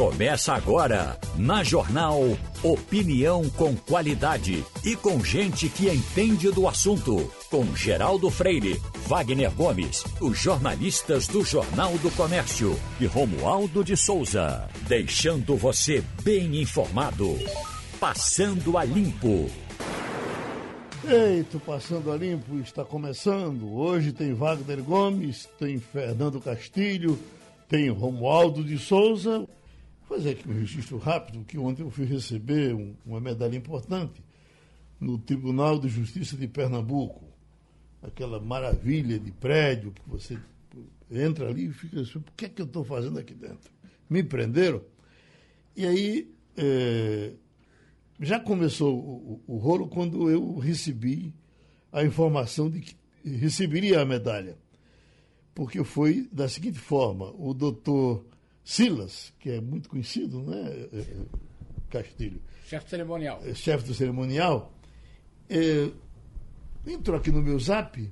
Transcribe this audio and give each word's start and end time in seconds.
Começa 0.00 0.54
agora, 0.54 1.20
na 1.36 1.62
Jornal 1.62 2.22
Opinião 2.62 3.50
com 3.50 3.76
qualidade 3.76 4.64
e 4.82 4.96
com 4.96 5.22
gente 5.22 5.68
que 5.68 5.90
entende 5.90 6.50
do 6.50 6.66
assunto. 6.66 7.30
Com 7.50 7.76
Geraldo 7.76 8.30
Freire, 8.30 8.80
Wagner 9.06 9.50
Gomes, 9.50 10.02
os 10.18 10.38
jornalistas 10.38 11.26
do 11.26 11.44
Jornal 11.44 11.98
do 11.98 12.10
Comércio 12.12 12.80
e 12.98 13.04
Romualdo 13.04 13.84
de 13.84 13.94
Souza. 13.94 14.66
Deixando 14.88 15.54
você 15.54 16.02
bem 16.22 16.62
informado. 16.62 17.36
Passando 18.00 18.78
a 18.78 18.84
Limpo. 18.84 19.50
Eita, 21.06 21.58
Passando 21.58 22.10
a 22.10 22.16
Limpo 22.16 22.58
está 22.60 22.86
começando. 22.86 23.70
Hoje 23.70 24.12
tem 24.12 24.32
Wagner 24.32 24.82
Gomes, 24.82 25.46
tem 25.58 25.78
Fernando 25.78 26.40
Castilho, 26.40 27.18
tem 27.68 27.90
Romualdo 27.90 28.64
de 28.64 28.78
Souza 28.78 29.46
fazer 30.10 30.30
aqui 30.30 30.48
um 30.48 30.52
registro 30.52 30.98
rápido, 30.98 31.44
que 31.44 31.56
ontem 31.56 31.82
eu 31.84 31.90
fui 31.90 32.04
receber 32.04 32.74
um, 32.74 32.96
uma 33.06 33.20
medalha 33.20 33.56
importante 33.56 34.20
no 34.98 35.16
Tribunal 35.16 35.78
de 35.78 35.88
Justiça 35.88 36.36
de 36.36 36.48
Pernambuco. 36.48 37.24
Aquela 38.02 38.40
maravilha 38.40 39.20
de 39.20 39.30
prédio 39.30 39.92
que 39.92 40.02
você 40.08 40.36
entra 41.08 41.48
ali 41.48 41.66
e 41.66 41.72
fica 41.72 42.00
assim, 42.00 42.18
o 42.18 42.24
que 42.36 42.46
é 42.46 42.48
que 42.48 42.60
eu 42.60 42.66
estou 42.66 42.82
fazendo 42.82 43.20
aqui 43.20 43.34
dentro? 43.34 43.70
Me 44.08 44.24
prenderam. 44.24 44.82
E 45.76 45.86
aí 45.86 46.34
é, 46.56 47.34
já 48.18 48.40
começou 48.40 48.98
o, 48.98 49.40
o, 49.46 49.54
o 49.54 49.56
rolo 49.58 49.86
quando 49.86 50.28
eu 50.28 50.58
recebi 50.58 51.32
a 51.92 52.02
informação 52.02 52.68
de 52.68 52.80
que 52.80 52.96
receberia 53.24 54.00
a 54.00 54.04
medalha. 54.04 54.58
Porque 55.54 55.84
foi 55.84 56.28
da 56.32 56.48
seguinte 56.48 56.80
forma, 56.80 57.32
o 57.38 57.54
doutor 57.54 58.24
Silas, 58.70 59.32
que 59.40 59.50
é 59.50 59.60
muito 59.60 59.88
conhecido, 59.88 60.40
né? 60.42 60.60
É, 60.92 60.98
é, 61.00 61.06
Castilho. 61.90 62.40
Chefe 62.64 62.88
cerimonial. 62.88 63.42
É, 63.44 63.52
chefe 63.52 63.84
do 63.84 63.92
cerimonial. 63.92 64.72
É, 65.48 65.90
entrou 66.86 67.16
aqui 67.16 67.32
no 67.32 67.42
meu 67.42 67.58
zap. 67.58 68.08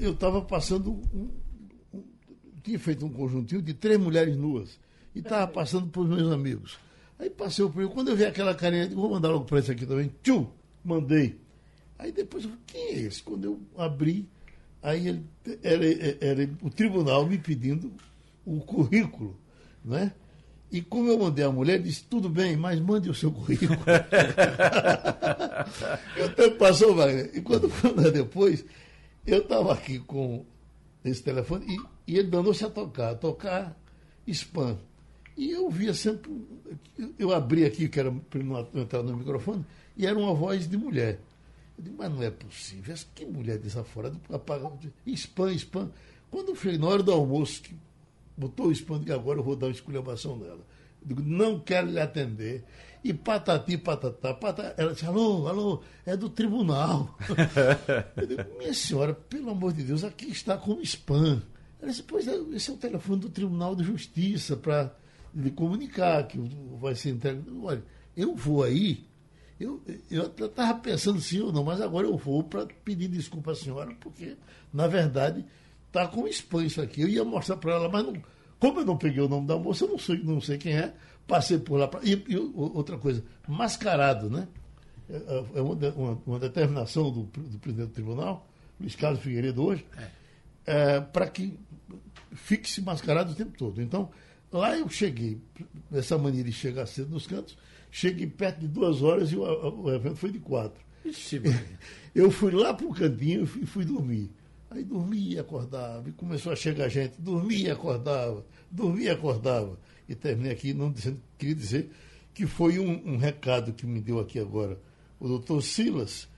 Eu 0.00 0.14
estava 0.14 0.42
passando. 0.42 1.00
Um, 1.14 1.30
um, 1.94 2.02
tinha 2.60 2.76
feito 2.80 3.06
um 3.06 3.08
conjuntinho 3.08 3.62
de 3.62 3.72
três 3.72 4.00
mulheres 4.00 4.36
nuas. 4.36 4.80
E 5.14 5.20
estava 5.20 5.46
passando 5.46 5.86
para 5.86 6.02
os 6.02 6.08
meus 6.08 6.32
amigos. 6.32 6.76
Aí 7.20 7.30
passei 7.30 7.64
o 7.64 7.68
primeiro. 7.68 7.94
Quando 7.94 8.08
eu 8.08 8.16
vi 8.16 8.24
aquela 8.24 8.52
carinha, 8.52 8.82
eu 8.82 8.88
digo, 8.88 9.00
vou 9.00 9.10
mandar 9.10 9.28
logo 9.28 9.44
para 9.44 9.60
esse 9.60 9.70
aqui 9.70 9.86
também. 9.86 10.12
Tchum! 10.24 10.48
Mandei. 10.82 11.38
Aí 11.96 12.10
depois 12.10 12.42
eu 12.42 12.50
falei, 12.50 12.64
quem 12.66 12.82
é 12.82 13.00
esse? 13.02 13.22
Quando 13.22 13.44
eu 13.44 13.60
abri, 13.76 14.28
aí 14.82 15.06
ele, 15.06 15.24
era, 15.62 15.84
era 16.20 16.50
o 16.62 16.68
tribunal 16.68 17.24
me 17.24 17.38
pedindo 17.38 17.92
o 18.56 18.60
currículo, 18.60 19.38
né? 19.84 20.12
E 20.70 20.82
como 20.82 21.08
eu 21.08 21.18
mandei 21.18 21.44
a 21.44 21.50
mulher, 21.50 21.80
disse, 21.80 22.04
tudo 22.04 22.28
bem, 22.28 22.54
mas 22.56 22.78
mande 22.78 23.08
o 23.08 23.14
seu 23.14 23.32
currículo. 23.32 23.72
o 26.24 26.28
tempo 26.34 26.56
passou, 26.58 26.94
Wagner. 26.94 27.30
E 27.32 27.40
quando 27.40 27.70
foi 27.70 28.10
depois, 28.10 28.64
eu 29.26 29.38
estava 29.38 29.72
aqui 29.72 29.98
com 29.98 30.44
esse 31.02 31.22
telefone 31.22 31.64
e, 31.66 32.12
e 32.12 32.18
ele 32.18 32.28
danou-se 32.28 32.62
a 32.64 32.70
tocar, 32.70 33.12
a 33.12 33.14
tocar 33.14 33.74
spam. 34.26 34.78
E 35.36 35.52
eu 35.52 35.70
via 35.70 35.94
sempre, 35.94 36.30
eu 37.18 37.32
abri 37.32 37.64
aqui, 37.64 37.88
que 37.88 37.98
era 37.98 38.10
para 38.10 38.42
não 38.42 38.68
entrar 38.74 39.02
no 39.02 39.16
microfone, 39.16 39.64
e 39.96 40.04
era 40.04 40.18
uma 40.18 40.34
voz 40.34 40.68
de 40.68 40.76
mulher. 40.76 41.20
Eu 41.78 41.84
disse, 41.84 41.96
mas 41.96 42.10
não 42.10 42.22
é 42.22 42.30
possível, 42.30 42.94
que 43.14 43.24
mulher 43.24 43.56
dessa 43.58 43.84
fora, 43.84 44.12
apaga, 44.30 44.70
spam, 45.06 45.52
spam. 45.54 45.90
Quando 46.30 46.50
eu 46.50 46.56
cheguei 46.56 46.76
na 46.76 46.88
hora 46.88 47.02
do 47.02 47.12
almoço, 47.12 47.62
que 47.62 47.74
botou 48.38 48.66
o 48.68 48.72
spam 48.72 49.02
que 49.02 49.12
agora 49.12 49.40
eu 49.40 49.42
vou 49.42 49.56
dar 49.56 49.66
uma 49.66 49.72
esculhambação 49.72 50.36
nela. 50.36 50.64
Eu 51.02 51.08
digo, 51.08 51.22
não 51.22 51.58
quero 51.58 51.90
lhe 51.90 52.00
atender. 52.00 52.64
E 53.02 53.12
patati, 53.12 53.76
patatá, 53.76 54.34
patatá. 54.34 54.74
Ela 54.76 54.92
disse, 54.92 55.06
alô, 55.06 55.46
alô, 55.46 55.82
é 56.06 56.16
do 56.16 56.28
tribunal. 56.28 57.16
eu 58.16 58.26
digo, 58.26 58.44
minha 58.58 58.74
senhora, 58.74 59.14
pelo 59.14 59.50
amor 59.50 59.72
de 59.72 59.82
Deus, 59.82 60.04
aqui 60.04 60.30
está 60.30 60.56
com 60.56 60.80
spam. 60.82 61.42
Ela 61.80 61.90
disse, 61.90 62.02
pois 62.02 62.26
é, 62.26 62.34
esse 62.52 62.70
é 62.70 62.74
o 62.74 62.76
telefone 62.76 63.20
do 63.20 63.30
Tribunal 63.30 63.76
de 63.76 63.84
Justiça 63.84 64.56
para 64.56 64.94
lhe 65.34 65.50
comunicar 65.50 66.26
que 66.26 66.38
vai 66.80 66.94
ser 66.94 67.10
entregue. 67.10 67.42
Olha, 67.62 67.84
eu 68.16 68.34
vou 68.34 68.64
aí, 68.64 69.06
eu 69.60 69.80
estava 70.38 70.78
pensando 70.78 71.20
sim 71.20 71.40
ou 71.40 71.52
não, 71.52 71.62
mas 71.64 71.80
agora 71.80 72.06
eu 72.06 72.16
vou 72.16 72.42
para 72.42 72.66
pedir 72.84 73.08
desculpa 73.08 73.52
à 73.52 73.54
senhora, 73.54 73.94
porque, 74.00 74.36
na 74.72 74.86
verdade, 74.86 75.44
Tá 75.90 76.06
com 76.06 76.26
spam 76.28 76.64
isso 76.64 76.80
aqui. 76.80 77.02
Eu 77.02 77.08
ia 77.08 77.24
mostrar 77.24 77.56
para 77.56 77.74
ela, 77.74 77.88
mas 77.88 78.04
não, 78.04 78.14
como 78.58 78.80
eu 78.80 78.84
não 78.84 78.96
peguei 78.96 79.22
o 79.22 79.28
nome 79.28 79.46
da 79.46 79.56
moça, 79.56 79.84
eu 79.84 79.88
não 79.88 79.98
sei, 79.98 80.18
não 80.22 80.40
sei 80.40 80.58
quem 80.58 80.76
é. 80.76 80.92
Passei 81.26 81.58
por 81.58 81.78
lá. 81.78 81.88
Pra, 81.88 82.00
e, 82.02 82.12
e, 82.28 82.36
outra 82.36 82.98
coisa, 82.98 83.24
mascarado, 83.46 84.30
né? 84.30 84.48
É, 85.08 85.16
é, 85.16 85.44
é 85.56 85.62
uma, 85.62 85.74
uma, 85.90 86.22
uma, 86.26 86.38
determinação 86.38 87.10
do, 87.10 87.22
do, 87.22 87.58
presidente 87.58 87.88
do 87.88 87.94
tribunal, 87.94 88.46
Luiz 88.78 88.94
Carlos 88.94 89.20
Figueiredo, 89.20 89.64
hoje, 89.64 89.86
é. 89.96 90.96
é 90.96 91.00
para 91.00 91.26
que 91.28 91.58
fique-se 92.32 92.82
mascarado 92.82 93.32
o 93.32 93.34
tempo 93.34 93.56
todo. 93.56 93.80
Então, 93.80 94.10
lá 94.52 94.76
eu 94.76 94.88
cheguei, 94.88 95.40
essa 95.92 96.18
mania 96.18 96.44
de 96.44 96.52
chegar 96.52 96.86
cedo 96.86 97.10
nos 97.10 97.26
cantos, 97.26 97.56
cheguei 97.90 98.26
perto 98.26 98.60
de 98.60 98.68
duas 98.68 99.02
horas 99.02 99.32
e 99.32 99.36
o, 99.36 99.42
o 99.82 99.90
evento 99.94 100.16
foi 100.16 100.30
de 100.30 100.38
quatro. 100.38 100.82
Ixi, 101.04 101.40
eu 102.14 102.30
fui 102.30 102.52
lá 102.52 102.74
para 102.74 102.86
o 102.86 102.92
cantinho 102.92 103.44
e 103.44 103.66
fui 103.66 103.84
dormir. 103.84 104.30
Aí 104.70 104.84
dormia 104.84 105.36
e 105.36 105.38
acordava, 105.38 106.08
e 106.08 106.12
começou 106.12 106.52
a 106.52 106.56
chegar 106.56 106.88
gente, 106.88 107.14
dormia 107.18 107.68
e 107.68 107.70
acordava, 107.70 108.44
dormia 108.70 109.08
e 109.08 109.10
acordava. 109.10 109.78
E 110.08 110.14
terminei 110.14 110.52
aqui 110.52 110.74
não 110.74 110.92
dizendo, 110.92 111.20
queria 111.38 111.54
dizer 111.54 111.90
que 112.34 112.46
foi 112.46 112.78
um, 112.78 113.14
um 113.14 113.16
recado 113.16 113.72
que 113.72 113.86
me 113.86 114.00
deu 114.00 114.20
aqui 114.20 114.38
agora 114.38 114.78
o 115.18 115.26
doutor 115.26 115.62
Silas, 115.62 116.28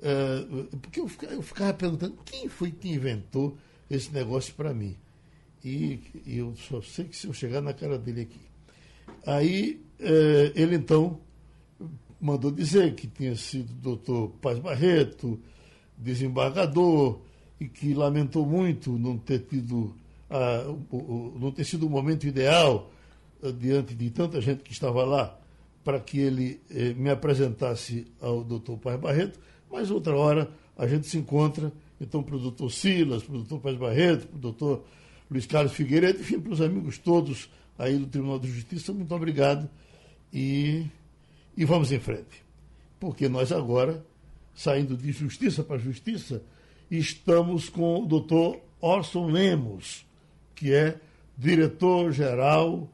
é, 0.00 0.76
porque 0.80 1.00
eu 1.00 1.08
ficava, 1.08 1.32
eu 1.34 1.42
ficava, 1.42 1.74
perguntando 1.74 2.18
quem 2.24 2.48
foi 2.48 2.70
que 2.70 2.88
inventou 2.88 3.56
esse 3.90 4.12
negócio 4.12 4.54
para 4.54 4.72
mim. 4.72 4.96
E, 5.64 6.00
e, 6.26 6.38
eu 6.38 6.56
só 6.56 6.80
sei 6.80 7.04
que 7.04 7.16
se 7.16 7.26
eu 7.26 7.32
chegar 7.32 7.60
na 7.60 7.72
cara 7.72 7.98
dele 7.98 8.22
aqui. 8.22 8.40
Aí 9.24 9.80
é, 10.00 10.52
ele 10.56 10.76
então 10.76 11.20
mandou 12.20 12.50
dizer 12.50 12.94
que 12.94 13.06
tinha 13.06 13.36
sido 13.36 13.72
doutor 13.74 14.30
Paz 14.40 14.58
Barreto, 14.58 15.38
desembargador, 15.96 17.20
e 17.62 17.68
que 17.68 17.94
lamentou 17.94 18.44
muito 18.44 18.98
não 18.98 19.16
ter 19.16 19.38
tido 19.40 19.94
uh, 20.28 20.78
o, 20.90 20.96
o, 20.96 21.38
não 21.38 21.52
ter 21.52 21.64
sido 21.64 21.86
o 21.86 21.90
momento 21.90 22.26
ideal 22.26 22.90
uh, 23.40 23.52
diante 23.52 23.94
de 23.94 24.10
tanta 24.10 24.40
gente 24.40 24.64
que 24.64 24.72
estava 24.72 25.04
lá 25.04 25.38
para 25.84 26.00
que 26.00 26.18
ele 26.20 26.60
eh, 26.70 26.94
me 26.94 27.10
apresentasse 27.10 28.06
ao 28.20 28.44
doutor 28.44 28.78
Paz 28.78 29.00
Barreto, 29.00 29.40
mas 29.68 29.90
outra 29.90 30.14
hora 30.14 30.48
a 30.78 30.86
gente 30.86 31.08
se 31.08 31.18
encontra, 31.18 31.72
então 32.00 32.22
para 32.22 32.36
o 32.36 32.38
doutor 32.38 32.70
Silas, 32.70 33.24
para 33.24 33.34
o 33.34 33.38
doutor 33.38 33.58
Paz 33.58 33.76
Barreto, 33.76 34.28
para 34.28 34.36
o 34.36 34.40
doutor 34.40 34.84
Luiz 35.28 35.44
Carlos 35.44 35.72
Figueiredo, 35.72 36.20
enfim, 36.20 36.38
para 36.38 36.52
os 36.52 36.60
amigos 36.60 36.98
todos 36.98 37.50
aí 37.76 37.96
do 37.98 38.06
Tribunal 38.06 38.38
de 38.38 38.48
Justiça, 38.48 38.92
muito 38.92 39.12
obrigado 39.12 39.68
e, 40.32 40.86
e 41.56 41.64
vamos 41.64 41.90
em 41.90 41.98
frente. 41.98 42.44
Porque 43.00 43.28
nós 43.28 43.50
agora, 43.50 44.06
saindo 44.54 44.96
de 44.96 45.10
justiça 45.10 45.64
para 45.64 45.78
justiça, 45.78 46.44
estamos 46.98 47.68
com 47.68 48.02
o 48.02 48.06
doutor 48.06 48.60
Orson 48.80 49.26
Lemos, 49.26 50.04
que 50.54 50.72
é 50.72 50.96
diretor-geral 51.38 52.88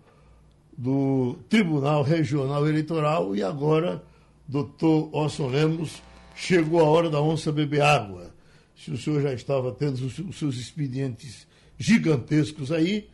do 0.77 1.37
Tribunal 1.49 2.03
Regional 2.03 2.69
Eleitoral, 2.69 3.35
e 3.35 3.43
agora, 3.43 4.03
doutor 4.47 5.09
Orson 5.13 5.49
Lemos, 5.49 6.01
chegou 6.37 6.81
a 6.81 6.85
hora 6.85 7.11
da 7.11 7.21
onça 7.21 7.51
beber 7.51 7.83
água. 7.83 8.33
Se 8.77 8.93
o 8.93 8.97
senhor 8.97 9.21
já 9.21 9.33
estava 9.33 9.73
tendo 9.73 9.95
os 9.95 10.39
seus 10.39 10.57
expedientes 10.57 11.49
gigantescos 11.77 12.71
aí, 12.71 13.09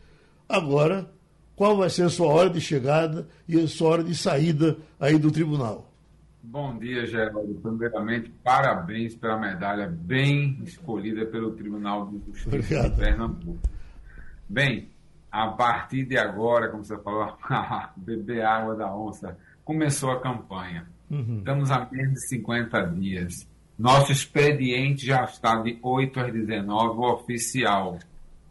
agora, 0.47 1.09
qual 1.55 1.75
vai 1.75 1.89
ser 1.89 2.03
a 2.03 2.09
sua 2.09 2.27
hora 2.27 2.49
de 2.49 2.61
chegada 2.61 3.27
e 3.47 3.59
a 3.59 3.67
sua 3.67 3.89
hora 3.89 4.03
de 4.03 4.15
saída 4.15 4.77
aí 4.99 5.17
do 5.17 5.31
tribunal? 5.31 5.91
Bom 6.47 6.77
dia, 6.77 7.05
Geraldo. 7.07 7.55
Primeiramente, 7.55 8.31
parabéns 8.43 9.15
pela 9.15 9.37
medalha 9.37 9.87
bem 9.87 10.59
escolhida 10.63 11.25
pelo 11.25 11.51
Tribunal 11.51 12.07
de 12.07 12.19
Justiça 12.27 12.47
Obrigado. 12.49 12.91
de 12.91 13.01
Pernambuco. 13.01 13.69
Bem, 14.47 14.89
a 15.31 15.47
partir 15.47 16.05
de 16.05 16.17
agora, 16.17 16.69
como 16.69 16.85
você 16.85 16.97
falou, 16.99 17.35
beber 17.97 18.45
água 18.45 18.75
da 18.75 18.95
onça, 18.95 19.35
começou 19.63 20.11
a 20.11 20.21
campanha. 20.21 20.85
Uhum. 21.09 21.39
Estamos 21.39 21.71
a 21.71 21.87
menos 21.91 22.13
de 22.13 22.27
50 22.29 22.81
dias. 22.91 23.47
Nosso 23.77 24.11
expediente 24.11 25.05
já 25.05 25.23
está 25.23 25.55
de 25.55 25.79
8 25.81 26.19
às 26.19 26.31
19, 26.31 26.97
o 26.97 27.11
oficial. 27.11 27.97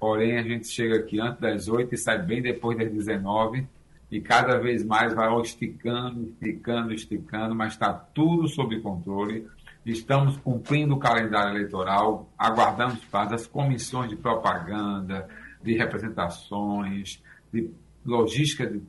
Porém, 0.01 0.37
a 0.37 0.43
gente 0.43 0.67
chega 0.67 0.97
aqui 0.97 1.21
antes 1.21 1.41
das 1.41 1.69
8 1.69 1.95
e 1.95 1.97
sai 1.97 2.21
bem 2.21 2.43
depois 2.43 2.77
das 2.77 2.91
19 2.91 3.67
e 4.15 4.21
cada 4.21 4.61
vez 4.61 4.85
mais 4.85 5.13
vai 5.13 5.29
esticando, 5.41 6.33
esticando, 6.41 6.95
esticando, 6.95 7.53
mas 7.53 7.73
está 7.73 7.93
tudo 7.93 8.47
sob 8.47 8.81
controle. 8.81 9.45
Estamos 9.85 10.37
cumprindo 10.37 10.95
o 10.95 11.01
calendário 11.01 11.57
eleitoral, 11.57 12.33
aguardamos 12.39 13.05
para 13.07 13.35
as 13.35 13.45
comissões 13.49 14.11
de 14.11 14.15
propaganda, 14.15 15.29
de 15.61 15.77
representações, 15.77 17.21
de 17.53 17.69
logística 18.07 18.65
de 18.65 18.81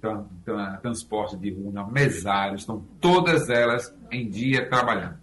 transporte 0.80 1.38
de 1.38 1.50
rua, 1.50 1.90
mesários, 1.90 2.62
estão 2.62 2.86
todas 3.02 3.50
elas 3.50 3.92
em 4.12 4.30
dia 4.30 4.70
trabalhando. 4.70 5.18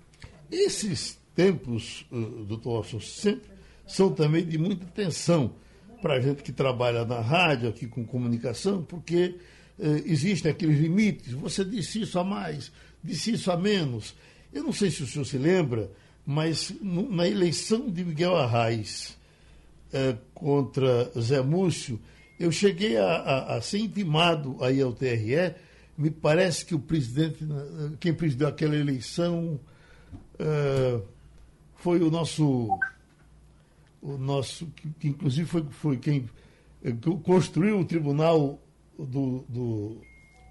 Esses 0.51 1.23
tempos, 1.33 2.05
uh, 2.11 2.45
doutor 2.45 2.79
Orson, 2.79 2.99
sempre 2.99 3.49
são 3.87 4.13
também 4.13 4.45
de 4.45 4.59
muita 4.59 4.85
tensão 4.87 5.55
para 6.01 6.15
a 6.15 6.21
gente 6.21 6.43
que 6.43 6.51
trabalha 6.51 7.05
na 7.05 7.21
rádio, 7.21 7.69
aqui 7.69 7.87
com 7.87 8.05
comunicação, 8.05 8.83
porque 8.83 9.39
existem 9.79 10.51
aqueles 10.51 10.79
limites. 10.79 11.33
Você 11.33 11.65
disse 11.65 12.03
isso 12.03 12.19
a 12.19 12.25
mais, 12.25 12.71
disse 13.03 13.33
isso 13.33 13.51
a 13.51 13.57
menos. 13.57 14.15
Eu 14.53 14.63
não 14.63 14.73
sei 14.73 14.91
se 14.91 15.03
o 15.03 15.07
senhor 15.07 15.25
se 15.25 15.39
lembra, 15.39 15.91
mas 16.27 16.73
na 16.83 17.27
eleição 17.27 17.91
de 17.91 18.05
Miguel 18.05 18.37
Arraes 18.37 19.17
uh, 19.93 20.17
contra 20.35 21.11
Zé 21.19 21.41
Múcio, 21.43 21.99
eu 22.39 22.53
cheguei 22.53 22.97
a, 22.97 23.07
a, 23.07 23.57
a, 23.57 23.63
ser 23.63 23.79
intimado 23.79 24.57
aí 24.61 24.81
ao 24.81 24.93
TRE. 24.93 25.55
Me 25.97 26.11
parece 26.11 26.65
que 26.65 26.75
o 26.75 26.79
presidente, 26.79 27.39
quem 28.01 28.13
presidiu 28.13 28.49
aquela 28.49 28.77
eleição, 28.77 29.61
uh, 30.35 31.03
foi 31.77 32.01
o 32.01 32.11
nosso, 32.11 32.69
o 34.01 34.17
nosso 34.17 34.67
que, 34.67 34.89
que 35.01 35.09
inclusive 35.09 35.49
foi, 35.49 35.65
foi 35.71 35.97
quem 35.97 36.29
eh, 36.85 36.95
construiu 37.25 37.81
o 37.81 37.85
tribunal 37.85 38.62
do, 39.07 39.45
do 39.49 40.01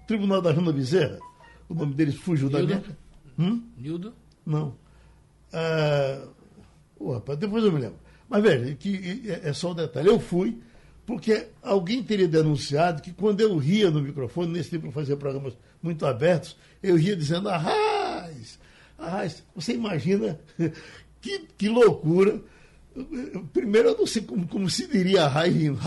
Tribunal 0.06 0.42
da 0.42 0.52
Jana 0.52 0.72
Bezerra. 0.72 1.18
O 1.68 1.74
nome 1.74 1.94
dele 1.94 2.12
fugiu 2.12 2.48
Nildo? 2.48 2.66
da 2.66 2.80
minha. 2.80 2.98
Hum? 3.38 3.62
Nildo? 3.76 4.14
Não. 4.44 4.76
Oh, 6.98 7.12
rapaz, 7.12 7.38
depois 7.38 7.64
eu 7.64 7.72
me 7.72 7.80
lembro. 7.80 7.98
Mas 8.28 8.42
veja, 8.42 8.74
que 8.74 9.24
é 9.42 9.52
só 9.52 9.72
um 9.72 9.74
detalhe. 9.74 10.08
Eu 10.08 10.18
fui, 10.18 10.58
porque 11.04 11.48
alguém 11.62 12.02
teria 12.02 12.28
denunciado 12.28 13.02
que 13.02 13.12
quando 13.12 13.40
eu 13.40 13.56
ria 13.58 13.90
no 13.90 14.00
microfone, 14.00 14.52
nesse 14.52 14.70
tempo 14.70 14.86
eu 14.86 14.92
fazia 14.92 15.16
programas 15.16 15.54
muito 15.82 16.06
abertos, 16.06 16.56
eu 16.82 16.96
ria 16.96 17.16
dizendo, 17.16 17.48
arraiz, 17.48 18.58
arraiz. 18.98 19.42
Você 19.54 19.74
imagina 19.74 20.38
que, 21.20 21.40
que 21.58 21.68
loucura. 21.68 22.40
Primeiro, 23.52 23.88
eu 23.88 23.98
não 23.98 24.06
sei 24.06 24.22
como, 24.22 24.46
como 24.46 24.70
se 24.70 24.86
diria 24.86 25.26
raiz 25.26 25.54
rindo. 25.54 25.78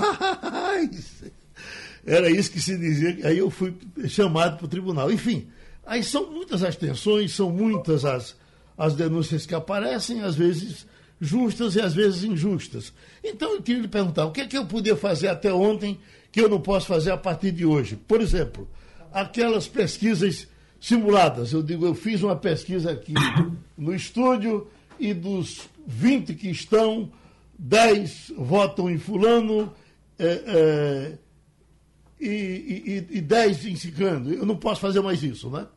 Era 2.06 2.30
isso 2.30 2.52
que 2.52 2.62
se 2.62 2.78
dizia. 2.78 3.28
Aí 3.28 3.38
eu 3.38 3.50
fui 3.50 3.74
chamado 4.08 4.58
para 4.58 4.66
o 4.66 4.70
tribunal. 4.70 5.12
Enfim, 5.12 5.48
aí 5.86 6.04
são 6.04 6.32
muitas 6.32 6.64
as 6.64 6.76
tensões, 6.76 7.34
são 7.34 7.50
muitas 7.50 8.06
as, 8.06 8.36
as 8.78 8.94
denúncias 8.94 9.46
que 9.46 9.56
aparecem, 9.56 10.22
às 10.22 10.36
vezes 10.36 10.86
justas 11.20 11.76
e 11.76 11.82
às 11.82 11.94
vezes 11.94 12.24
injustas. 12.24 12.94
Então 13.24 13.54
eu 13.54 13.62
queria 13.62 13.82
lhe 13.82 13.88
perguntar: 13.88 14.26
o 14.26 14.32
que 14.32 14.42
é 14.42 14.48
que 14.48 14.58
eu 14.58 14.66
podia 14.66 14.96
fazer 14.96 15.30
até 15.30 15.52
ontem 15.52 16.00
que 16.32 16.40
eu 16.40 16.50
não 16.50 16.62
posso 16.62 16.88
fazer 16.88 17.12
a 17.12 17.18
partir 17.18 17.52
de 17.52 17.66
hoje? 17.66 17.96
Por 17.96 18.22
exemplo, 18.22 18.68
aquelas 19.12 19.68
pesquisas 19.68 20.48
simuladas. 20.80 21.52
Eu 21.52 21.64
digo, 21.64 21.86
eu 21.86 21.96
fiz 21.96 22.22
uma 22.22 22.36
pesquisa 22.36 22.92
aqui 22.92 23.14
no 23.76 23.96
estúdio 23.96 24.68
e 25.00 25.14
dos 25.14 25.62
20 25.88 26.36
que 26.36 26.50
estão, 26.50 27.12
10 27.58 28.34
votam 28.38 28.90
em 28.90 28.98
fulano 28.98 29.74
é, 30.20 30.26
é, 30.28 31.18
e, 32.20 33.06
e, 33.12 33.18
e 33.18 33.22
10 33.22 33.66
em 33.66 33.76
ciclano. 33.76 34.32
Eu 34.32 34.46
não 34.46 34.58
posso 34.58 34.82
fazer 34.82 35.02
mais 35.02 35.22
isso, 35.24 35.50
né? 35.50 35.68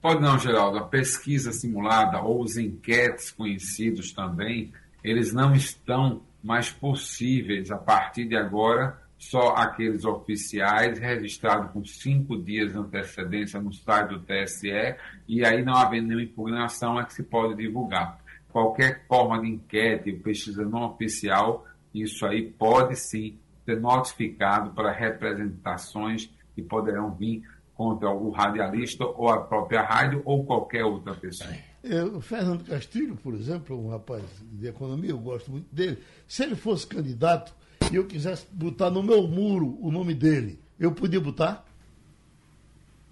Pode 0.00 0.20
não, 0.20 0.38
Geraldo. 0.38 0.78
A 0.78 0.84
pesquisa 0.84 1.52
simulada 1.52 2.20
ou 2.20 2.42
os 2.42 2.56
enquetes 2.56 3.30
conhecidos 3.30 4.12
também, 4.12 4.72
eles 5.02 5.32
não 5.32 5.54
estão 5.54 6.22
mais 6.42 6.70
possíveis 6.70 7.70
a 7.70 7.78
partir 7.78 8.26
de 8.26 8.36
agora 8.36 9.02
só 9.18 9.54
aqueles 9.56 10.04
oficiais 10.04 10.98
registrados 10.98 11.70
com 11.72 11.82
cinco 11.84 12.36
dias 12.36 12.72
de 12.72 12.78
antecedência 12.78 13.60
no 13.60 13.72
site 13.72 14.10
do 14.10 14.20
TSE, 14.20 14.96
e 15.26 15.44
aí 15.44 15.64
não 15.64 15.74
havendo 15.74 16.08
nenhuma 16.08 16.24
impugnação 16.24 17.00
é 17.00 17.04
que 17.04 17.14
se 17.14 17.22
pode 17.22 17.54
divulgar. 17.54 18.20
Qualquer 18.52 19.06
forma 19.08 19.40
de 19.40 19.48
enquete, 19.48 20.12
pesquisa 20.12 20.64
não 20.64 20.84
oficial, 20.84 21.66
isso 21.94 22.26
aí 22.26 22.42
pode 22.42 22.96
sim 22.96 23.38
ser 23.64 23.80
notificado 23.80 24.70
para 24.70 24.92
representações 24.92 26.30
que 26.54 26.62
poderão 26.62 27.10
vir 27.10 27.42
contra 27.74 28.10
o 28.10 28.30
radialista 28.30 29.04
ou 29.04 29.28
a 29.28 29.40
própria 29.40 29.82
rádio 29.82 30.22
ou 30.24 30.44
qualquer 30.44 30.84
outra 30.84 31.14
pessoa. 31.14 31.50
É, 31.82 32.02
o 32.02 32.20
Fernando 32.20 32.64
Castilho, 32.64 33.16
por 33.16 33.34
exemplo, 33.34 33.78
um 33.78 33.90
rapaz 33.90 34.22
de 34.52 34.68
economia, 34.68 35.10
eu 35.10 35.18
gosto 35.18 35.50
muito 35.50 35.74
dele. 35.74 35.98
Se 36.26 36.44
ele 36.44 36.54
fosse 36.54 36.86
candidato, 36.86 37.52
e 37.92 37.96
eu 37.96 38.06
quisesse 38.06 38.46
botar 38.50 38.90
no 38.90 39.02
meu 39.02 39.26
muro 39.26 39.76
o 39.80 39.90
nome 39.90 40.14
dele, 40.14 40.58
eu 40.78 40.92
podia 40.92 41.20
botar? 41.20 41.64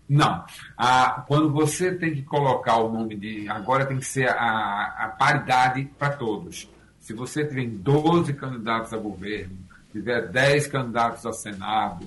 Não. 0.09 0.45
Ah, 0.77 1.25
quando 1.27 1.51
você 1.51 1.95
tem 1.95 2.15
que 2.15 2.23
colocar 2.23 2.77
o 2.79 2.93
nome 2.93 3.17
de. 3.17 3.49
Agora 3.49 3.87
tem 3.87 3.99
que 3.99 4.05
ser 4.07 4.29
a, 4.29 4.95
a 4.99 5.09
paridade 5.19 5.85
para 5.99 6.17
todos. 6.17 6.69
Se 6.99 7.13
você 7.13 7.45
tiver 7.45 7.67
12 7.67 8.35
candidatos 8.35 8.93
a 8.93 8.97
governo, 8.97 9.57
tiver 9.93 10.29
10 10.29 10.67
candidatos 10.67 11.25
a 11.27 11.33
Senado, 11.33 12.07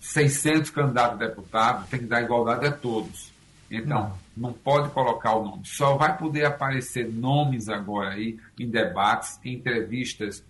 600 0.00 0.70
candidatos 0.70 1.20
a 1.20 1.26
deputado, 1.26 1.88
tem 1.88 2.00
que 2.00 2.06
dar 2.06 2.22
igualdade 2.22 2.66
a 2.66 2.72
todos. 2.72 3.32
Então, 3.70 4.14
não. 4.36 4.48
não 4.48 4.52
pode 4.52 4.90
colocar 4.90 5.34
o 5.34 5.44
nome. 5.44 5.62
Só 5.64 5.96
vai 5.96 6.16
poder 6.16 6.44
aparecer 6.44 7.10
nomes 7.10 7.68
agora 7.68 8.10
aí 8.10 8.38
em 8.58 8.68
debates, 8.68 9.40
em 9.44 9.54
entrevistas 9.54 10.44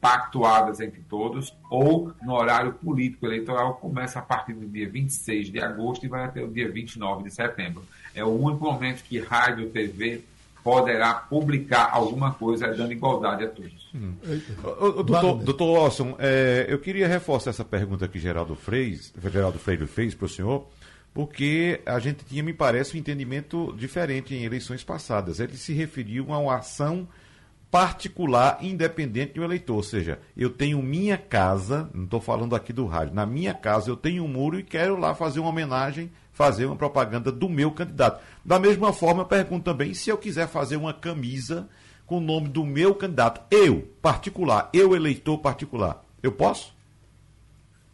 pactuadas 0.00 0.80
entre 0.80 1.00
todos, 1.08 1.52
ou 1.68 2.12
no 2.22 2.34
horário 2.34 2.72
político 2.74 3.26
eleitoral, 3.26 3.74
começa 3.74 4.20
a 4.20 4.22
partir 4.22 4.52
do 4.52 4.68
dia 4.68 4.88
26 4.88 5.50
de 5.50 5.60
agosto 5.60 6.06
e 6.06 6.08
vai 6.08 6.24
até 6.24 6.42
o 6.42 6.48
dia 6.48 6.70
29 6.70 7.24
de 7.24 7.34
setembro. 7.34 7.84
É 8.14 8.24
o 8.24 8.28
único 8.28 8.64
momento 8.64 9.02
que 9.02 9.18
rádio 9.18 9.70
TV 9.70 10.22
poderá 10.62 11.14
publicar 11.14 11.90
alguma 11.92 12.32
coisa 12.34 12.68
dando 12.68 12.92
igualdade 12.92 13.44
a 13.44 13.48
todos. 13.48 13.90
Hum. 13.94 14.14
O, 14.62 15.00
o, 15.00 15.02
doutor, 15.02 15.42
doutor 15.42 15.72
Lawson, 15.72 16.16
é, 16.18 16.66
eu 16.68 16.78
queria 16.78 17.08
reforçar 17.08 17.50
essa 17.50 17.64
pergunta 17.64 18.06
que 18.06 18.18
Geraldo 18.18 18.54
Freire, 18.54 19.00
Geraldo 19.30 19.58
Freire 19.58 19.86
fez 19.86 20.14
para 20.14 20.26
o 20.26 20.28
senhor, 20.28 20.66
porque 21.12 21.80
a 21.84 21.98
gente 21.98 22.24
tinha, 22.24 22.42
me 22.42 22.52
parece, 22.52 22.96
um 22.96 23.00
entendimento 23.00 23.74
diferente 23.76 24.34
em 24.34 24.44
eleições 24.44 24.84
passadas. 24.84 25.40
Ele 25.40 25.56
se 25.56 25.72
referiu 25.72 26.32
a 26.32 26.38
uma 26.38 26.56
ação 26.56 27.08
particular 27.70 28.58
independente 28.60 29.34
do 29.34 29.44
eleitor. 29.44 29.76
Ou 29.76 29.82
seja, 29.82 30.18
eu 30.36 30.50
tenho 30.50 30.82
minha 30.82 31.16
casa, 31.16 31.88
não 31.94 32.04
estou 32.04 32.20
falando 32.20 32.56
aqui 32.56 32.72
do 32.72 32.86
rádio, 32.86 33.14
na 33.14 33.24
minha 33.24 33.54
casa 33.54 33.90
eu 33.90 33.96
tenho 33.96 34.24
um 34.24 34.28
muro 34.28 34.58
e 34.58 34.62
quero 34.62 34.98
lá 34.98 35.14
fazer 35.14 35.40
uma 35.40 35.50
homenagem, 35.50 36.10
fazer 36.32 36.66
uma 36.66 36.76
propaganda 36.76 37.30
do 37.30 37.48
meu 37.48 37.70
candidato. 37.70 38.22
Da 38.44 38.58
mesma 38.58 38.92
forma, 38.92 39.22
eu 39.22 39.26
pergunto 39.26 39.64
também 39.64 39.94
se 39.94 40.10
eu 40.10 40.18
quiser 40.18 40.48
fazer 40.48 40.76
uma 40.76 40.94
camisa 40.94 41.68
com 42.06 42.18
o 42.18 42.20
nome 42.20 42.48
do 42.48 42.64
meu 42.64 42.94
candidato, 42.94 43.40
eu, 43.50 43.88
particular, 44.02 44.68
eu 44.72 44.96
eleitor 44.96 45.38
particular, 45.38 46.02
eu 46.22 46.32
posso? 46.32 46.74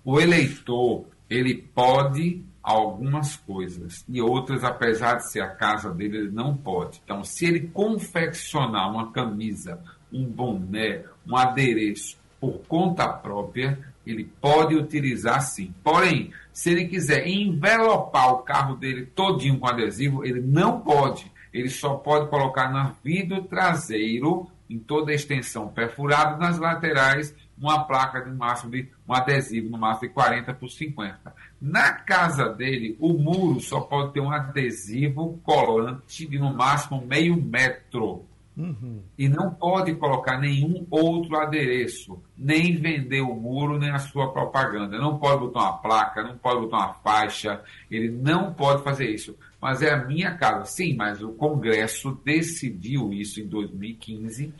O 0.05 0.21
eleitor, 0.21 1.05
ele 1.28 1.55
pode 1.55 2.43
algumas 2.62 3.37
coisas 3.37 4.05
e 4.09 4.21
outras, 4.21 4.64
apesar 4.64 5.16
de 5.16 5.31
ser 5.31 5.40
a 5.40 5.50
casa 5.50 5.93
dele, 5.93 6.16
ele 6.19 6.31
não 6.31 6.57
pode. 6.57 7.00
Então, 7.05 7.23
se 7.23 7.47
ele 7.47 7.69
confeccionar 7.69 8.90
uma 8.90 9.12
camisa, 9.12 9.81
um 10.12 10.25
boné, 10.25 11.05
um 11.26 11.37
adereço 11.37 12.16
por 12.40 12.61
conta 12.66 13.07
própria, 13.09 13.78
ele 14.07 14.25
pode 14.41 14.75
utilizar 14.75 15.41
sim. 15.43 15.75
Porém, 15.83 16.33
se 16.53 16.71
ele 16.71 16.87
quiser 16.87 17.27
envelopar 17.27 18.33
o 18.33 18.39
carro 18.39 18.77
dele 18.77 19.07
todinho 19.07 19.59
com 19.59 19.67
adesivo, 19.67 20.25
ele 20.25 20.41
não 20.41 20.81
pode. 20.81 21.31
Ele 21.53 21.69
só 21.69 21.95
pode 21.95 22.29
colocar 22.29 22.71
no 22.71 22.95
vidro 23.03 23.43
traseiro, 23.43 24.51
em 24.69 24.79
toda 24.79 25.13
a 25.13 25.15
extensão 25.15 25.69
perfurado, 25.69 26.39
nas 26.39 26.59
laterais, 26.59 27.35
uma 27.59 27.85
placa 27.85 28.21
de 28.21 28.31
máximo 28.31 28.73
de 28.73 28.89
um 29.09 29.15
adesivo 29.15 29.71
no 29.71 29.79
máximo 29.79 30.09
de 30.09 30.15
40 30.15 30.55
por 30.55 30.69
50. 30.69 31.35
Na 31.61 31.93
casa 31.93 32.49
dele, 32.51 32.97
o 33.01 33.15
muro 33.15 33.61
só 33.61 33.81
pode 33.81 34.13
ter 34.13 34.21
um 34.21 34.31
adesivo 34.31 35.41
colante 35.43 36.27
de 36.27 36.39
no 36.39 36.53
máximo 36.53 37.05
meio 37.07 37.37
metro. 37.37 38.25
Uhum. 38.57 39.03
E 39.19 39.29
não 39.29 39.51
pode 39.51 39.95
colocar 39.97 40.39
nenhum 40.39 40.87
outro 40.91 41.37
adereço, 41.37 42.23
nem 42.37 42.75
vender 42.75 43.21
o 43.21 43.35
muro, 43.35 43.79
nem 43.79 43.91
a 43.91 43.99
sua 43.99 44.33
propaganda. 44.33 44.99
Não 44.99 45.19
pode 45.19 45.41
botar 45.41 45.61
uma 45.61 45.79
placa, 45.79 46.23
não 46.23 46.39
pode 46.39 46.61
botar 46.63 46.79
uma 46.79 46.95
faixa, 46.95 47.61
ele 47.91 48.09
não 48.09 48.55
pode 48.55 48.83
fazer 48.83 49.11
isso. 49.11 49.37
Mas 49.61 49.83
é 49.83 49.93
a 49.93 50.05
minha 50.05 50.35
casa. 50.35 50.65
Sim, 50.65 50.97
mas 50.97 51.23
o 51.23 51.33
Congresso 51.33 52.19
decidiu 52.25 53.13
isso 53.13 53.41
em 53.41 53.47
2015. 53.47 54.55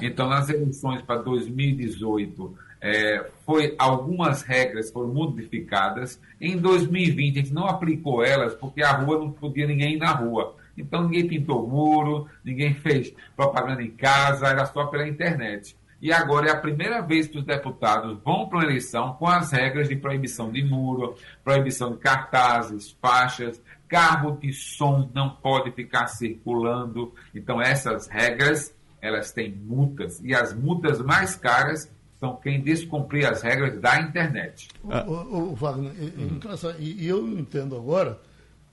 Então, 0.00 0.28
nas 0.28 0.50
eleições 0.50 1.00
para 1.00 1.22
2018, 1.22 2.54
é, 2.80 3.26
foi 3.44 3.74
algumas 3.78 4.42
regras 4.42 4.90
foram 4.90 5.08
modificadas. 5.08 6.20
Em 6.40 6.56
2020 6.56 7.38
a 7.38 7.42
gente 7.42 7.54
não 7.54 7.66
aplicou 7.66 8.22
elas 8.22 8.54
porque 8.54 8.82
a 8.82 8.92
rua 8.92 9.18
não 9.18 9.30
podia 9.30 9.66
ninguém 9.66 9.94
ir 9.94 9.98
na 9.98 10.12
rua. 10.12 10.54
Então 10.78 11.02
ninguém 11.02 11.26
pintou 11.26 11.66
muro, 11.66 12.26
ninguém 12.44 12.74
fez 12.80 13.12
propaganda 13.36 13.82
em 13.82 13.90
casa, 13.90 14.46
era 14.46 14.64
só 14.66 14.86
pela 14.86 15.06
internet. 15.06 15.76
E 16.00 16.12
agora 16.12 16.48
é 16.48 16.52
a 16.52 16.60
primeira 16.60 17.00
vez 17.02 17.26
que 17.26 17.38
os 17.38 17.44
deputados 17.44 18.18
vão 18.24 18.48
para 18.48 18.58
uma 18.58 18.64
eleição 18.64 19.14
com 19.14 19.26
as 19.26 19.50
regras 19.50 19.88
de 19.88 19.96
proibição 19.96 20.50
de 20.50 20.62
muro, 20.62 21.16
proibição 21.42 21.90
de 21.92 21.98
cartazes, 21.98 22.96
faixas, 23.02 23.60
carro 23.88 24.38
de 24.40 24.52
som 24.52 25.10
não 25.12 25.30
pode 25.30 25.72
ficar 25.72 26.06
circulando. 26.06 27.12
Então, 27.34 27.60
essas 27.60 28.06
regras, 28.06 28.72
elas 29.00 29.32
têm 29.32 29.50
multas. 29.50 30.20
E 30.22 30.32
as 30.34 30.54
multas 30.54 31.00
mais 31.00 31.34
caras 31.34 31.90
são 32.20 32.36
quem 32.36 32.60
descumprir 32.60 33.28
as 33.28 33.42
regras 33.42 33.80
da 33.80 34.00
internet. 34.00 34.68
O, 34.84 34.92
o, 34.92 35.50
o 35.50 35.54
Wagner, 35.54 35.92
hum. 35.92 36.38
e, 36.78 37.04
e 37.04 37.08
eu 37.08 37.26
entendo 37.28 37.74
agora 37.76 38.20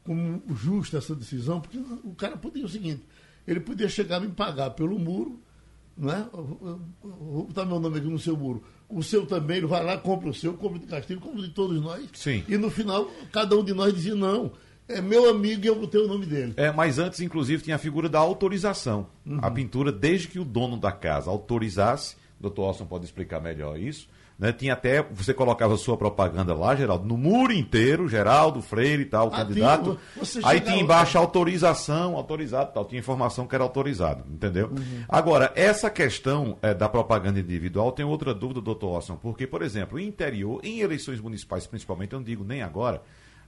como 0.06 0.42
justa 0.56 1.00
essa 1.00 1.16
decisão, 1.16 1.60
porque 1.60 1.80
o 2.04 2.14
cara 2.16 2.38
podia 2.38 2.64
o 2.64 2.70
seguinte, 2.70 3.04
ele 3.48 3.60
podia 3.60 3.90
chegar 3.90 4.24
e 4.24 4.28
me 4.28 4.34
pagar 4.34 4.70
pelo 4.70 4.98
muro, 5.00 5.42
não 5.98 6.12
é? 6.12 6.26
Vou 7.02 7.46
botar 7.48 7.66
meu 7.66 7.80
nome 7.80 7.98
aqui 7.98 8.08
no 8.08 8.20
seu 8.20 8.38
muro. 8.38 8.64
O 8.88 9.02
seu 9.02 9.26
também, 9.26 9.58
ele 9.58 9.66
vai 9.66 9.84
lá, 9.84 9.98
compra 9.98 10.30
o 10.30 10.34
seu, 10.34 10.54
compra 10.54 10.78
de 10.78 10.86
Castilho, 10.86 11.20
compra 11.20 11.42
de 11.42 11.50
todos 11.50 11.82
nós. 11.82 12.08
Sim. 12.14 12.44
E 12.48 12.56
no 12.58 12.70
final, 12.70 13.10
cada 13.32 13.58
um 13.58 13.64
de 13.64 13.74
nós 13.74 13.94
dizia, 13.94 14.14
não, 14.14 14.52
é 14.88 15.02
meu 15.02 15.28
amigo 15.30 15.66
e 15.66 15.68
eu 15.68 15.76
botei 15.76 16.00
o 16.00 16.08
nome 16.08 16.26
dele. 16.26 16.54
É, 16.58 16.72
mas 16.72 17.00
antes, 17.00 17.20
inclusive, 17.20 17.64
tinha 17.64 17.78
a 17.78 17.80
figura 17.80 18.08
da 18.08 18.20
autorização. 18.20 19.08
Uhum. 19.26 19.40
A 19.42 19.50
pintura, 19.50 19.92
desde 19.92 20.28
que 20.28 20.38
o 20.38 20.46
dono 20.46 20.78
da 20.78 20.92
casa 20.92 21.32
autorizasse, 21.32 22.16
o 22.40 22.44
doutor 22.44 22.66
Austin 22.66 22.86
pode 22.86 23.06
explicar 23.06 23.42
melhor 23.42 23.80
isso, 23.80 24.08
né? 24.38 24.52
Tinha 24.52 24.74
até, 24.74 25.02
você 25.02 25.34
colocava 25.34 25.78
sua 25.78 25.98
propaganda 25.98 26.54
lá, 26.54 26.76
Geraldo, 26.76 27.06
no 27.06 27.18
muro 27.18 27.54
inteiro, 27.54 28.08
Geraldo, 28.08 28.62
Freire 28.62 29.04
e 29.04 29.06
tal, 29.06 29.28
ah, 29.28 29.38
candidato. 29.38 29.98
Tinha, 30.24 30.48
aí 30.48 30.60
tinha 30.60 30.78
embaixo 30.78 31.18
autorização, 31.18 32.16
autorizado 32.16 32.74
tal, 32.74 32.86
tinha 32.86 33.00
informação 33.00 33.48
que 33.48 33.56
era 33.56 33.64
autorizado, 33.64 34.24
entendeu? 34.30 34.68
Uhum. 34.68 35.04
Agora, 35.08 35.52
essa 35.56 35.90
questão 35.90 36.58
é, 36.62 36.74
da 36.74 36.90
propaganda 36.90 37.40
individual 37.40 37.92
tem 37.92 38.06
outra 38.06 38.34
dúvida, 38.34 38.62
doutor 38.62 38.96
Austin, 38.96 39.18
porque, 39.22 39.48
por 39.48 39.62
exemplo, 39.62 40.00
em 40.00 40.08
interior, 40.08 40.60
em 40.64 40.80
eleições 40.80 41.20
municipais 41.20 41.66
principalmente, 41.66 42.14
eu 42.14 42.20
não 42.20 42.26
digo 42.26 42.44
nem 42.44 42.62
agora, 42.62 43.02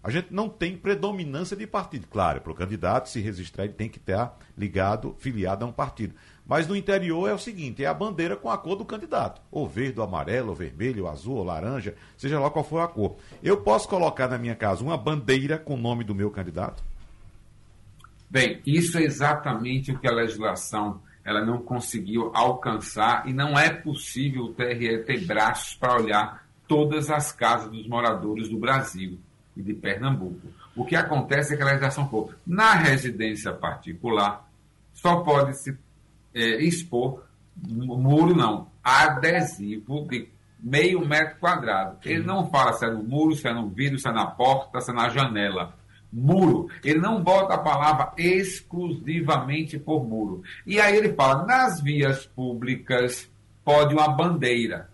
a 0.04 0.10
gente 0.10 0.28
não 0.32 0.48
tem 0.48 0.78
predominância 0.78 1.58
de 1.58 1.68
partido. 1.68 2.08
Claro, 2.08 2.40
para 2.42 2.52
o 2.52 2.56
candidato 2.56 3.10
se 3.10 3.20
registrar, 3.20 3.66
ele 3.66 3.74
tem 3.74 3.90
que 3.90 3.98
estar 3.98 4.38
ligado, 4.58 5.16
filiado 5.20 5.66
a 5.66 5.68
um 5.68 5.72
partido. 5.72 6.14
Mas 6.48 6.68
no 6.68 6.76
interior 6.76 7.28
é 7.28 7.34
o 7.34 7.40
seguinte: 7.40 7.84
é 7.84 7.88
a 7.88 7.94
bandeira 7.94 8.36
com 8.36 8.50
a 8.50 8.58
cor 8.58 8.76
do 8.76 8.86
candidato. 8.86 9.42
Ou 9.52 9.68
verde, 9.68 10.00
ou 10.00 10.06
amarelo, 10.06 10.50
ou 10.50 10.56
vermelho, 10.56 11.04
ou 11.04 11.10
azul, 11.10 11.36
ou 11.36 11.44
laranja, 11.44 11.96
seja 12.16 12.40
lá 12.40 12.50
qual 12.50 12.64
for 12.64 12.80
a 12.80 12.88
cor. 12.88 13.18
Eu 13.44 13.58
posso 13.58 13.88
colocar 13.90 14.28
na 14.28 14.38
minha 14.38 14.56
casa 14.56 14.84
uma 14.84 14.98
bandeira 14.98 15.58
com 15.58 15.74
o 15.74 15.78
nome 15.78 16.04
do 16.04 16.16
meu 16.16 16.32
candidato? 16.32 16.84
Bem, 18.30 18.62
isso 18.66 18.98
é 18.98 19.04
exatamente 19.04 19.92
o 19.92 20.00
que 20.00 20.08
a 20.08 20.14
legislação 20.14 21.02
ela 21.24 21.46
não 21.46 21.62
conseguiu 21.62 22.32
alcançar 22.34 23.28
e 23.28 23.34
não 23.34 23.60
é 23.60 23.70
possível 23.70 24.44
o 24.44 24.54
TRE 24.54 25.04
ter 25.04 25.26
braços 25.26 25.76
para 25.76 26.02
olhar 26.02 26.48
todas 26.68 27.10
as 27.10 27.32
casas 27.34 27.70
dos 27.70 27.88
moradores 27.88 28.48
do 28.48 28.58
Brasil 28.58 29.18
e 29.56 29.62
de 29.62 29.74
Pernambuco. 29.74 30.48
O 30.76 30.86
que 30.86 30.96
acontece 30.96 31.54
é 31.54 31.58
que 31.58 31.64
a 31.64 31.66
legislação 31.66 32.10
for 32.10 32.34
na 32.46 32.74
residência 32.74 33.52
particular 33.52 34.48
só 34.94 35.18
pode 35.18 35.58
se 35.58 35.78
é, 36.38 36.64
expor 36.64 37.28
muro 37.66 38.36
não, 38.36 38.68
adesivo 38.84 40.08
de 40.08 40.30
meio 40.60 41.06
metro 41.06 41.40
quadrado. 41.40 41.98
Ele 42.06 42.24
não 42.24 42.50
fala 42.50 42.74
se 42.74 42.86
é 42.86 42.90
no 42.90 43.04
muro, 43.04 43.36
se 43.36 43.48
é 43.48 43.54
no 43.54 43.70
vidro, 43.70 44.00
se 44.00 44.08
é 44.08 44.12
na 44.12 44.26
porta, 44.28 44.82
se 44.82 44.92
é 44.92 44.94
na 44.94 45.10
janela. 45.10 45.74
Muro. 46.12 46.70
Ele 46.84 47.00
não 47.00 47.22
bota 47.22 47.56
a 47.56 47.60
palavra 47.60 48.14
exclusivamente 48.18 49.78
por 49.78 50.08
muro. 50.08 50.42
E 50.66 50.80
aí 50.80 50.96
ele 50.96 51.14
fala, 51.14 51.46
nas 51.46 51.82
vias 51.82 52.26
públicas 52.26 53.30
pode 53.64 53.94
uma 53.94 54.08
bandeira. 54.08 54.90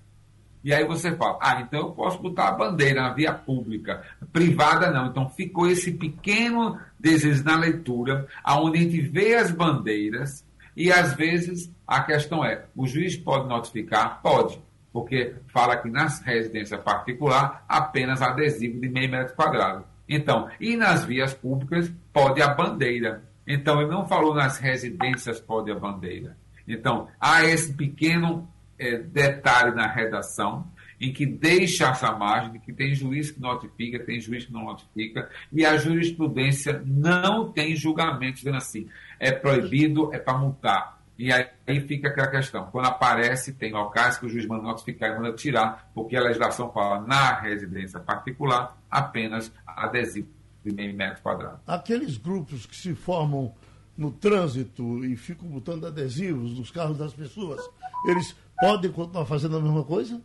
E 0.64 0.74
aí 0.74 0.86
você 0.86 1.14
fala, 1.16 1.38
ah, 1.42 1.62
então 1.62 1.82
eu 1.82 1.92
posso 1.92 2.20
botar 2.20 2.48
a 2.48 2.54
bandeira 2.54 3.02
na 3.02 3.14
via 3.14 3.34
pública, 3.34 4.02
privada 4.32 4.90
não. 4.90 5.08
Então 5.08 5.30
ficou 5.30 5.70
esse 5.70 5.92
pequeno 5.92 6.80
desejo 6.98 7.44
na 7.44 7.58
leitura, 7.58 8.28
aonde 8.44 8.78
a 8.78 8.82
gente 8.82 9.02
vê 9.02 9.36
as 9.36 9.52
bandeiras 9.52 10.44
e 10.76 10.92
às 10.92 11.14
vezes 11.14 11.72
a 11.88 12.02
questão 12.02 12.44
é, 12.44 12.66
o 12.76 12.88
juiz 12.88 13.16
pode 13.16 13.48
notificar? 13.48 14.22
Pode, 14.22 14.62
porque 14.92 15.36
fala 15.48 15.78
que 15.78 15.90
nas 15.90 16.22
residências 16.22 16.80
particular 16.82 17.66
apenas 17.68 18.22
adesivo 18.22 18.80
de 18.80 18.90
meio 18.90 19.10
metro 19.10 19.36
quadrado. 19.36 19.86
Então, 20.08 20.50
e 20.60 20.76
nas 20.76 21.06
vias 21.06 21.34
públicas 21.34 21.92
pode 22.12 22.42
a 22.42 22.54
bandeira. 22.54 23.24
Então, 23.48 23.82
ele 23.82 23.90
não 23.92 24.08
falou 24.08 24.34
nas 24.34 24.58
residências 24.58 25.40
pode 25.40 25.72
a 25.72 25.76
bandeira. 25.76 26.38
Então, 26.68 27.08
há 27.20 27.44
esse 27.44 27.74
pequeno 27.74 28.48
é, 28.78 28.98
detalhe 28.98 29.76
na 29.76 29.88
redação, 29.88 30.66
em 31.04 31.12
que 31.12 31.26
deixa 31.26 31.90
essa 31.90 32.14
margem 32.14 32.62
que 32.62 32.72
tem 32.72 32.96
juiz 32.96 33.30
que 33.30 33.42
notifica, 33.42 34.00
tem 34.00 34.22
juiz 34.22 34.46
que 34.46 34.54
não 34.54 34.64
notifica, 34.64 35.30
e 35.52 35.66
a 35.66 35.76
jurisprudência 35.76 36.82
não 36.86 37.52
tem 37.52 37.76
julgamento 37.76 38.38
dizendo 38.38 38.56
assim, 38.56 38.88
é 39.20 39.32
proibido, 39.32 40.14
é 40.14 40.18
para 40.18 40.38
multar. 40.38 41.04
E 41.20 41.32
aí, 41.32 41.46
aí, 41.68 41.80
fica 41.82 42.08
aquela 42.08 42.28
questão. 42.28 42.68
Quando 42.72 42.88
aparece, 42.88 43.54
tem 43.54 43.72
locais 43.72 44.18
que 44.18 44.26
o 44.26 44.30
juiz 44.30 44.48
manda 44.48 44.64
notificar 44.64 45.12
e 45.12 45.16
manda 45.16 45.34
tirar, 45.34 45.92
porque 45.94 46.16
a 46.16 46.22
legislação 46.22 46.72
fala 46.72 47.02
na 47.02 47.40
residência 47.40 48.00
particular 48.00 48.76
apenas 48.90 49.54
adesivo 49.68 50.30
de 50.66 50.74
meio 50.74 50.96
metro 50.96 51.22
quadrado. 51.22 51.60
Aqueles 51.68 52.18
grupos 52.18 52.66
que 52.66 52.76
se 52.76 52.96
formam 52.96 53.54
no 53.98 54.12
trânsito 54.12 55.04
e 55.06 55.16
ficam 55.18 55.48
botando 55.50 55.86
adesivos 55.86 56.58
nos 56.58 56.72
carros 56.72 56.98
das 56.98 57.14
pessoas, 57.14 57.62
eles 58.08 58.36
podem 58.60 58.92
continuar 58.92 59.26
fazendo 59.26 59.58
a 59.58 59.62
mesma 59.62 59.84
coisa? 59.84 60.20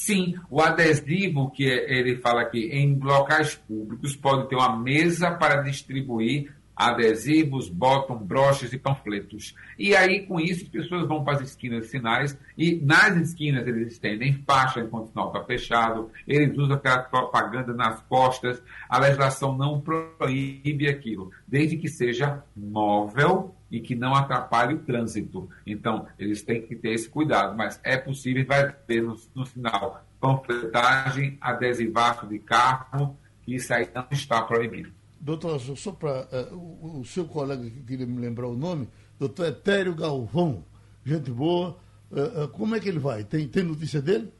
Sim, 0.00 0.34
o 0.48 0.62
adesivo 0.62 1.50
que 1.50 1.62
ele 1.62 2.16
fala 2.16 2.40
aqui, 2.40 2.70
em 2.72 2.98
locais 2.98 3.54
públicos, 3.54 4.16
pode 4.16 4.48
ter 4.48 4.56
uma 4.56 4.74
mesa 4.74 5.30
para 5.32 5.60
distribuir 5.60 6.54
adesivos, 6.74 7.68
botam 7.68 8.16
broches 8.16 8.72
e 8.72 8.78
panfletos. 8.78 9.54
E 9.78 9.94
aí, 9.94 10.24
com 10.26 10.40
isso, 10.40 10.64
as 10.64 10.70
pessoas 10.70 11.06
vão 11.06 11.22
para 11.22 11.34
as 11.34 11.50
esquinas 11.50 11.88
sinais 11.88 12.36
e 12.56 12.76
nas 12.76 13.14
esquinas 13.18 13.66
eles 13.66 13.92
estendem 13.92 14.42
faixa 14.46 14.80
enquanto 14.80 15.08
o 15.08 15.08
sinal 15.10 15.26
está 15.26 15.44
fechado, 15.44 16.10
eles 16.26 16.56
usam 16.56 16.76
aquela 16.76 17.00
propaganda 17.00 17.74
nas 17.74 18.00
costas. 18.04 18.62
A 18.88 18.98
legislação 18.98 19.54
não 19.54 19.82
proíbe 19.82 20.88
aquilo, 20.88 21.30
desde 21.46 21.76
que 21.76 21.88
seja 21.88 22.42
móvel 22.56 23.54
e 23.70 23.80
que 23.80 23.94
não 23.94 24.14
atrapalhe 24.14 24.74
o 24.74 24.78
trânsito. 24.80 25.48
Então, 25.66 26.06
eles 26.18 26.42
têm 26.42 26.62
que 26.62 26.74
ter 26.74 26.90
esse 26.90 27.08
cuidado, 27.08 27.56
mas 27.56 27.80
é 27.84 27.96
possível, 27.96 28.44
vai 28.46 28.72
ter 28.72 29.02
no, 29.02 29.16
no 29.34 29.46
sinal 29.46 30.04
panfletagem, 30.20 31.38
adesivaço 31.40 32.26
de 32.26 32.38
carro, 32.38 33.16
que 33.42 33.54
isso 33.54 33.72
aí 33.72 33.88
não 33.94 34.06
está 34.10 34.42
proibido. 34.42 34.92
Doutor, 35.20 35.60
só 35.60 35.92
para. 35.92 36.22
Uh, 36.22 36.28
eh, 36.32 36.48
o, 36.52 37.00
o, 37.00 37.04
seu 37.04 37.26
colega 37.26 37.62
que 37.62 37.82
queria 37.82 38.06
me 38.06 38.20
lembrar 38.20 38.48
o 38.48 38.56
nome, 38.56 38.88
doutor 39.18 39.46
Etério 39.46 39.94
Galvão, 39.94 40.64
gente 41.04 41.30
boa. 41.30 41.76
Uh, 42.10 42.44
uh, 42.44 42.48
como 42.48 42.74
é 42.74 42.80
que 42.80 42.88
ele 42.88 42.98
vai? 42.98 43.22
Tem, 43.22 43.46
tem 43.46 43.62
notícia 43.62 44.00
dele? 44.00 44.32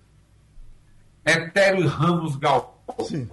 Etério 1.24 1.86
Ramos 1.86 2.36
Galvão. 2.36 2.74
Sim. 3.04 3.28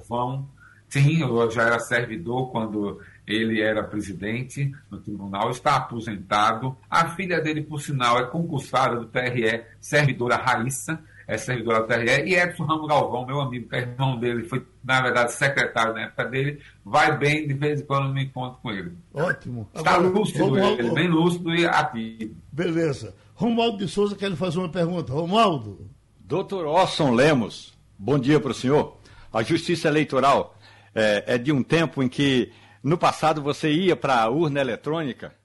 Sim, 0.89 1.21
eu 1.21 1.49
já 1.49 1.63
era 1.63 1.79
servidor 1.79 2.51
quando 2.51 3.01
ele 3.27 3.61
era 3.61 3.83
presidente 3.83 4.71
no 4.89 4.97
tribunal, 4.99 5.51
está 5.51 5.75
aposentado. 5.75 6.77
A 6.89 7.09
filha 7.09 7.41
dele, 7.41 7.61
por 7.61 7.81
sinal, 7.81 8.17
é 8.17 8.23
concursada 8.23 8.95
do 8.95 9.05
TRE, 9.05 9.63
servidora 9.81 10.37
Raíssa, 10.37 10.97
é 11.27 11.37
servidora 11.37 11.85
da 11.85 11.97
TRE, 11.97 12.23
e 12.25 12.35
Edson 12.35 12.63
Ramos 12.63 12.87
Galvão, 12.87 13.25
meu 13.25 13.41
amigo, 13.41 13.67
que 13.67 13.75
é 13.75 13.79
irmão 13.79 14.17
dele, 14.17 14.43
foi, 14.43 14.65
na 14.81 15.01
verdade, 15.01 15.33
secretário 15.33 15.93
na 15.93 16.03
época 16.03 16.23
dele, 16.23 16.61
vai 16.85 17.17
bem, 17.17 17.45
de 17.45 17.53
vez 17.53 17.81
em 17.81 17.85
quando 17.85 18.07
eu 18.07 18.13
me 18.13 18.23
encontro 18.23 18.59
com 18.61 18.71
ele. 18.71 18.93
Ótimo. 19.13 19.67
Está 19.75 19.95
Agora, 19.95 20.07
lúcido 20.07 20.45
Romualdo, 20.45 20.81
ele, 20.81 20.91
bem 20.91 21.07
lúcido 21.09 21.53
e 21.53 21.65
ativo. 21.65 22.33
Beleza. 22.49 23.13
Romualdo 23.35 23.77
de 23.77 23.89
Souza 23.89 24.15
quer 24.15 24.29
lhe 24.29 24.37
fazer 24.37 24.57
uma 24.57 24.69
pergunta. 24.69 25.11
Romualdo. 25.11 25.89
Doutor 26.17 26.65
Orson 26.65 27.11
Lemos, 27.11 27.77
bom 27.97 28.17
dia 28.17 28.39
para 28.39 28.51
o 28.51 28.53
senhor. 28.53 28.97
A 29.31 29.43
justiça 29.43 29.89
eleitoral 29.89 30.57
é, 30.95 31.35
é 31.35 31.37
de 31.37 31.51
um 31.51 31.61
tempo 31.61 32.01
em 32.01 32.09
que 32.09 32.51
no 32.83 32.97
passado 32.97 33.41
você 33.41 33.71
ia 33.71 33.95
para 33.95 34.21
a 34.21 34.29
urna 34.29 34.61
eletrônica, 34.61 35.35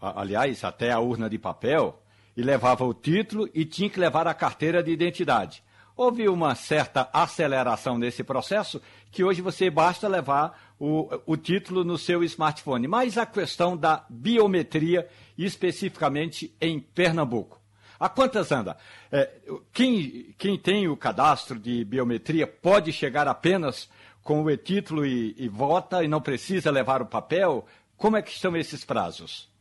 aliás, 0.00 0.64
até 0.64 0.90
a 0.90 1.00
urna 1.00 1.28
de 1.28 1.38
papel, 1.38 2.02
e 2.36 2.42
levava 2.42 2.84
o 2.84 2.94
título 2.94 3.48
e 3.54 3.64
tinha 3.64 3.90
que 3.90 4.00
levar 4.00 4.26
a 4.26 4.34
carteira 4.34 4.82
de 4.82 4.90
identidade. 4.90 5.62
Houve 5.96 6.28
uma 6.28 6.54
certa 6.54 7.10
aceleração 7.12 7.98
nesse 7.98 8.24
processo, 8.24 8.80
que 9.10 9.22
hoje 9.22 9.42
você 9.42 9.68
basta 9.68 10.08
levar 10.08 10.74
o, 10.78 11.08
o 11.26 11.36
título 11.36 11.84
no 11.84 11.98
seu 11.98 12.24
smartphone. 12.24 12.88
Mas 12.88 13.18
a 13.18 13.26
questão 13.26 13.76
da 13.76 14.06
biometria, 14.08 15.06
especificamente 15.36 16.56
em 16.58 16.80
Pernambuco. 16.80 17.60
A 17.98 18.08
quantas 18.08 18.50
anda? 18.50 18.78
É, 19.12 19.28
quem, 19.74 20.34
quem 20.38 20.56
tem 20.56 20.88
o 20.88 20.96
cadastro 20.96 21.58
de 21.58 21.84
biometria 21.84 22.46
pode 22.46 22.94
chegar 22.94 23.28
apenas 23.28 23.90
com 24.30 24.44
o 24.44 24.50
e-título 24.52 25.04
e, 25.04 25.34
e 25.36 25.48
vota 25.48 26.04
e 26.04 26.06
não 26.06 26.20
precisa 26.20 26.70
levar 26.70 27.02
o 27.02 27.06
papel? 27.06 27.66
Como 27.96 28.16
é 28.16 28.22
que 28.22 28.30
estão 28.30 28.56
esses 28.56 28.84
prazos? 28.84 29.52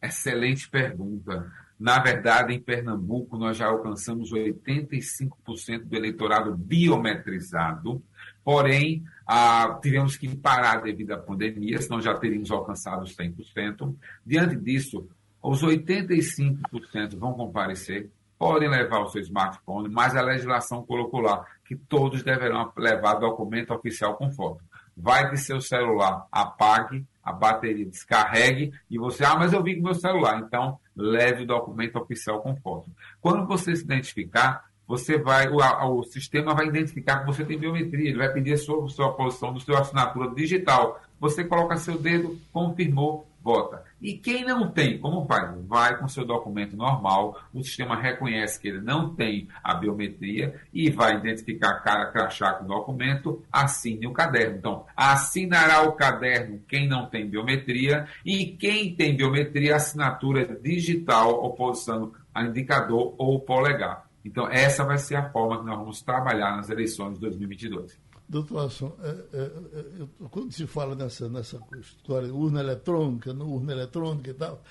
Excelente 0.00 0.70
pergunta. 0.70 1.50
Na 1.76 1.98
verdade, 1.98 2.54
em 2.54 2.60
Pernambuco, 2.60 3.36
nós 3.36 3.56
já 3.56 3.66
alcançamos 3.66 4.30
85% 4.30 5.86
do 5.86 5.96
eleitorado 5.96 6.56
biometrizado, 6.56 8.00
porém, 8.44 9.02
ah, 9.26 9.76
tivemos 9.82 10.16
que 10.16 10.36
parar 10.36 10.80
devido 10.80 11.10
à 11.10 11.18
pandemia, 11.18 11.82
senão 11.82 12.00
já 12.00 12.14
teríamos 12.14 12.52
alcançado 12.52 13.02
os 13.02 13.16
100%. 13.16 13.92
Diante 14.24 14.54
disso, 14.54 15.08
os 15.42 15.64
85% 15.64 17.18
vão 17.18 17.32
comparecer, 17.32 18.08
podem 18.44 18.68
levar 18.68 19.00
o 19.00 19.08
seu 19.08 19.22
smartphone, 19.22 19.88
mas 19.88 20.14
a 20.14 20.20
legislação 20.20 20.84
colocou 20.84 21.22
lá 21.22 21.46
que 21.64 21.74
todos 21.74 22.22
deverão 22.22 22.70
levar 22.76 23.14
documento 23.14 23.72
oficial 23.72 24.16
com 24.16 24.30
foto. 24.30 24.62
Vai 24.94 25.30
que 25.30 25.38
seu 25.38 25.62
celular 25.62 26.26
apague, 26.30 27.06
a 27.22 27.32
bateria 27.32 27.86
descarregue 27.86 28.70
e 28.90 28.98
você, 28.98 29.24
ah, 29.24 29.34
mas 29.34 29.54
eu 29.54 29.62
vi 29.62 29.76
com 29.76 29.84
meu 29.84 29.94
celular. 29.94 30.38
Então, 30.40 30.78
leve 30.94 31.44
o 31.44 31.46
documento 31.46 31.98
oficial 31.98 32.42
com 32.42 32.54
foto. 32.56 32.90
Quando 33.18 33.46
você 33.46 33.74
se 33.74 33.82
identificar, 33.82 34.66
você 34.86 35.16
vai, 35.16 35.48
o, 35.48 35.56
o 35.98 36.02
sistema 36.02 36.54
vai 36.54 36.66
identificar 36.66 37.20
que 37.20 37.26
você 37.26 37.46
tem 37.46 37.58
biometria, 37.58 38.10
ele 38.10 38.18
vai 38.18 38.30
pedir 38.30 38.52
a 38.52 38.58
sua, 38.58 38.84
a 38.84 38.88
sua 38.90 39.14
posição 39.14 39.54
do 39.54 39.60
seu 39.60 39.74
assinatura 39.74 40.34
digital. 40.34 41.00
Você 41.18 41.44
coloca 41.44 41.78
seu 41.78 41.96
dedo, 41.96 42.38
confirmou, 42.52 43.26
vota. 43.44 43.84
E 44.00 44.14
quem 44.14 44.42
não 44.42 44.70
tem, 44.70 44.98
como 44.98 45.26
faz? 45.26 45.54
Vai 45.66 45.98
com 45.98 46.08
seu 46.08 46.24
documento 46.24 46.74
normal, 46.74 47.38
o 47.52 47.62
sistema 47.62 47.94
reconhece 47.94 48.58
que 48.58 48.68
ele 48.68 48.80
não 48.80 49.14
tem 49.14 49.48
a 49.62 49.74
biometria 49.74 50.58
e 50.72 50.90
vai 50.90 51.16
identificar 51.16 51.72
a 51.72 51.80
cara 51.80 52.06
crachá 52.06 52.54
com 52.54 52.64
o 52.64 52.68
documento, 52.68 53.44
assine 53.52 54.06
o 54.06 54.12
caderno. 54.12 54.56
Então, 54.56 54.86
assinará 54.96 55.82
o 55.82 55.92
caderno 55.92 56.62
quem 56.66 56.88
não 56.88 57.06
tem 57.06 57.28
biometria 57.28 58.08
e 58.24 58.46
quem 58.46 58.94
tem 58.94 59.14
biometria, 59.14 59.76
assinatura 59.76 60.46
digital, 60.62 61.44
oposição 61.44 62.12
a 62.34 62.44
indicador 62.44 63.14
ou 63.18 63.38
polegar. 63.40 64.06
Então, 64.24 64.48
essa 64.50 64.84
vai 64.84 64.96
ser 64.96 65.16
a 65.16 65.30
forma 65.30 65.58
que 65.58 65.66
nós 65.66 65.76
vamos 65.76 66.00
trabalhar 66.00 66.56
nas 66.56 66.70
eleições 66.70 67.14
de 67.14 67.20
2022. 67.20 67.98
Doutor 68.28 68.66
Asson, 68.66 68.96
é, 69.02 69.08
é, 69.08 69.42
é, 69.42 70.06
quando 70.30 70.52
se 70.52 70.66
fala 70.66 70.94
nessa, 70.94 71.28
nessa 71.28 71.60
história 71.78 72.32
urna 72.32 72.60
eletrônica, 72.60 73.34
não 73.34 73.50
urna 73.50 73.72
eletrônica 73.72 74.30
e 74.30 74.34
tal, 74.34 74.62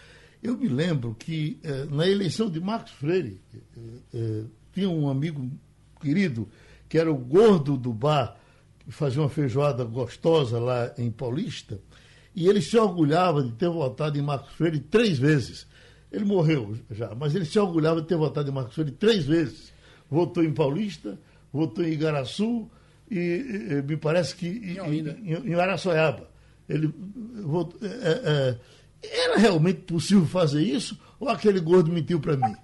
eu 0.42 0.58
me 0.58 0.68
lembro 0.68 1.16
que 1.18 1.60
é, 1.64 1.86
na 1.86 2.08
eleição 2.08 2.50
de 2.50 2.60
Marcos 2.60 2.92
Freire, 2.94 3.40
é, 3.54 3.60
é, 4.14 4.44
tinha 4.74 4.90
um 4.90 5.08
amigo 5.08 5.50
querido 6.02 6.50
que 6.90 6.98
era 6.98 7.12
o 7.12 7.18
gordo 7.18 7.78
do 7.78 7.94
bar, 7.94 8.38
que 8.80 8.92
fazia 8.92 9.22
uma 9.22 9.30
feijoada 9.30 9.86
gostosa 9.86 10.60
lá 10.60 10.94
em 10.98 11.10
Paulista, 11.10 11.80
e 12.36 12.48
ele 12.48 12.62
se 12.62 12.78
orgulhava 12.78 13.44
de 13.44 13.52
ter 13.54 13.70
votado 13.70 14.18
em 14.18 14.22
Marcos 14.22 14.52
Freire 14.54 14.80
três 14.80 15.18
vezes. 15.18 15.68
Ele 16.12 16.26
morreu 16.26 16.76
já, 16.92 17.16
mas 17.16 17.34
ele 17.34 17.46
se 17.46 17.58
orgulhava 17.58 18.02
de 18.02 18.08
ter 18.08 18.18
votado 18.18 18.50
em 18.50 18.54
Marcos 18.54 18.76
Freire 18.76 18.92
três 18.92 19.26
vezes. 19.26 19.72
Votou 20.10 20.44
em 20.44 20.54
Paulista, 20.54 21.18
votou 21.52 21.86
em 21.86 21.94
Igaraçu, 21.94 22.70
e, 23.14 23.74
e 23.74 23.82
me 23.82 23.98
parece 23.98 24.36
que 24.36 24.48
em, 24.48 24.78
em, 25.00 25.52
em 25.52 25.54
Araçoiaba. 25.54 26.30
Ele 26.68 26.94
voltou, 27.44 27.80
é, 27.82 27.88
é, 27.88 28.60
era 29.04 29.38
realmente 29.38 29.82
possível 29.82 30.26
fazer 30.26 30.64
isso 30.64 31.00
ou 31.20 31.30
aquele 31.30 31.60
gordo 31.60 31.92
mentiu 31.92 32.20
para 32.20 32.38
mim? 32.38 32.56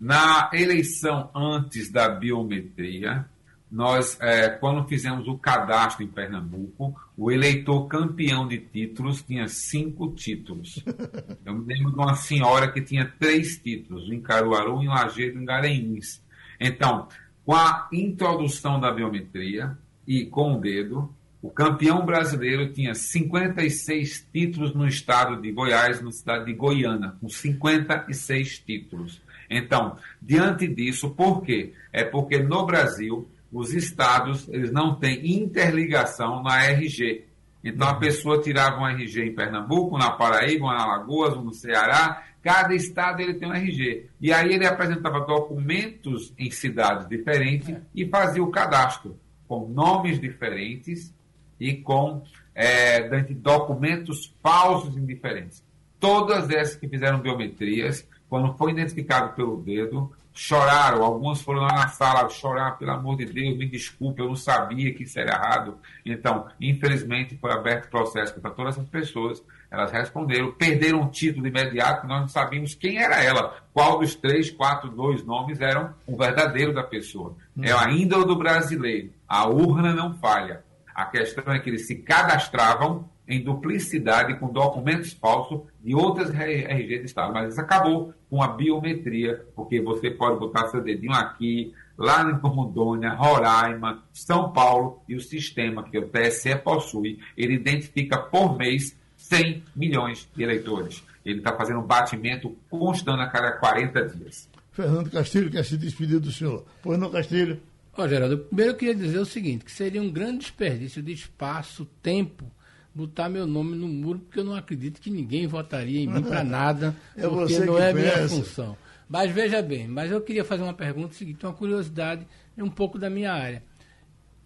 Na 0.00 0.50
eleição 0.52 1.30
antes 1.34 1.90
da 1.90 2.08
biometria, 2.08 3.26
nós, 3.70 4.18
é, 4.20 4.50
quando 4.50 4.86
fizemos 4.86 5.26
o 5.26 5.38
cadastro 5.38 6.04
em 6.04 6.08
Pernambuco, 6.08 6.94
o 7.16 7.30
eleitor 7.30 7.86
campeão 7.86 8.46
de 8.46 8.58
títulos 8.58 9.22
tinha 9.22 9.48
cinco 9.48 10.12
títulos. 10.12 10.84
Eu 11.44 11.54
me 11.54 11.72
lembro 11.72 11.92
de 11.92 11.96
uma 11.96 12.14
senhora 12.14 12.70
que 12.70 12.82
tinha 12.82 13.10
três 13.18 13.56
títulos, 13.58 14.10
em 14.10 14.20
Caruaru, 14.20 14.82
em 14.82 14.88
Lajeado, 14.88 15.38
em 15.38 15.44
Garanhuns. 15.44 16.20
Então, 16.60 17.08
com 17.44 17.54
a 17.54 17.88
introdução 17.92 18.78
da 18.78 18.92
biometria 18.92 19.76
e 20.06 20.24
com 20.26 20.54
o 20.54 20.60
dedo, 20.60 21.12
o 21.42 21.50
campeão 21.50 22.06
brasileiro 22.06 22.72
tinha 22.72 22.94
56 22.94 24.28
títulos 24.32 24.74
no 24.74 24.86
estado 24.86 25.40
de 25.42 25.50
Goiás, 25.50 26.00
na 26.00 26.12
cidade 26.12 26.44
de 26.44 26.54
Goiânia, 26.54 27.14
com 27.20 27.28
56 27.28 28.60
títulos. 28.60 29.20
Então, 29.50 29.96
diante 30.20 30.68
disso, 30.68 31.10
por 31.10 31.42
quê? 31.42 31.72
É 31.92 32.04
porque 32.04 32.38
no 32.38 32.64
Brasil, 32.64 33.28
os 33.52 33.74
estados 33.74 34.48
eles 34.48 34.72
não 34.72 34.94
têm 34.94 35.42
interligação 35.42 36.42
na 36.44 36.64
RG. 36.64 37.26
Então, 37.64 37.88
a 37.88 37.94
pessoa 37.94 38.40
tirava 38.40 38.80
um 38.80 38.86
RG 38.86 39.24
em 39.24 39.34
Pernambuco, 39.34 39.98
na 39.98 40.12
Paraíba, 40.12 40.66
na 40.66 40.82
Alagoas, 40.82 41.36
no 41.36 41.52
Ceará, 41.52 42.24
Cada 42.42 42.74
estado 42.74 43.22
ele 43.22 43.34
tem 43.34 43.48
um 43.48 43.54
RG. 43.54 44.10
E 44.20 44.32
aí 44.32 44.54
ele 44.54 44.66
apresentava 44.66 45.20
documentos 45.20 46.32
em 46.36 46.50
cidades 46.50 47.08
diferentes 47.08 47.70
é. 47.70 47.80
e 47.94 48.06
fazia 48.08 48.42
o 48.42 48.50
cadastro 48.50 49.16
com 49.46 49.68
nomes 49.68 50.20
diferentes 50.20 51.14
e 51.60 51.74
com 51.74 52.22
é, 52.54 53.08
documentos 53.34 54.34
falsos 54.42 54.96
em 54.96 55.06
diferentes. 55.06 55.64
Todas 56.00 56.50
essas 56.50 56.74
que 56.74 56.88
fizeram 56.88 57.20
biometrias, 57.20 58.06
quando 58.28 58.54
foi 58.54 58.72
identificado 58.72 59.34
pelo 59.34 59.58
dedo, 59.58 60.12
choraram. 60.34 61.04
Alguns 61.04 61.42
foram 61.42 61.60
lá 61.60 61.72
na 61.72 61.88
sala 61.88 62.28
chorar, 62.28 62.78
pelo 62.78 62.90
amor 62.90 63.16
de 63.16 63.26
Deus, 63.26 63.56
me 63.56 63.66
desculpe, 63.66 64.20
eu 64.20 64.28
não 64.28 64.36
sabia 64.36 64.92
que 64.92 65.04
isso 65.04 65.18
era 65.20 65.32
errado. 65.32 65.78
Então, 66.04 66.46
infelizmente, 66.60 67.36
foi 67.36 67.52
aberto 67.52 67.90
processo 67.90 68.40
para 68.40 68.50
todas 68.50 68.76
essas 68.76 68.88
pessoas 68.88 69.42
elas 69.72 69.90
responderam, 69.90 70.52
perderam 70.52 71.02
o 71.02 71.08
título 71.08 71.46
imediato, 71.46 72.06
nós 72.06 72.20
não 72.20 72.28
sabíamos 72.28 72.74
quem 72.74 72.98
era 72.98 73.24
ela, 73.24 73.56
qual 73.72 73.98
dos 73.98 74.14
três, 74.14 74.50
quatro, 74.50 74.90
dois 74.90 75.24
nomes 75.24 75.62
eram 75.62 75.94
o 76.06 76.14
verdadeiro 76.14 76.74
da 76.74 76.82
pessoa. 76.82 77.34
Hum. 77.56 77.64
É 77.64 77.72
a 77.72 77.90
índole 77.90 78.26
do 78.26 78.36
brasileiro. 78.36 79.10
A 79.26 79.48
urna 79.48 79.94
não 79.94 80.12
falha. 80.12 80.62
A 80.94 81.06
questão 81.06 81.50
é 81.50 81.58
que 81.58 81.70
eles 81.70 81.86
se 81.86 81.96
cadastravam 81.96 83.08
em 83.26 83.42
duplicidade 83.42 84.38
com 84.38 84.52
documentos 84.52 85.14
falsos 85.14 85.62
de 85.82 85.94
outras 85.94 86.28
RG 86.34 86.98
de 86.98 87.06
Estado. 87.06 87.32
Mas 87.32 87.52
isso 87.52 87.60
acabou 87.62 88.12
com 88.28 88.42
a 88.42 88.48
biometria, 88.48 89.42
porque 89.56 89.80
você 89.80 90.10
pode 90.10 90.38
botar 90.38 90.68
seu 90.68 90.82
dedinho 90.82 91.14
aqui, 91.14 91.72
lá 91.96 92.22
em 92.28 92.34
Rondônia, 92.34 93.14
Roraima, 93.14 94.02
São 94.12 94.52
Paulo, 94.52 95.02
e 95.08 95.14
o 95.14 95.20
sistema 95.20 95.82
que 95.82 95.96
o 95.96 96.08
TSE 96.08 96.56
possui, 96.56 97.20
ele 97.38 97.54
identifica 97.54 98.18
por 98.18 98.58
mês 98.58 99.00
100 99.36 99.62
milhões 99.74 100.28
de 100.34 100.42
eleitores. 100.42 101.02
Ele 101.24 101.38
está 101.38 101.56
fazendo 101.56 101.80
um 101.80 101.86
batimento 101.86 102.56
constante 102.68 103.22
a 103.22 103.28
cada 103.28 103.52
40 103.52 104.08
dias. 104.08 104.48
Fernando 104.72 105.10
Castilho 105.10 105.50
quer 105.50 105.64
se 105.64 105.76
despedir 105.76 106.18
do 106.18 106.32
senhor. 106.32 106.64
Pois 106.82 106.98
não, 106.98 107.10
Castilho? 107.10 107.60
Ó, 107.96 108.08
Geraldo, 108.08 108.38
primeiro 108.38 108.72
eu 108.72 108.76
queria 108.76 108.94
dizer 108.94 109.18
o 109.18 109.26
seguinte, 109.26 109.64
que 109.64 109.70
seria 109.72 110.00
um 110.00 110.10
grande 110.10 110.38
desperdício 110.38 111.02
de 111.02 111.12
espaço, 111.12 111.86
tempo, 112.02 112.50
botar 112.94 113.28
meu 113.28 113.46
nome 113.46 113.76
no 113.76 113.86
muro, 113.86 114.20
porque 114.20 114.40
eu 114.40 114.44
não 114.44 114.54
acredito 114.54 115.00
que 115.00 115.10
ninguém 115.10 115.46
votaria 115.46 116.00
em 116.00 116.06
mim 116.06 116.22
para 116.22 116.42
nada, 116.44 116.96
é 117.16 117.28
porque 117.28 117.58
não 117.60 117.78
é 117.78 117.92
pensa. 117.92 118.16
minha 118.16 118.28
função. 118.28 118.76
Mas 119.08 119.30
veja 119.30 119.60
bem, 119.60 119.86
mas 119.86 120.10
eu 120.10 120.22
queria 120.22 120.42
fazer 120.42 120.62
uma 120.62 120.72
pergunta 120.72 121.12
seguinte, 121.14 121.44
uma 121.44 121.52
curiosidade 121.52 122.26
um 122.56 122.70
pouco 122.70 122.98
da 122.98 123.10
minha 123.10 123.30
área. 123.30 123.62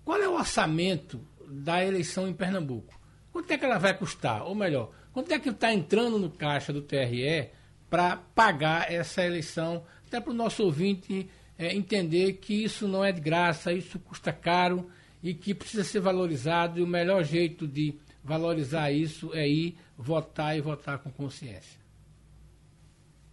Qual 0.04 0.20
é 0.20 0.28
o 0.28 0.34
orçamento 0.34 1.20
da 1.48 1.84
eleição 1.84 2.26
em 2.28 2.32
Pernambuco? 2.32 2.98
Quanto 3.36 3.50
é 3.50 3.58
que 3.58 3.66
ela 3.66 3.76
vai 3.76 3.92
custar? 3.92 4.44
Ou 4.44 4.54
melhor, 4.54 4.90
quanto 5.12 5.30
é 5.30 5.38
que 5.38 5.50
está 5.50 5.70
entrando 5.70 6.18
no 6.18 6.30
caixa 6.30 6.72
do 6.72 6.80
TRE 6.80 7.50
para 7.90 8.16
pagar 8.16 8.90
essa 8.90 9.22
eleição? 9.22 9.84
Até 10.06 10.18
para 10.22 10.30
o 10.30 10.34
nosso 10.34 10.64
ouvinte 10.64 11.28
é, 11.58 11.76
entender 11.76 12.32
que 12.38 12.64
isso 12.64 12.88
não 12.88 13.04
é 13.04 13.12
de 13.12 13.20
graça, 13.20 13.74
isso 13.74 13.98
custa 13.98 14.32
caro 14.32 14.88
e 15.22 15.34
que 15.34 15.52
precisa 15.54 15.84
ser 15.84 16.00
valorizado. 16.00 16.78
E 16.78 16.82
o 16.82 16.86
melhor 16.86 17.22
jeito 17.24 17.68
de 17.68 17.98
valorizar 18.24 18.90
isso 18.90 19.30
é 19.34 19.46
ir 19.46 19.76
votar 19.98 20.56
e 20.56 20.62
votar 20.62 20.98
com 21.00 21.10
consciência. 21.10 21.78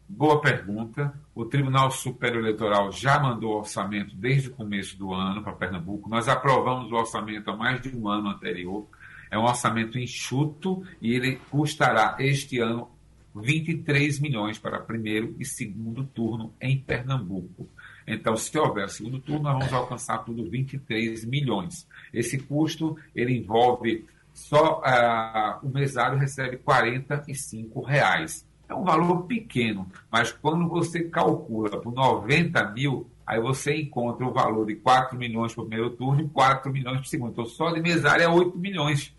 Boa 0.09 0.41
pergunta. 0.41 1.13
O 1.33 1.45
Tribunal 1.45 1.89
Superior 1.91 2.43
Eleitoral 2.43 2.91
já 2.91 3.21
mandou 3.21 3.57
orçamento 3.57 4.13
desde 4.17 4.49
o 4.49 4.53
começo 4.53 4.97
do 4.97 5.13
ano 5.13 5.41
para 5.41 5.53
Pernambuco. 5.53 6.09
Nós 6.09 6.27
aprovamos 6.27 6.91
o 6.91 6.95
orçamento 6.95 7.49
há 7.49 7.55
mais 7.55 7.81
de 7.81 7.95
um 7.95 8.09
ano 8.09 8.27
anterior. 8.27 8.85
É 9.33 9.37
um 9.37 9.45
orçamento 9.45 9.97
enxuto 9.97 10.83
e 11.01 11.11
ele 11.11 11.37
custará 11.49 12.15
este 12.19 12.59
ano 12.59 12.87
23 13.33 14.19
milhões 14.19 14.59
para 14.59 14.79
primeiro 14.79 15.35
e 15.39 15.43
segundo 15.43 16.03
turno 16.03 16.53
em 16.61 16.77
Pernambuco. 16.77 17.67
Então, 18.05 18.37
se 18.37 18.55
houver 18.59 18.87
segundo 18.89 19.19
turno, 19.19 19.41
nós 19.41 19.57
vamos 19.57 19.73
alcançar 19.73 20.19
tudo 20.19 20.47
23 20.47 21.25
milhões. 21.25 21.87
Esse 22.13 22.37
custo 22.37 22.95
ele 23.15 23.35
envolve 23.35 24.05
só 24.35 24.81
uh, 24.81 25.65
o 25.65 25.69
mesário 25.71 26.19
recebe 26.19 26.57
45 26.57 27.81
reais. 27.81 28.47
É 28.69 28.75
um 28.75 28.83
valor 28.83 29.23
pequeno, 29.23 29.87
mas 30.11 30.31
quando 30.31 30.69
você 30.69 31.05
calcula 31.05 31.81
por 31.81 31.91
90 31.91 32.69
mil, 32.69 33.09
aí 33.25 33.41
você 33.41 33.81
encontra 33.81 34.27
o 34.27 34.31
valor 34.31 34.67
de 34.67 34.75
4 34.75 35.17
milhões 35.17 35.55
para 35.55 35.63
o 35.63 35.67
primeiro 35.67 35.89
turno 35.95 36.21
e 36.21 36.29
4 36.29 36.71
milhões 36.71 36.97
para 36.97 37.05
o 37.05 37.09
segundo. 37.09 37.31
Então, 37.31 37.45
só 37.47 37.71
de 37.71 37.81
mesário 37.81 38.23
é 38.23 38.27
8 38.27 38.55
milhões. 38.59 39.11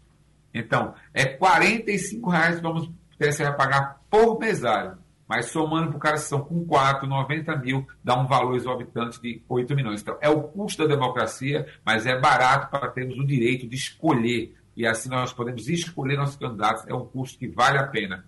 Então, 0.55 0.95
é 1.13 1.25
R$ 1.25 1.39
reais 1.41 2.57
que 2.57 2.63
vamos, 2.63 2.89
você 3.19 3.43
vai 3.43 3.57
pagar 3.57 4.01
por 4.09 4.39
mesário. 4.39 4.97
Mas 5.27 5.47
somando 5.47 5.89
para 5.89 5.97
o 5.97 6.01
cara, 6.01 6.17
são 6.19 6.41
com 6.41 6.65
4, 6.65 7.09
90 7.09 7.57
mil, 7.57 7.87
dá 8.05 8.15
um 8.19 8.27
valor 8.27 8.55
exorbitante 8.55 9.21
de 9.21 9.43
8 9.49 9.75
milhões. 9.75 10.01
Então, 10.01 10.17
é 10.21 10.29
o 10.29 10.43
custo 10.43 10.87
da 10.87 10.95
democracia, 10.95 11.67
mas 11.85 12.07
é 12.07 12.19
barato 12.19 12.71
para 12.71 12.91
termos 12.91 13.19
o 13.19 13.27
direito 13.27 13.67
de 13.67 13.75
escolher. 13.75 14.55
E 14.77 14.87
assim 14.87 15.09
nós 15.09 15.33
podemos 15.33 15.69
escolher 15.69 16.17
nossos 16.17 16.37
candidatos. 16.37 16.85
É 16.87 16.95
um 16.95 17.07
custo 17.07 17.39
que 17.39 17.49
vale 17.49 17.79
a 17.79 17.87
pena. 17.87 18.25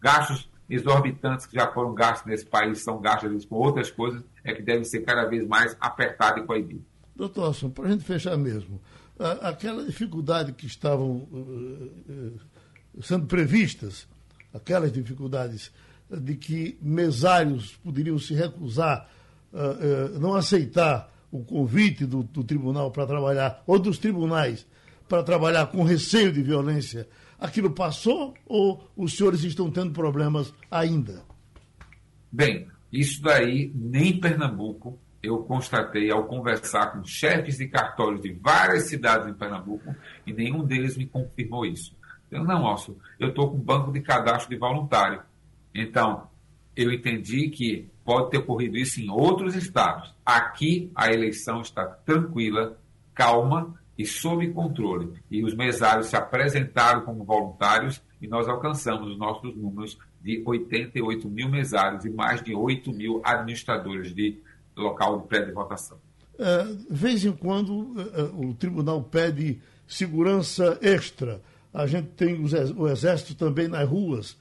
Gastos 0.00 0.50
exorbitantes 0.68 1.46
que 1.46 1.56
já 1.56 1.70
foram 1.72 1.94
gastos 1.94 2.26
nesse 2.26 2.46
país 2.46 2.82
são 2.82 3.00
gastos 3.00 3.44
com 3.44 3.56
outras 3.56 3.90
coisas, 3.90 4.24
é 4.44 4.54
que 4.54 4.62
devem 4.62 4.84
ser 4.84 5.00
cada 5.00 5.24
vez 5.26 5.46
mais 5.46 5.76
apertados 5.80 6.42
e 6.42 6.46
coibidos. 6.46 6.84
Doutor 7.14 7.50
Asson, 7.50 7.68
para 7.68 7.86
a 7.86 7.90
gente 7.90 8.04
fechar 8.04 8.36
mesmo, 8.36 8.80
aquela 9.20 9.84
dificuldade 9.84 10.52
que 10.52 10.66
estavam 10.66 11.28
uh, 11.30 12.38
uh, 12.96 13.02
sendo 13.02 13.26
previstas, 13.26 14.08
aquelas 14.52 14.92
dificuldades 14.92 15.70
de 16.10 16.34
que 16.34 16.78
mesários 16.80 17.76
poderiam 17.76 18.18
se 18.18 18.34
recusar, 18.34 19.08
uh, 19.52 20.18
não 20.18 20.34
aceitar 20.34 21.12
o 21.30 21.44
convite 21.44 22.06
do, 22.06 22.22
do 22.22 22.42
tribunal 22.42 22.90
para 22.90 23.06
trabalhar, 23.06 23.62
ou 23.66 23.78
dos 23.78 23.98
tribunais 23.98 24.66
para 25.08 25.22
trabalhar 25.22 25.66
com 25.66 25.82
receio 25.82 26.32
de 26.32 26.42
violência, 26.42 27.08
aquilo 27.38 27.70
passou 27.70 28.34
ou 28.46 28.88
os 28.96 29.16
senhores 29.16 29.44
estão 29.44 29.70
tendo 29.70 29.92
problemas 29.92 30.52
ainda? 30.70 31.22
Bem, 32.32 32.66
isso 32.92 33.20
daí 33.22 33.70
nem 33.74 34.10
em 34.10 34.20
Pernambuco 34.20 34.98
eu 35.22 35.38
constatei 35.38 36.10
ao 36.10 36.24
conversar 36.24 36.92
com 36.92 37.04
chefes 37.04 37.58
de 37.58 37.68
cartórios 37.68 38.22
de 38.22 38.32
várias 38.32 38.84
cidades 38.84 39.28
em 39.28 39.34
Pernambuco 39.34 39.94
e 40.26 40.32
nenhum 40.32 40.64
deles 40.64 40.96
me 40.96 41.06
confirmou 41.06 41.66
isso. 41.66 41.94
Eu 42.30 42.44
não, 42.44 42.66
Alcio, 42.66 42.96
eu 43.18 43.28
estou 43.28 43.50
com 43.50 43.58
banco 43.58 43.92
de 43.92 44.00
cadastro 44.00 44.50
de 44.50 44.56
voluntário. 44.56 45.20
Então, 45.74 46.28
eu 46.74 46.92
entendi 46.92 47.50
que 47.50 47.90
pode 48.04 48.30
ter 48.30 48.38
ocorrido 48.38 48.76
isso 48.76 49.00
em 49.00 49.10
outros 49.10 49.54
estados. 49.54 50.14
Aqui 50.24 50.90
a 50.94 51.12
eleição 51.12 51.60
está 51.60 51.84
tranquila, 51.84 52.78
calma 53.12 53.74
e 53.98 54.06
sob 54.06 54.48
controle. 54.52 55.12
E 55.30 55.44
os 55.44 55.54
mesários 55.54 56.06
se 56.06 56.16
apresentaram 56.16 57.02
como 57.02 57.24
voluntários 57.24 58.00
e 58.20 58.26
nós 58.26 58.48
alcançamos 58.48 59.10
os 59.10 59.18
nossos 59.18 59.54
números 59.54 59.98
de 60.22 60.42
88 60.46 61.28
mil 61.28 61.48
mesários 61.48 62.04
e 62.04 62.10
mais 62.10 62.42
de 62.42 62.54
8 62.54 62.92
mil 62.92 63.20
administradores 63.24 64.14
de 64.14 64.40
local 64.80 65.20
de 65.20 65.28
pré-votação. 65.28 65.98
É, 66.38 66.64
de 66.64 66.86
vez 66.88 67.24
em 67.24 67.32
quando 67.32 67.94
é, 67.98 68.20
é, 68.20 68.22
o 68.24 68.54
tribunal 68.54 69.02
pede 69.02 69.60
segurança 69.86 70.78
extra. 70.80 71.42
A 71.72 71.86
gente 71.86 72.08
tem 72.08 72.40
o 72.76 72.88
exército 72.88 73.34
também 73.34 73.68
nas 73.68 73.88
ruas. 73.88 74.36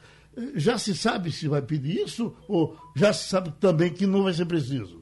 Já 0.55 0.77
se 0.77 0.95
sabe 0.95 1.31
se 1.31 1.47
vai 1.47 1.61
pedir 1.61 2.05
isso 2.05 2.35
ou 2.47 2.77
já 2.95 3.11
se 3.11 3.27
sabe 3.27 3.51
também 3.59 3.91
que 3.91 4.07
não 4.07 4.23
vai 4.23 4.33
ser 4.33 4.45
preciso? 4.45 4.99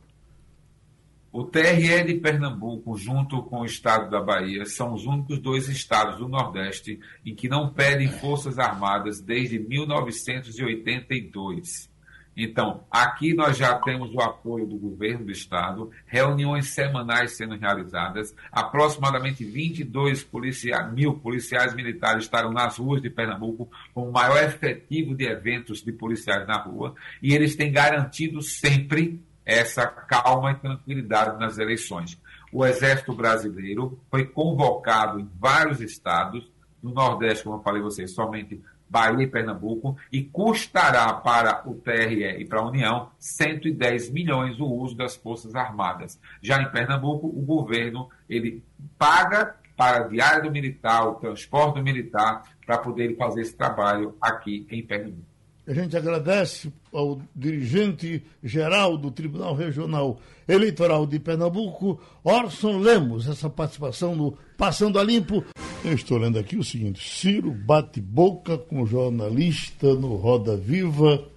O 1.31 1.43
TRE 1.43 2.03
de 2.03 2.15
Pernambuco, 2.15 2.97
junto 2.97 3.43
com 3.43 3.59
o 3.59 3.65
estado 3.65 4.09
da 4.09 4.19
Bahia, 4.19 4.65
são 4.65 4.93
os 4.93 5.05
únicos 5.05 5.37
dois 5.37 5.69
estados 5.69 6.17
do 6.17 6.27
Nordeste 6.27 6.99
em 7.23 7.35
que 7.35 7.47
não 7.47 7.71
pedem 7.71 8.07
forças 8.07 8.57
armadas 8.57 9.21
desde 9.21 9.59
1982. 9.59 11.95
Então, 12.39 12.83
aqui 12.91 13.33
nós 13.33 13.57
já 13.57 13.79
temos 13.79 14.13
o 14.13 14.21
apoio 14.21 14.67
do 14.67 14.77
governo 14.77 15.25
do 15.25 15.31
estado, 15.31 15.89
reuniões 16.05 16.67
semanais 16.67 17.35
sendo 17.35 17.55
realizadas, 17.55 18.35
aproximadamente 18.51 19.43
22 19.43 20.23
policia 20.23 20.83
mil 20.83 21.15
policiais 21.15 21.73
militares 21.73 22.25
estarão 22.25 22.53
nas 22.53 22.77
ruas 22.77 23.01
de 23.01 23.09
Pernambuco 23.09 23.67
com 23.91 24.07
o 24.07 24.11
maior 24.11 24.43
efetivo 24.43 25.15
de 25.15 25.25
eventos 25.25 25.81
de 25.81 25.91
policiais 25.91 26.45
na 26.45 26.61
rua, 26.61 26.93
e 27.23 27.33
eles 27.33 27.55
têm 27.55 27.71
garantido 27.71 28.39
sempre 28.43 29.19
essa 29.43 29.87
calma 29.87 30.51
e 30.51 30.55
tranquilidade 30.55 31.39
nas 31.39 31.57
eleições. 31.57 32.21
O 32.53 32.63
Exército 32.63 33.15
Brasileiro 33.15 33.99
foi 34.11 34.25
convocado 34.25 35.19
em 35.19 35.27
vários 35.39 35.81
estados, 35.81 36.51
no 36.83 36.93
Nordeste, 36.93 37.43
como 37.43 37.55
eu 37.55 37.63
falei 37.63 37.81
a 37.81 37.85
vocês, 37.85 38.13
somente 38.13 38.61
Bahia 38.89 39.23
e 39.23 39.27
Pernambuco, 39.27 39.97
e 40.11 40.23
custará 40.23 41.13
para 41.13 41.61
o 41.69 41.75
TRE 41.75 42.39
e 42.39 42.45
para 42.45 42.59
a 42.59 42.65
União 42.65 43.09
110 43.19 44.09
milhões 44.11 44.59
o 44.59 44.65
uso 44.65 44.95
das 44.95 45.15
Forças 45.15 45.55
Armadas. 45.55 46.19
Já 46.41 46.61
em 46.61 46.71
Pernambuco, 46.71 47.27
o 47.27 47.41
governo 47.41 48.09
ele 48.29 48.63
paga 48.97 49.55
para 49.75 49.97
a 49.97 50.07
diária 50.07 50.41
do 50.41 50.51
militar, 50.51 51.07
o 51.07 51.15
transporte 51.15 51.75
do 51.75 51.83
militar, 51.83 52.43
para 52.65 52.79
poder 52.79 53.15
fazer 53.15 53.41
esse 53.41 53.55
trabalho 53.55 54.17
aqui 54.19 54.65
em 54.71 54.81
Pernambuco. 54.83 55.26
A 55.67 55.73
gente 55.73 55.97
agradece 55.97 56.71
ao 56.93 57.21
dirigente 57.35 58.23
geral 58.41 58.97
do 58.97 59.11
Tribunal 59.11 59.53
Regional 59.53 60.17
Eleitoral 60.47 61.05
de 61.05 61.19
Pernambuco, 61.19 61.99
Orson 62.23 62.77
Lemos, 62.77 63.27
essa 63.27 63.49
participação 63.49 64.15
no 64.15 64.37
Passando 64.57 64.97
a 64.97 65.03
Limpo. 65.03 65.43
Eu 65.83 65.93
estou 65.93 66.17
lendo 66.17 66.39
aqui 66.39 66.55
o 66.55 66.63
seguinte: 66.63 67.05
Ciro 67.05 67.51
bate 67.51 67.99
boca 67.99 68.57
com 68.57 68.85
jornalista 68.85 69.93
no 69.93 70.15
Roda 70.15 70.55
Viva 70.55 71.27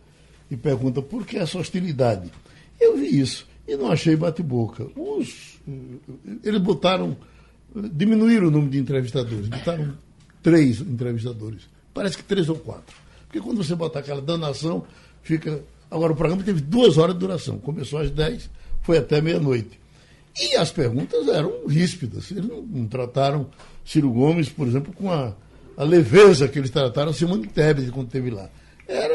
e 0.48 0.56
pergunta 0.56 1.02
por 1.02 1.26
que 1.26 1.36
essa 1.36 1.58
hostilidade. 1.58 2.30
Eu 2.80 2.96
vi 2.96 3.18
isso 3.18 3.48
e 3.66 3.76
não 3.76 3.90
achei 3.90 4.14
bate-boca. 4.14 4.86
Os, 4.94 5.58
eles 6.44 6.60
botaram, 6.60 7.16
diminuíram 7.92 8.46
o 8.46 8.50
número 8.52 8.70
de 8.70 8.78
entrevistadores, 8.78 9.48
botaram 9.48 9.92
três 10.40 10.80
entrevistadores. 10.80 11.68
Parece 11.92 12.16
que 12.16 12.22
três 12.22 12.48
ou 12.48 12.56
quatro. 12.56 13.09
Porque 13.30 13.40
quando 13.40 13.62
você 13.62 13.76
botar 13.76 14.00
aquela 14.00 14.20
danação, 14.20 14.84
fica. 15.22 15.62
Agora, 15.88 16.12
o 16.12 16.16
programa 16.16 16.42
teve 16.42 16.60
duas 16.60 16.98
horas 16.98 17.14
de 17.14 17.20
duração. 17.20 17.58
Começou 17.58 18.00
às 18.00 18.10
10, 18.10 18.50
foi 18.82 18.98
até 18.98 19.20
meia-noite. 19.20 19.78
E 20.36 20.56
as 20.56 20.72
perguntas 20.72 21.28
eram 21.28 21.64
ríspidas. 21.68 22.28
Eles 22.32 22.44
não, 22.44 22.60
não, 22.60 22.88
trataram 22.88 23.46
Ciro 23.84 24.10
Gomes, 24.10 24.48
por 24.48 24.66
exemplo, 24.66 24.92
com 24.92 25.12
a, 25.12 25.32
a 25.76 25.84
leveza 25.84 26.48
que 26.48 26.58
eles 26.58 26.70
trataram 26.70 27.12
Simone 27.12 27.46
Tebet 27.46 27.92
quando 27.92 28.08
esteve 28.08 28.30
lá. 28.30 28.50
Era 28.88 29.14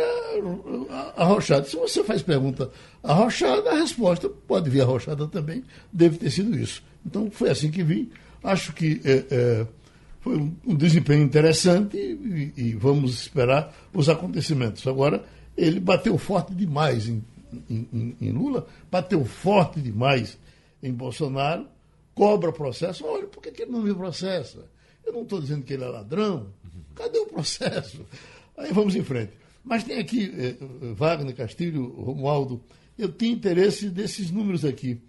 arrochado. 1.18 1.68
Se 1.68 1.76
você 1.76 2.02
faz 2.02 2.22
pergunta 2.22 2.72
arrochada, 3.04 3.72
a 3.72 3.76
resposta 3.76 4.30
pode 4.30 4.70
vir 4.70 4.82
arrochada 4.82 5.28
também. 5.28 5.62
Deve 5.92 6.18
ter 6.18 6.32
sido 6.32 6.58
isso. 6.58 6.82
Então, 7.06 7.30
foi 7.30 7.50
assim 7.50 7.70
que 7.70 7.84
vi. 7.84 8.10
Acho 8.42 8.72
que. 8.72 9.02
É, 9.04 9.26
é, 9.30 9.68
foi 10.26 10.38
um, 10.38 10.76
desempenho 10.76 11.22
interessante 11.22 11.96
e, 11.96 12.52
e, 12.58 12.74
vamos 12.74 13.14
esperar 13.14 13.72
os 13.94 14.10
acontecimentos. 14.10 14.88
Agora, 14.88 15.24
ele 15.56 15.80
bateu 15.80 16.18
forte 16.18 16.56
demais 16.56 17.08
em, 17.08 17.24
em, 17.70 18.18
em, 18.20 18.32
Lula, 18.32 18.66
bateu 18.90 19.24
forte 19.24 19.80
demais 19.80 20.36
em 20.82 20.92
Bolsonaro, 20.92 21.68
cobra 22.16 22.52
processo. 22.52 23.06
Olha, 23.06 23.28
por 23.28 23.40
que, 23.40 23.52
que 23.52 23.62
ele 23.62 23.72
não 23.72 23.84
me 23.84 23.94
processa? 23.94 24.66
Eu 25.06 25.14
não 25.14 25.22
estou 25.22 25.40
dizendo 25.40 25.64
que 25.64 25.74
ele 25.74 25.84
é 25.84 25.90
ladrão. 25.90 26.48
Cadê 26.96 27.20
o 27.20 27.28
processo? 27.28 28.04
Aí 28.58 28.74
vamos 28.74 28.96
em 28.96 29.04
frente. 29.04 29.34
Mas 29.64 29.84
tem 29.84 30.00
aqui, 30.00 30.34
eh, 30.36 30.56
Wagner, 30.96 31.36
Castilho, 31.36 31.94
Romualdo, 32.02 32.64
eu 32.98 33.10
tenho 33.10 33.36
interesse 33.36 33.92
desses 33.92 34.32
números 34.32 34.66
aqui. 34.66 35.00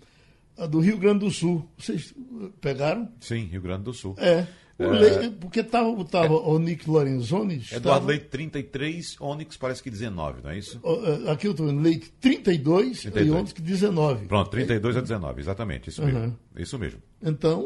A 0.58 0.66
do 0.66 0.78
Rio 0.78 0.98
Grande 0.98 1.20
do 1.20 1.30
Sul. 1.30 1.66
Vocês 1.78 2.14
pegaram? 2.60 3.08
Sim, 3.18 3.44
Rio 3.44 3.62
Grande 3.62 3.84
do 3.84 3.94
Sul. 3.94 4.14
É. 4.18 4.46
É. 4.78 4.86
Leite, 4.86 5.30
porque 5.40 5.60
estava 5.60 6.04
tava 6.04 6.34
é, 6.34 6.36
Onyx 6.36 6.86
Lorenzoni. 6.86 7.54
Eduardo 7.54 7.76
estava, 7.76 8.06
Leite 8.06 8.26
33, 8.26 9.16
Onyx 9.20 9.56
parece 9.56 9.82
que 9.82 9.90
19, 9.90 10.42
não 10.42 10.50
é 10.50 10.58
isso? 10.58 10.80
É, 10.84 11.30
aqui 11.30 11.46
eu 11.46 11.52
estou 11.52 11.66
vendo 11.66 11.80
Leite 11.80 12.12
32, 12.20 13.02
32. 13.02 13.26
e 13.26 13.30
Onyx 13.30 13.52
19. 13.54 14.26
Pronto, 14.26 14.50
32 14.50 14.96
a 14.96 15.00
19, 15.00 15.40
exatamente, 15.40 15.88
isso 15.88 16.02
uhum. 16.02 16.12
mesmo. 16.12 16.38
Isso 16.56 16.78
mesmo. 16.78 17.00
Então, 17.22 17.64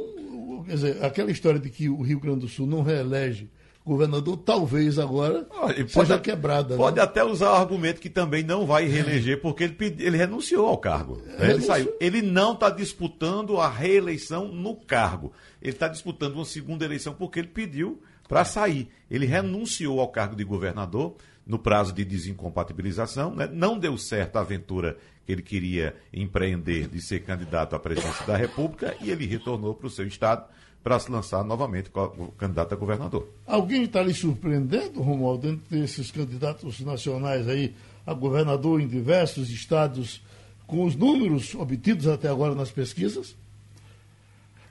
quer 0.66 0.74
dizer, 0.74 1.04
aquela 1.04 1.30
história 1.30 1.58
de 1.58 1.68
que 1.68 1.88
o 1.88 2.00
Rio 2.00 2.20
Grande 2.20 2.40
do 2.40 2.48
Sul 2.48 2.66
não 2.66 2.82
reelege 2.82 3.50
governador, 3.84 4.36
talvez 4.36 4.98
agora 4.98 5.46
Olha, 5.50 5.88
seja 5.88 6.18
quebrada. 6.18 6.76
Pode 6.76 6.96
né? 6.96 7.02
até 7.02 7.24
usar 7.24 7.50
o 7.52 7.56
argumento 7.56 8.00
que 8.00 8.10
também 8.10 8.42
não 8.42 8.66
vai 8.66 8.86
reeleger, 8.86 9.40
porque 9.40 9.64
ele, 9.64 9.76
ele 9.98 10.16
renunciou 10.16 10.66
ao 10.66 10.78
cargo. 10.78 11.22
Né? 11.26 11.52
Ele 11.52 11.62
saiu. 11.62 11.92
Ele 12.00 12.22
não 12.22 12.52
está 12.52 12.70
disputando 12.70 13.58
a 13.58 13.68
reeleição 13.68 14.48
no 14.48 14.76
cargo. 14.76 15.32
Ele 15.60 15.72
está 15.72 15.88
disputando 15.88 16.34
uma 16.34 16.44
segunda 16.44 16.84
eleição 16.84 17.14
porque 17.14 17.38
ele 17.38 17.48
pediu 17.48 18.00
para 18.28 18.44
sair. 18.44 18.88
Ele 19.10 19.26
renunciou 19.26 19.98
ao 20.00 20.08
cargo 20.08 20.36
de 20.36 20.44
governador 20.44 21.16
no 21.46 21.58
prazo 21.58 21.92
de 21.92 22.04
desincompatibilização. 22.04 23.34
Né? 23.34 23.48
Não 23.52 23.78
deu 23.78 23.98
certo 23.98 24.36
a 24.36 24.40
aventura 24.40 24.96
que 25.24 25.32
ele 25.32 25.42
queria 25.42 25.94
empreender 26.12 26.88
de 26.88 27.00
ser 27.00 27.20
candidato 27.20 27.76
à 27.76 27.78
presidência 27.78 28.26
da 28.26 28.36
República 28.36 28.96
e 29.00 29.10
ele 29.10 29.26
retornou 29.26 29.74
para 29.74 29.86
o 29.86 29.90
seu 29.90 30.06
estado 30.06 30.44
para 30.82 30.98
se 30.98 31.10
lançar 31.10 31.44
novamente 31.44 31.90
como 31.90 32.32
candidato 32.32 32.72
a 32.72 32.76
governador. 32.76 33.28
Alguém 33.46 33.84
está 33.84 34.02
lhe 34.02 34.14
surpreendendo, 34.14 35.02
Romualdo, 35.02 35.48
entre 35.48 35.80
esses 35.80 36.10
candidatos 36.10 36.80
nacionais 36.80 37.46
aí 37.48 37.74
a 38.06 38.14
governador 38.14 38.80
em 38.80 38.88
diversos 38.88 39.50
estados, 39.50 40.22
com 40.66 40.84
os 40.84 40.96
números 40.96 41.54
obtidos 41.54 42.06
até 42.06 42.28
agora 42.28 42.54
nas 42.54 42.70
pesquisas? 42.70 43.36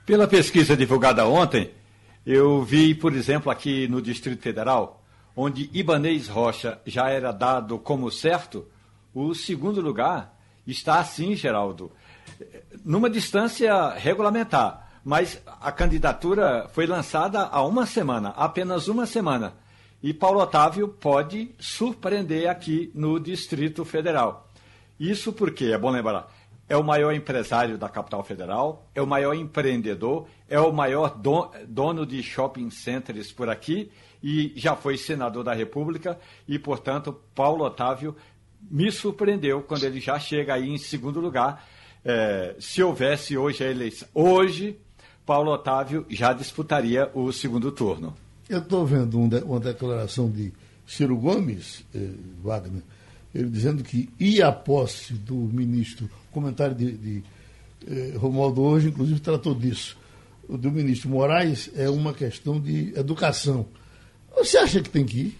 Pela 0.04 0.26
pesquisa 0.26 0.76
divulgada 0.76 1.26
ontem, 1.26 1.70
eu 2.26 2.62
vi, 2.64 2.94
por 2.94 3.14
exemplo, 3.14 3.50
aqui 3.50 3.86
no 3.86 4.02
Distrito 4.02 4.42
Federal, 4.42 5.02
onde 5.36 5.70
Ibanês 5.72 6.26
Rocha 6.26 6.80
já 6.84 7.08
era 7.08 7.30
dado 7.30 7.78
como 7.78 8.10
certo, 8.10 8.66
o 9.14 9.34
segundo 9.34 9.80
lugar 9.80 10.39
está 10.70 11.00
assim, 11.00 11.34
Geraldo, 11.34 11.90
numa 12.84 13.10
distância 13.10 13.90
regulamentar. 13.90 14.88
Mas 15.02 15.40
a 15.60 15.72
candidatura 15.72 16.68
foi 16.72 16.86
lançada 16.86 17.40
há 17.40 17.64
uma 17.64 17.86
semana, 17.86 18.30
apenas 18.36 18.86
uma 18.86 19.06
semana. 19.06 19.54
E 20.02 20.12
Paulo 20.12 20.40
Otávio 20.40 20.88
pode 20.88 21.54
surpreender 21.58 22.48
aqui 22.48 22.90
no 22.94 23.18
Distrito 23.18 23.84
Federal. 23.84 24.46
Isso 24.98 25.32
porque, 25.32 25.66
é 25.66 25.78
bom 25.78 25.90
lembrar, 25.90 26.30
é 26.68 26.76
o 26.76 26.84
maior 26.84 27.12
empresário 27.12 27.76
da 27.76 27.88
capital 27.88 28.22
federal, 28.22 28.88
é 28.94 29.02
o 29.02 29.06
maior 29.06 29.34
empreendedor, 29.34 30.28
é 30.48 30.60
o 30.60 30.72
maior 30.72 31.18
dono 31.66 32.06
de 32.06 32.22
shopping 32.22 32.70
centers 32.70 33.32
por 33.32 33.48
aqui 33.48 33.90
e 34.22 34.52
já 34.54 34.76
foi 34.76 34.96
senador 34.96 35.42
da 35.42 35.52
República 35.52 36.18
e, 36.46 36.58
portanto, 36.58 37.18
Paulo 37.34 37.64
Otávio 37.64 38.14
me 38.68 38.90
surpreendeu 38.90 39.62
quando 39.62 39.84
ele 39.84 40.00
já 40.00 40.18
chega 40.18 40.54
aí 40.54 40.68
em 40.68 40.78
segundo 40.78 41.20
lugar. 41.20 41.68
É, 42.04 42.56
se 42.58 42.82
houvesse 42.82 43.36
hoje 43.36 43.62
a 43.62 43.70
eleição, 43.70 44.08
hoje 44.14 44.76
Paulo 45.24 45.52
Otávio 45.52 46.04
já 46.08 46.32
disputaria 46.32 47.08
o 47.14 47.30
segundo 47.32 47.70
turno. 47.70 48.14
Eu 48.48 48.58
estou 48.58 48.84
vendo 48.84 49.16
um 49.16 49.28
uma 49.44 49.60
declaração 49.60 50.28
de 50.28 50.52
Ciro 50.84 51.16
Gomes, 51.16 51.84
eh, 51.94 52.08
Wagner, 52.42 52.82
ele 53.32 53.48
dizendo 53.48 53.84
que 53.84 54.10
ia 54.18 54.48
a 54.48 54.52
posse 54.52 55.14
do 55.14 55.36
ministro, 55.36 56.10
comentário 56.32 56.74
de, 56.74 56.90
de 56.90 57.22
eh, 57.86 58.14
Romualdo 58.16 58.60
hoje, 58.60 58.88
inclusive, 58.88 59.20
tratou 59.20 59.54
disso. 59.54 59.96
O 60.48 60.58
do 60.58 60.72
ministro 60.72 61.08
Moraes 61.08 61.70
é 61.76 61.88
uma 61.88 62.12
questão 62.12 62.60
de 62.60 62.92
educação. 62.98 63.66
Você 64.36 64.58
acha 64.58 64.80
que 64.80 64.90
tem 64.90 65.06
que 65.06 65.20
ir? 65.20 65.38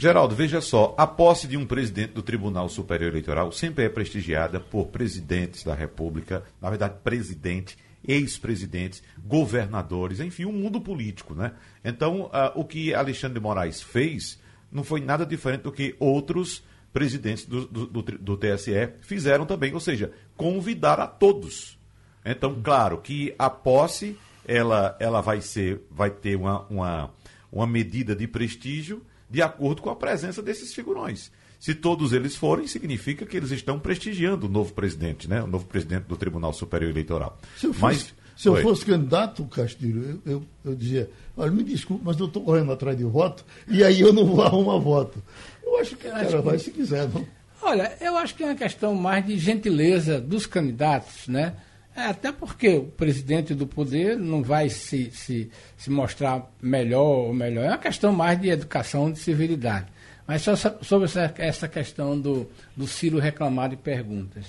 Geraldo, 0.00 0.34
veja 0.34 0.62
só, 0.62 0.94
a 0.96 1.06
posse 1.06 1.46
de 1.46 1.58
um 1.58 1.66
presidente 1.66 2.14
do 2.14 2.22
Tribunal 2.22 2.70
Superior 2.70 3.10
Eleitoral 3.10 3.52
sempre 3.52 3.84
é 3.84 3.88
prestigiada 3.90 4.58
por 4.58 4.86
presidentes 4.86 5.62
da 5.62 5.74
República, 5.74 6.42
na 6.58 6.70
verdade, 6.70 6.94
presidente 7.04 7.76
ex-presidentes, 8.08 9.02
governadores, 9.22 10.18
enfim, 10.18 10.46
o 10.46 10.48
um 10.48 10.52
mundo 10.52 10.80
político, 10.80 11.34
né? 11.34 11.52
Então, 11.84 12.22
uh, 12.22 12.50
o 12.54 12.64
que 12.64 12.94
Alexandre 12.94 13.34
de 13.34 13.40
Moraes 13.40 13.82
fez 13.82 14.40
não 14.72 14.82
foi 14.82 15.02
nada 15.02 15.26
diferente 15.26 15.64
do 15.64 15.72
que 15.72 15.94
outros 16.00 16.64
presidentes 16.94 17.44
do, 17.44 17.66
do, 17.66 17.86
do, 17.86 18.02
do 18.02 18.36
TSE 18.38 18.94
fizeram 19.02 19.44
também, 19.44 19.74
ou 19.74 19.80
seja, 19.80 20.10
convidar 20.34 20.98
a 20.98 21.06
todos. 21.06 21.78
Então, 22.24 22.58
claro 22.62 23.02
que 23.02 23.34
a 23.38 23.50
posse 23.50 24.16
ela, 24.48 24.96
ela 24.98 25.20
vai 25.20 25.42
ser, 25.42 25.82
vai 25.90 26.08
ter 26.08 26.36
uma, 26.36 26.62
uma, 26.70 27.10
uma 27.52 27.66
medida 27.66 28.16
de 28.16 28.26
prestígio 28.26 29.04
de 29.30 29.40
acordo 29.40 29.80
com 29.80 29.90
a 29.90 29.96
presença 29.96 30.42
desses 30.42 30.74
figurões. 30.74 31.30
Se 31.58 31.74
todos 31.74 32.12
eles 32.12 32.34
forem, 32.34 32.66
significa 32.66 33.26
que 33.26 33.36
eles 33.36 33.50
estão 33.50 33.78
prestigiando 33.78 34.46
o 34.46 34.48
novo 34.48 34.72
presidente, 34.72 35.28
né? 35.28 35.42
o 35.42 35.46
novo 35.46 35.66
presidente 35.66 36.04
do 36.04 36.16
Tribunal 36.16 36.52
Superior 36.52 36.90
Eleitoral. 36.90 37.38
Se 37.56 37.66
eu 37.66 37.74
fosse, 37.74 37.82
mas, 37.82 38.14
se 38.34 38.48
eu 38.48 38.56
fosse 38.56 38.86
candidato, 38.86 39.44
Castilho, 39.44 40.20
eu, 40.24 40.32
eu, 40.32 40.42
eu, 40.64 40.74
dizia, 40.74 41.10
olha, 41.36 41.50
me 41.50 41.62
desculpe, 41.62 42.02
mas 42.02 42.18
eu 42.18 42.26
estou 42.26 42.42
correndo 42.42 42.72
atrás 42.72 42.96
de 42.96 43.04
voto 43.04 43.44
e 43.68 43.84
aí 43.84 44.00
eu 44.00 44.12
não 44.12 44.24
vou 44.24 44.42
arrumar 44.42 44.78
voto. 44.78 45.22
Eu 45.62 45.78
acho 45.78 45.96
que 45.96 46.08
o 46.08 46.10
cara 46.10 46.40
vai 46.40 46.58
se 46.58 46.70
quiser, 46.70 47.06
não? 47.10 47.26
Olha, 47.62 47.94
eu 48.00 48.16
acho 48.16 48.34
que 48.34 48.42
é 48.42 48.46
uma 48.46 48.54
questão 48.54 48.94
mais 48.94 49.26
de 49.26 49.36
gentileza 49.36 50.18
dos 50.18 50.46
candidatos, 50.46 51.28
né? 51.28 51.54
É, 52.00 52.06
até 52.06 52.32
porque 52.32 52.78
o 52.78 52.84
presidente 52.84 53.54
do 53.54 53.66
poder 53.66 54.16
não 54.16 54.42
vai 54.42 54.70
se, 54.70 55.10
se, 55.12 55.50
se 55.76 55.90
mostrar 55.90 56.50
melhor 56.62 57.26
ou 57.26 57.34
melhor. 57.34 57.66
É 57.66 57.68
uma 57.68 57.76
questão 57.76 58.10
mais 58.10 58.40
de 58.40 58.48
educação, 58.48 59.12
de 59.12 59.18
civilidade. 59.18 59.86
Mas 60.26 60.40
só 60.40 60.56
sobre 60.56 61.04
essa, 61.04 61.34
essa 61.36 61.68
questão 61.68 62.18
do, 62.18 62.48
do 62.74 62.86
Ciro 62.86 63.18
reclamar 63.18 63.68
de 63.68 63.76
perguntas. 63.76 64.46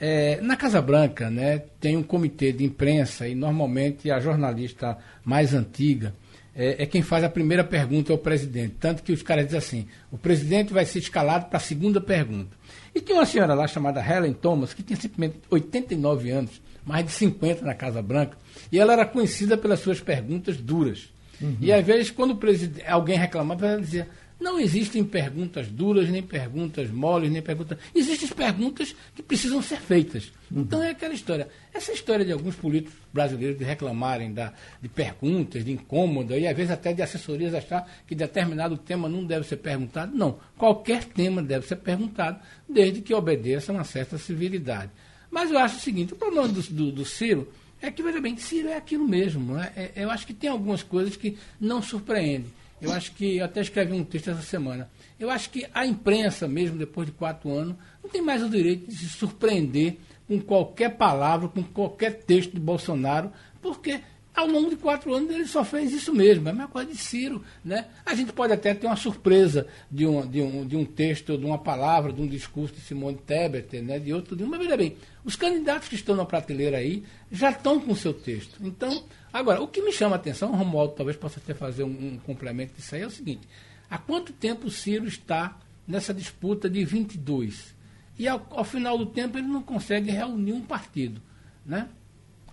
É, 0.00 0.40
na 0.40 0.56
Casa 0.56 0.80
Branca 0.80 1.28
né, 1.28 1.58
tem 1.78 1.98
um 1.98 2.02
comitê 2.02 2.50
de 2.50 2.64
imprensa 2.64 3.28
e 3.28 3.34
normalmente 3.34 4.10
a 4.10 4.18
jornalista 4.18 4.96
mais 5.22 5.52
antiga 5.52 6.14
é, 6.54 6.82
é, 6.82 6.86
quem 6.86 7.02
faz 7.02 7.22
a 7.22 7.28
primeira 7.28 7.62
pergunta 7.62 8.10
ao 8.10 8.18
presidente. 8.18 8.76
Tanto 8.80 9.02
que 9.02 9.12
os 9.12 9.22
caras 9.22 9.44
dizem 9.44 9.58
assim: 9.58 9.86
o 10.10 10.16
presidente 10.16 10.72
vai 10.72 10.86
ser 10.86 11.00
escalado 11.00 11.46
para 11.46 11.58
a 11.58 11.60
segunda 11.60 12.00
pergunta. 12.00 12.56
E 12.94 13.00
tinha 13.02 13.18
uma 13.18 13.26
senhora 13.26 13.52
lá 13.52 13.68
chamada 13.68 14.00
Helen 14.00 14.32
Thomas, 14.32 14.72
que 14.72 14.82
tinha 14.82 14.98
simplesmente 14.98 15.36
89 15.50 16.30
anos, 16.30 16.62
mais 16.86 17.04
de 17.04 17.10
50 17.10 17.64
na 17.64 17.74
Casa 17.74 18.00
Branca, 18.00 18.38
e 18.70 18.78
ela 18.78 18.92
era 18.92 19.04
conhecida 19.04 19.58
pelas 19.58 19.80
suas 19.80 20.00
perguntas 20.00 20.56
duras. 20.56 21.08
Uhum. 21.40 21.56
E 21.60 21.72
às 21.72 21.84
vezes, 21.84 22.10
quando 22.10 22.38
alguém 22.86 23.18
reclamava, 23.18 23.66
ela 23.66 23.80
dizia: 23.80 24.08
não 24.38 24.60
existem 24.60 25.02
perguntas 25.02 25.66
duras, 25.68 26.10
nem 26.10 26.22
perguntas 26.22 26.90
moles, 26.90 27.30
nem 27.30 27.40
perguntas. 27.40 27.78
Existem 27.94 28.28
perguntas 28.28 28.94
que 29.14 29.22
precisam 29.22 29.62
ser 29.62 29.78
feitas. 29.78 30.30
Uhum. 30.50 30.60
Então 30.60 30.82
é 30.82 30.90
aquela 30.90 31.14
história. 31.14 31.48
Essa 31.72 31.92
história 31.92 32.24
de 32.24 32.32
alguns 32.32 32.54
políticos 32.54 32.94
brasileiros 33.12 33.58
de 33.58 33.64
reclamarem 33.64 34.34
da, 34.34 34.52
de 34.80 34.88
perguntas, 34.90 35.64
de 35.64 35.72
incômoda, 35.72 36.36
e 36.38 36.46
às 36.46 36.54
vezes 36.54 36.70
até 36.70 36.92
de 36.92 37.00
assessorias 37.00 37.54
achar 37.54 37.90
que 38.06 38.14
determinado 38.14 38.76
tema 38.76 39.08
não 39.08 39.24
deve 39.24 39.46
ser 39.46 39.56
perguntado. 39.56 40.14
Não. 40.14 40.38
Qualquer 40.58 41.04
tema 41.04 41.42
deve 41.42 41.66
ser 41.66 41.76
perguntado, 41.76 42.38
desde 42.68 43.00
que 43.00 43.14
obedeça 43.14 43.72
a 43.72 43.74
uma 43.74 43.84
certa 43.84 44.18
civilidade. 44.18 44.90
Mas 45.36 45.50
eu 45.50 45.58
acho 45.58 45.76
o 45.76 45.80
seguinte: 45.80 46.14
o 46.14 46.16
problema 46.16 46.48
do, 46.48 46.62
do, 46.62 46.90
do 46.90 47.04
Ciro 47.04 47.46
é 47.82 47.90
que, 47.90 48.02
veja 48.02 48.18
bem, 48.22 48.38
Ciro 48.38 48.70
é 48.70 48.76
aquilo 48.78 49.06
mesmo. 49.06 49.58
É? 49.58 49.70
É, 49.76 49.92
eu 49.96 50.10
acho 50.10 50.26
que 50.26 50.32
tem 50.32 50.48
algumas 50.48 50.82
coisas 50.82 51.14
que 51.14 51.36
não 51.60 51.82
surpreendem. 51.82 52.50
Eu 52.80 52.90
acho 52.90 53.12
que, 53.12 53.36
eu 53.36 53.44
até 53.44 53.60
escrevi 53.60 53.92
um 53.92 54.02
texto 54.02 54.30
essa 54.30 54.40
semana, 54.40 54.88
eu 55.20 55.28
acho 55.28 55.50
que 55.50 55.66
a 55.74 55.84
imprensa, 55.84 56.48
mesmo 56.48 56.78
depois 56.78 57.06
de 57.06 57.12
quatro 57.12 57.50
anos, 57.50 57.76
não 58.02 58.08
tem 58.08 58.22
mais 58.22 58.42
o 58.42 58.48
direito 58.48 58.86
de 58.86 58.96
se 58.96 59.08
surpreender 59.10 59.98
com 60.26 60.40
qualquer 60.40 60.96
palavra, 60.96 61.48
com 61.48 61.62
qualquer 61.62 62.14
texto 62.24 62.52
de 62.52 62.60
Bolsonaro, 62.60 63.30
porque 63.60 64.00
ao 64.36 64.46
longo 64.46 64.68
de 64.68 64.76
quatro 64.76 65.14
anos 65.14 65.34
ele 65.34 65.46
só 65.46 65.64
fez 65.64 65.92
isso 65.92 66.14
mesmo, 66.14 66.46
é 66.46 66.50
a 66.50 66.54
mesma 66.54 66.68
coisa 66.68 66.90
de 66.90 66.98
Ciro. 66.98 67.42
Né? 67.64 67.86
A 68.04 68.14
gente 68.14 68.34
pode 68.34 68.52
até 68.52 68.74
ter 68.74 68.86
uma 68.86 68.94
surpresa 68.94 69.66
de 69.90 70.06
um, 70.06 70.26
de 70.26 70.42
um, 70.42 70.66
de 70.66 70.76
um 70.76 70.84
texto, 70.84 71.38
de 71.38 71.44
uma 71.46 71.56
palavra, 71.56 72.12
de 72.12 72.20
um 72.20 72.26
discurso 72.26 72.74
de 72.74 72.82
Simone 72.82 73.16
Tebet, 73.16 73.80
né? 73.80 73.98
de 73.98 74.12
outro, 74.12 74.36
de 74.36 74.44
uma. 74.44 74.58
Mas 74.58 74.66
veja 74.66 74.76
bem, 74.76 74.96
os 75.24 75.34
candidatos 75.34 75.88
que 75.88 75.94
estão 75.94 76.14
na 76.14 76.26
prateleira 76.26 76.76
aí 76.76 77.02
já 77.32 77.50
estão 77.50 77.80
com 77.80 77.92
o 77.92 77.96
seu 77.96 78.12
texto. 78.12 78.58
Então, 78.60 79.04
agora, 79.32 79.62
o 79.62 79.68
que 79.68 79.80
me 79.80 79.90
chama 79.90 80.16
a 80.16 80.18
atenção, 80.18 80.54
Romualdo 80.54 80.92
talvez 80.92 81.16
possa 81.16 81.40
até 81.40 81.54
fazer 81.54 81.84
um, 81.84 81.88
um 81.88 82.18
complemento 82.18 82.74
disso 82.74 82.94
aí, 82.94 83.00
é 83.00 83.06
o 83.06 83.10
seguinte: 83.10 83.48
há 83.88 83.96
quanto 83.96 84.34
tempo 84.34 84.66
o 84.66 84.70
Ciro 84.70 85.06
está 85.06 85.58
nessa 85.88 86.12
disputa 86.12 86.68
de 86.68 86.84
22? 86.84 87.74
E 88.18 88.28
ao, 88.28 88.46
ao 88.50 88.64
final 88.64 88.98
do 88.98 89.06
tempo 89.06 89.38
ele 89.38 89.46
não 89.46 89.62
consegue 89.62 90.10
reunir 90.10 90.52
um 90.52 90.62
partido. 90.62 91.22
Né? 91.64 91.88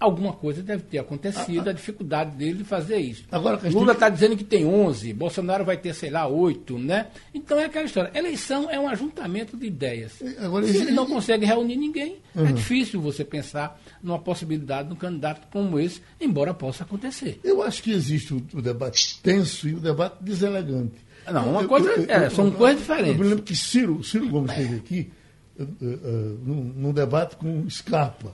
Alguma 0.04 0.34
coisa 0.34 0.62
deve 0.62 0.84
ter 0.84 1.00
acontecido, 1.00 1.70
a 1.70 1.74
dificuldade 1.74 2.32
dele 2.32 2.60
de 2.60 2.64
fazer 2.64 2.98
isso. 2.98 3.24
Agora, 3.32 3.60
Lula 3.70 3.94
está 3.94 4.10
dizendo 4.10 4.36
que 4.36 4.44
tem 4.44 4.66
11, 4.66 5.14
Bolsonaro 5.14 5.64
vai 5.64 5.78
ter, 5.78 5.94
sei 5.94 6.10
lá, 6.10 6.28
8, 6.28 6.78
né? 6.78 7.08
Então 7.34 7.58
é 7.58 7.66
aquela 7.66 7.86
história. 7.86 8.12
Eleição 8.14 8.70
é 8.70 8.80
um 8.80 8.88
ajuntamento 8.88 9.56
de 9.56 9.66
ideias. 9.66 10.22
Agora, 10.40 10.68
Se 10.68 10.78
ele 10.78 10.92
não 10.92 11.06
consegue 11.06 11.46
reunir 11.46 11.78
ninguém, 11.78 12.18
é 12.36 12.42
uhum. 12.42 12.48
é 12.48 12.52
difícil 12.52 13.00
você 13.00 13.24
pensar 13.24 13.80
numa 14.02 14.20
possibilidade 14.20 14.90
de 14.90 14.94
um 14.94 14.98
candidato 14.98 15.48
como 15.52 15.80
esse, 15.80 16.02
embora 16.20 16.54
possa 16.54 16.84
acontecer. 16.84 17.40
Eu 17.44 17.64
acho 17.64 17.82
que 17.82 17.92
existe 17.92 18.34
o, 18.34 18.46
o 18.54 18.62
debate 18.62 19.22
tenso 19.22 19.70
e 19.70 19.74
o 19.74 19.80
debate 19.80 20.22
deselegante. 20.22 20.96
Não, 21.32 21.52
uma 21.52 21.66
coisa, 21.66 21.90
eu, 21.92 22.04
eu, 22.04 22.10
é, 22.10 22.30
são 22.30 22.48
eu, 22.48 22.52
coisas 22.52 22.82
diferentes. 22.82 23.14
Eu 23.14 23.24
me 23.24 23.30
lembro 23.30 23.44
que 23.44 23.56
Ciro, 23.56 24.04
Ciro 24.04 24.28
Gomes 24.28 24.52
esteve 24.52 24.76
aqui 24.76 25.12
uh, 25.58 25.64
uh, 25.64 26.40
num, 26.44 26.74
num 26.76 26.92
debate 26.92 27.38
com 27.38 27.70
Scarpa. 27.70 28.34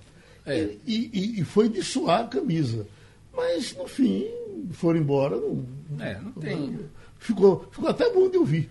É. 0.50 0.76
E, 0.86 1.10
e, 1.14 1.42
e, 1.42 1.44
foi 1.44 1.70
de 1.70 1.84
suar 1.84 2.22
a 2.22 2.28
camisa. 2.28 2.86
Mas, 3.36 3.76
no 3.76 3.88
fim, 3.88 4.26
foram 4.72 5.00
embora. 5.00 5.36
Não, 5.38 5.66
é, 6.00 6.20
não 6.20 6.32
tem. 6.34 6.80
Ficou, 7.20 7.68
ficou 7.72 7.90
até 7.90 8.12
bom 8.12 8.30
de 8.30 8.38
ouvir. 8.38 8.70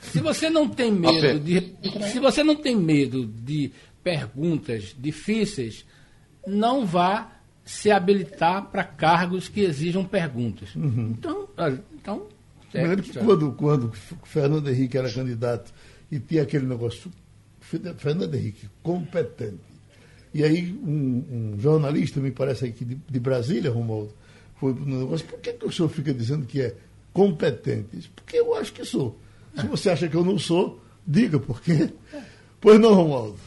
Se 0.00 0.20
você 0.20 0.50
não 0.50 0.68
tem 0.68 0.92
medo 0.92 1.40
de. 1.40 1.74
Se 2.10 2.18
você 2.18 2.42
não 2.42 2.56
tem 2.56 2.76
medo 2.76 3.26
de 3.26 3.72
perguntas 4.02 4.94
difíceis, 4.98 5.84
não 6.46 6.84
vá 6.84 7.32
se 7.64 7.90
habilitar 7.90 8.70
para 8.70 8.84
cargos 8.84 9.48
que 9.48 9.60
exijam 9.60 10.04
perguntas. 10.04 10.74
Uhum. 10.74 11.14
Então, 11.18 11.48
então 11.94 12.26
lembro 12.74 13.02
que 13.02 13.18
quando, 13.18 13.52
quando 13.52 13.92
Fernando 14.24 14.68
Henrique 14.68 14.98
era 14.98 15.10
candidato 15.10 15.72
e 16.10 16.20
tinha 16.20 16.42
aquele 16.42 16.66
negócio, 16.66 17.10
Fernando 17.60 18.34
Henrique, 18.34 18.68
competente, 18.82 19.73
e 20.34 20.42
aí 20.42 20.76
um, 20.84 21.54
um 21.54 21.60
jornalista, 21.60 22.18
me 22.18 22.32
parece 22.32 22.66
aqui 22.66 22.84
de, 22.84 22.96
de 22.96 23.20
Brasília, 23.20 23.70
Romualdo, 23.70 24.12
foi 24.56 24.74
para 24.74 24.82
o 24.82 24.86
negócio, 24.86 25.24
por 25.26 25.38
que, 25.38 25.52
que 25.52 25.64
o 25.64 25.70
senhor 25.70 25.88
fica 25.88 26.12
dizendo 26.12 26.44
que 26.44 26.60
é 26.60 26.74
competente? 27.12 28.10
Porque 28.16 28.38
eu 28.38 28.54
acho 28.56 28.72
que 28.72 28.84
sou. 28.84 29.16
Se 29.54 29.64
você 29.68 29.90
acha 29.90 30.08
que 30.08 30.16
eu 30.16 30.24
não 30.24 30.36
sou, 30.36 30.82
diga 31.06 31.38
por 31.38 31.60
quê. 31.60 31.90
Pois 32.60 32.80
não, 32.80 32.94
Romualdo. 32.94 33.38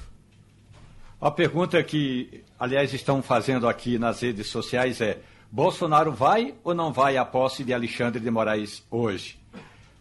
A 1.19 1.29
pergunta 1.29 1.83
que, 1.83 2.43
aliás, 2.57 2.93
estão 2.93 3.21
fazendo 3.21 3.67
aqui 3.67 3.97
nas 3.97 4.21
redes 4.21 4.47
sociais 4.47 5.01
é: 5.01 5.19
Bolsonaro 5.51 6.13
vai 6.13 6.53
ou 6.63 6.73
não 6.73 6.93
vai 6.93 7.17
à 7.17 7.25
posse 7.25 7.63
de 7.63 7.73
Alexandre 7.73 8.21
de 8.21 8.31
Moraes 8.31 8.83
hoje? 8.89 9.37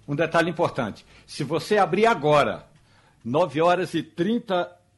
Um 0.06 0.14
detalhe 0.14 0.50
importante: 0.50 1.04
se 1.26 1.42
você 1.42 1.78
abrir 1.78 2.06
agora 2.06 2.66
9 3.24 3.60
horas 3.60 3.94
e 3.94 4.02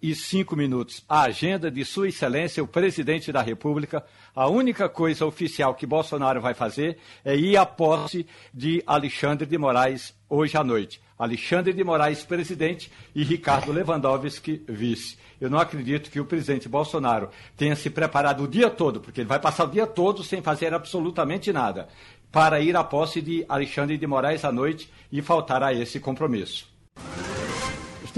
35 0.00 0.56
minutos. 0.56 1.04
A 1.08 1.22
agenda 1.22 1.70
de 1.70 1.84
Sua 1.84 2.08
Excelência, 2.08 2.62
o 2.62 2.68
presidente 2.68 3.32
da 3.32 3.42
República. 3.42 4.04
A 4.34 4.48
única 4.48 4.88
coisa 4.88 5.26
oficial 5.26 5.74
que 5.74 5.86
Bolsonaro 5.86 6.40
vai 6.40 6.54
fazer 6.54 6.98
é 7.24 7.36
ir 7.36 7.56
à 7.56 7.66
posse 7.66 8.26
de 8.54 8.82
Alexandre 8.86 9.46
de 9.46 9.58
Moraes 9.58 10.14
hoje 10.28 10.56
à 10.56 10.62
noite. 10.62 11.00
Alexandre 11.18 11.72
de 11.72 11.82
Moraes, 11.82 12.22
presidente, 12.22 12.92
e 13.12 13.24
Ricardo 13.24 13.72
Lewandowski, 13.72 14.62
vice. 14.68 15.18
Eu 15.40 15.50
não 15.50 15.58
acredito 15.58 16.10
que 16.10 16.20
o 16.20 16.24
presidente 16.24 16.68
Bolsonaro 16.68 17.30
tenha 17.56 17.74
se 17.74 17.90
preparado 17.90 18.44
o 18.44 18.48
dia 18.48 18.70
todo, 18.70 19.00
porque 19.00 19.20
ele 19.20 19.28
vai 19.28 19.40
passar 19.40 19.64
o 19.64 19.70
dia 19.70 19.86
todo 19.86 20.22
sem 20.22 20.40
fazer 20.40 20.72
absolutamente 20.72 21.52
nada, 21.52 21.88
para 22.30 22.60
ir 22.60 22.76
à 22.76 22.84
posse 22.84 23.20
de 23.20 23.44
Alexandre 23.48 23.98
de 23.98 24.06
Moraes 24.06 24.44
à 24.44 24.52
noite 24.52 24.88
e 25.10 25.20
faltar 25.20 25.60
a 25.60 25.72
esse 25.72 25.98
compromisso. 25.98 26.68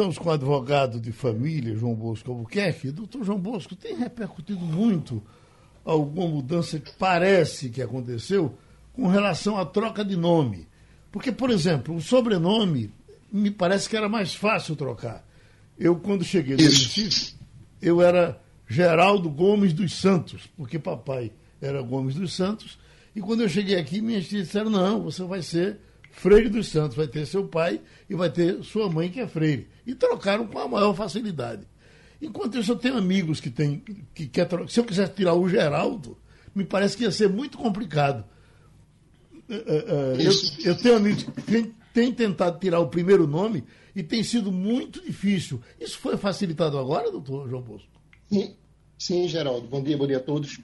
Estamos 0.01 0.17
com 0.17 0.31
o 0.31 0.33
advogado 0.33 0.99
de 0.99 1.13
família, 1.13 1.77
João 1.77 1.95
Bosco 1.95 2.31
Albuquerque. 2.31 2.91
Doutor 2.91 3.23
João 3.23 3.39
Bosco, 3.39 3.77
tem 3.77 3.95
repercutido 3.95 4.61
muito 4.61 5.23
alguma 5.85 6.27
mudança 6.27 6.81
que 6.81 6.91
parece 6.93 7.69
que 7.69 7.83
aconteceu 7.83 8.57
com 8.95 9.09
relação 9.09 9.59
à 9.59 9.67
troca 9.67 10.03
de 10.03 10.17
nome. 10.17 10.67
Porque, 11.13 11.31
por 11.31 11.51
exemplo, 11.51 11.95
o 11.95 12.01
sobrenome 12.01 12.91
me 13.31 13.51
parece 13.51 13.91
que 13.91 13.95
era 13.95 14.09
mais 14.09 14.35
fácil 14.35 14.75
trocar. 14.75 15.23
Eu, 15.79 15.97
quando 15.97 16.25
cheguei 16.25 16.57
no 16.57 16.63
Recife, 16.63 17.35
eu 17.83 18.01
era 18.01 18.41
Geraldo 18.67 19.29
Gomes 19.29 19.75
dos 19.75 19.93
Santos, 19.93 20.49
porque 20.57 20.79
papai 20.79 21.31
era 21.61 21.83
Gomes 21.83 22.15
dos 22.15 22.33
Santos. 22.33 22.79
E 23.15 23.21
quando 23.21 23.43
eu 23.43 23.51
cheguei 23.51 23.79
aqui, 23.79 24.01
minhas 24.01 24.27
tias 24.27 24.47
disseram: 24.47 24.71
não, 24.71 25.03
você 25.03 25.23
vai 25.25 25.43
ser 25.43 25.79
Freire 26.11 26.49
dos 26.49 26.69
Santos, 26.69 26.97
vai 26.97 27.07
ter 27.07 27.27
seu 27.27 27.47
pai 27.47 27.81
e 28.09 28.15
vai 28.15 28.31
ter 28.31 28.63
sua 28.63 28.91
mãe, 28.91 29.11
que 29.11 29.21
é 29.21 29.27
Freire. 29.27 29.69
E 29.87 29.95
trocaram 29.95 30.47
com 30.47 30.59
a 30.59 30.69
maior 30.69 30.95
facilidade. 30.95 31.67
Enquanto 32.21 32.59
isso, 32.59 32.73
eu 32.73 32.77
tenho 32.77 32.97
amigos 32.97 33.41
que 33.41 33.51
têm. 33.51 33.83
Que 34.15 34.27
quer 34.27 34.47
trocar. 34.47 34.69
Se 34.69 34.79
eu 34.79 34.85
quisesse 34.85 35.13
tirar 35.13 35.35
o 35.35 35.49
Geraldo, 35.49 36.19
me 36.55 36.65
parece 36.65 36.97
que 36.97 37.05
ia 37.05 37.11
ser 37.11 37.29
muito 37.29 37.57
complicado. 37.57 38.25
É, 39.49 39.55
é, 39.55 39.59
é, 39.59 40.27
eu, 40.27 40.33
eu 40.65 40.77
tenho 40.77 40.97
amigos 40.97 41.25
que 41.47 41.73
têm 41.95 42.13
tentado 42.13 42.59
tirar 42.59 42.81
o 42.81 42.89
primeiro 42.89 43.27
nome 43.27 43.65
e 43.97 44.03
tem 44.03 44.23
sido 44.23 44.53
muito 44.53 45.01
difícil. 45.05 45.61
Isso 45.81 45.99
foi 45.99 46.17
facilitado 46.17 46.79
agora, 46.79 47.11
doutor 47.11 47.49
João 47.49 47.63
Bosco? 47.63 47.89
Sim, 48.31 48.55
sim, 48.99 49.29
Geraldo. 49.29 49.67
Bom 49.67 49.83
dia, 49.83 49.97
bom 49.97 50.07
dia 50.07 50.19
a 50.19 50.21
todos. 50.21 50.61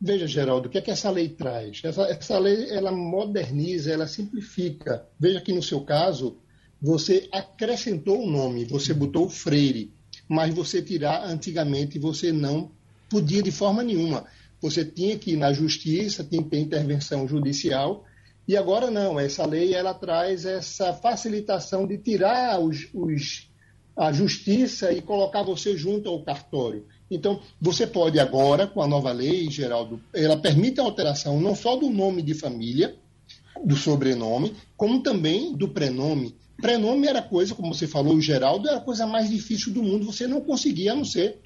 Veja, 0.00 0.28
Geraldo, 0.28 0.68
o 0.68 0.70
que 0.70 0.78
é 0.78 0.80
que 0.80 0.92
essa 0.92 1.10
lei 1.10 1.28
traz? 1.28 1.80
Essa, 1.82 2.02
essa 2.02 2.38
lei, 2.38 2.70
ela 2.70 2.92
moderniza, 2.92 3.92
ela 3.92 4.06
simplifica. 4.06 5.04
Veja 5.18 5.40
que 5.40 5.52
no 5.52 5.62
seu 5.62 5.80
caso, 5.80 6.38
você 6.80 7.28
acrescentou 7.32 8.22
o 8.22 8.30
nome, 8.30 8.64
você 8.64 8.94
botou 8.94 9.28
Freire, 9.28 9.92
mas 10.28 10.54
você 10.54 10.80
tirar, 10.80 11.24
antigamente, 11.24 11.98
você 11.98 12.30
não 12.30 12.70
podia 13.10 13.42
de 13.42 13.50
forma 13.50 13.82
nenhuma. 13.82 14.24
Você 14.60 14.84
tinha 14.84 15.18
que 15.18 15.32
ir 15.32 15.36
na 15.36 15.52
justiça, 15.52 16.22
tinha 16.22 16.42
que 16.42 16.50
ter 16.50 16.58
intervenção 16.58 17.26
judicial, 17.26 18.04
e 18.46 18.56
agora 18.56 18.90
não, 18.90 19.18
essa 19.18 19.44
lei 19.44 19.74
ela 19.74 19.92
traz 19.92 20.44
essa 20.44 20.92
facilitação 20.92 21.86
de 21.86 21.98
tirar 21.98 22.60
os, 22.60 22.88
os, 22.94 23.50
a 23.96 24.12
justiça 24.12 24.92
e 24.92 25.02
colocar 25.02 25.42
você 25.42 25.76
junto 25.76 26.08
ao 26.08 26.22
cartório. 26.22 26.86
Então, 27.10 27.40
você 27.60 27.86
pode 27.86 28.18
agora, 28.20 28.66
com 28.66 28.82
a 28.82 28.86
nova 28.86 29.12
lei, 29.12 29.50
Geraldo, 29.50 30.00
ela 30.14 30.36
permite 30.36 30.80
a 30.80 30.84
alteração 30.84 31.40
não 31.40 31.54
só 31.54 31.76
do 31.76 31.88
nome 31.88 32.22
de 32.22 32.34
família, 32.34 32.94
do 33.64 33.76
sobrenome, 33.76 34.54
como 34.76 35.02
também 35.02 35.52
do 35.54 35.68
prenome. 35.68 36.34
Prenome 36.60 37.06
era 37.06 37.22
coisa, 37.22 37.54
como 37.54 37.72
você 37.72 37.86
falou, 37.86 38.14
o 38.14 38.20
Geraldo, 38.20 38.68
era 38.68 38.78
a 38.78 38.82
coisa 38.82 39.06
mais 39.06 39.30
difícil 39.30 39.72
do 39.72 39.82
mundo, 39.82 40.04
você 40.06 40.26
não 40.26 40.40
conseguia, 40.40 40.92
a 40.92 40.96
não 40.96 41.04
ser 41.04 41.40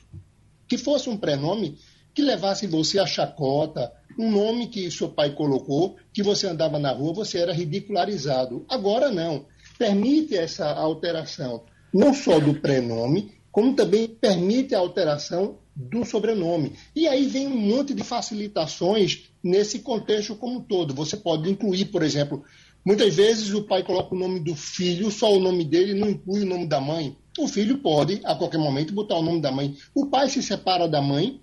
que 0.67 0.79
fosse 0.79 1.11
um 1.11 1.17
prenome 1.17 1.79
que 2.15 2.23
levasse 2.23 2.67
você 2.67 2.99
a 2.99 3.07
chacota, 3.07 3.93
um 4.19 4.31
nome 4.31 4.69
que 4.69 4.91
seu 4.91 5.09
pai 5.09 5.35
colocou, 5.35 5.97
que 6.13 6.23
você 6.23 6.47
andava 6.47 6.79
na 6.79 6.93
rua, 6.93 7.13
você 7.13 7.39
era 7.39 7.53
ridicularizado. 7.53 8.65
Agora 8.69 9.11
não. 9.11 9.47
Permite 9.79 10.37
essa 10.37 10.71
alteração, 10.71 11.65
não 11.93 12.15
só 12.15 12.39
do 12.39 12.55
prenome, 12.55 13.33
como 13.53 13.75
também 13.75 14.09
permite 14.09 14.75
a 14.75 14.79
alteração 14.79 15.59
do 15.77 16.05
sobrenome. 16.05 16.73
E 16.97 17.07
aí 17.07 17.27
vem 17.27 17.47
um 17.47 17.57
monte 17.57 17.93
de 17.93 18.03
facilitações 18.03 19.31
nesse 19.43 19.81
contexto 19.81 20.35
como 20.35 20.59
um 20.59 20.63
todo. 20.63 20.95
Você 20.95 21.17
pode 21.17 21.51
incluir, 21.51 21.87
por 21.87 22.03
exemplo, 22.03 22.43
muitas 22.85 23.15
vezes 23.15 23.53
o 23.53 23.63
pai 23.63 23.83
coloca 23.83 24.15
o 24.15 24.19
nome 24.19 24.41
do 24.41 24.57
filho, 24.57 25.11
só 25.11 25.31
o 25.31 25.41
nome 25.41 25.65
dele, 25.65 25.93
não 25.93 26.09
inclui 26.09 26.43
o 26.43 26.47
nome 26.47 26.67
da 26.67 26.81
mãe. 26.81 27.15
O 27.39 27.47
filho 27.47 27.79
pode, 27.79 28.21
a 28.25 28.35
qualquer 28.35 28.59
momento, 28.59 28.95
botar 28.95 29.17
o 29.17 29.23
nome 29.23 29.41
da 29.41 29.53
mãe. 29.53 29.77
O 29.95 30.07
pai 30.07 30.29
se 30.29 30.43
separa 30.43 30.89
da 30.89 31.01
mãe, 31.01 31.41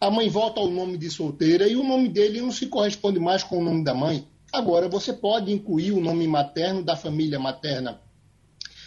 a 0.00 0.10
mãe 0.10 0.28
volta 0.28 0.60
ao 0.60 0.70
nome 0.70 0.96
de 0.96 1.10
solteira 1.10 1.66
e 1.68 1.74
o 1.74 1.82
nome 1.82 2.08
dele 2.08 2.40
não 2.40 2.52
se 2.52 2.66
corresponde 2.66 3.18
mais 3.18 3.42
com 3.42 3.58
o 3.58 3.64
nome 3.64 3.82
da 3.82 3.94
mãe. 3.94 4.26
Agora, 4.52 4.88
você 4.88 5.12
pode 5.12 5.52
incluir 5.52 5.90
o 5.90 6.00
nome 6.00 6.26
materno 6.26 6.82
da 6.82 6.96
família 6.96 7.38
materna. 7.38 8.00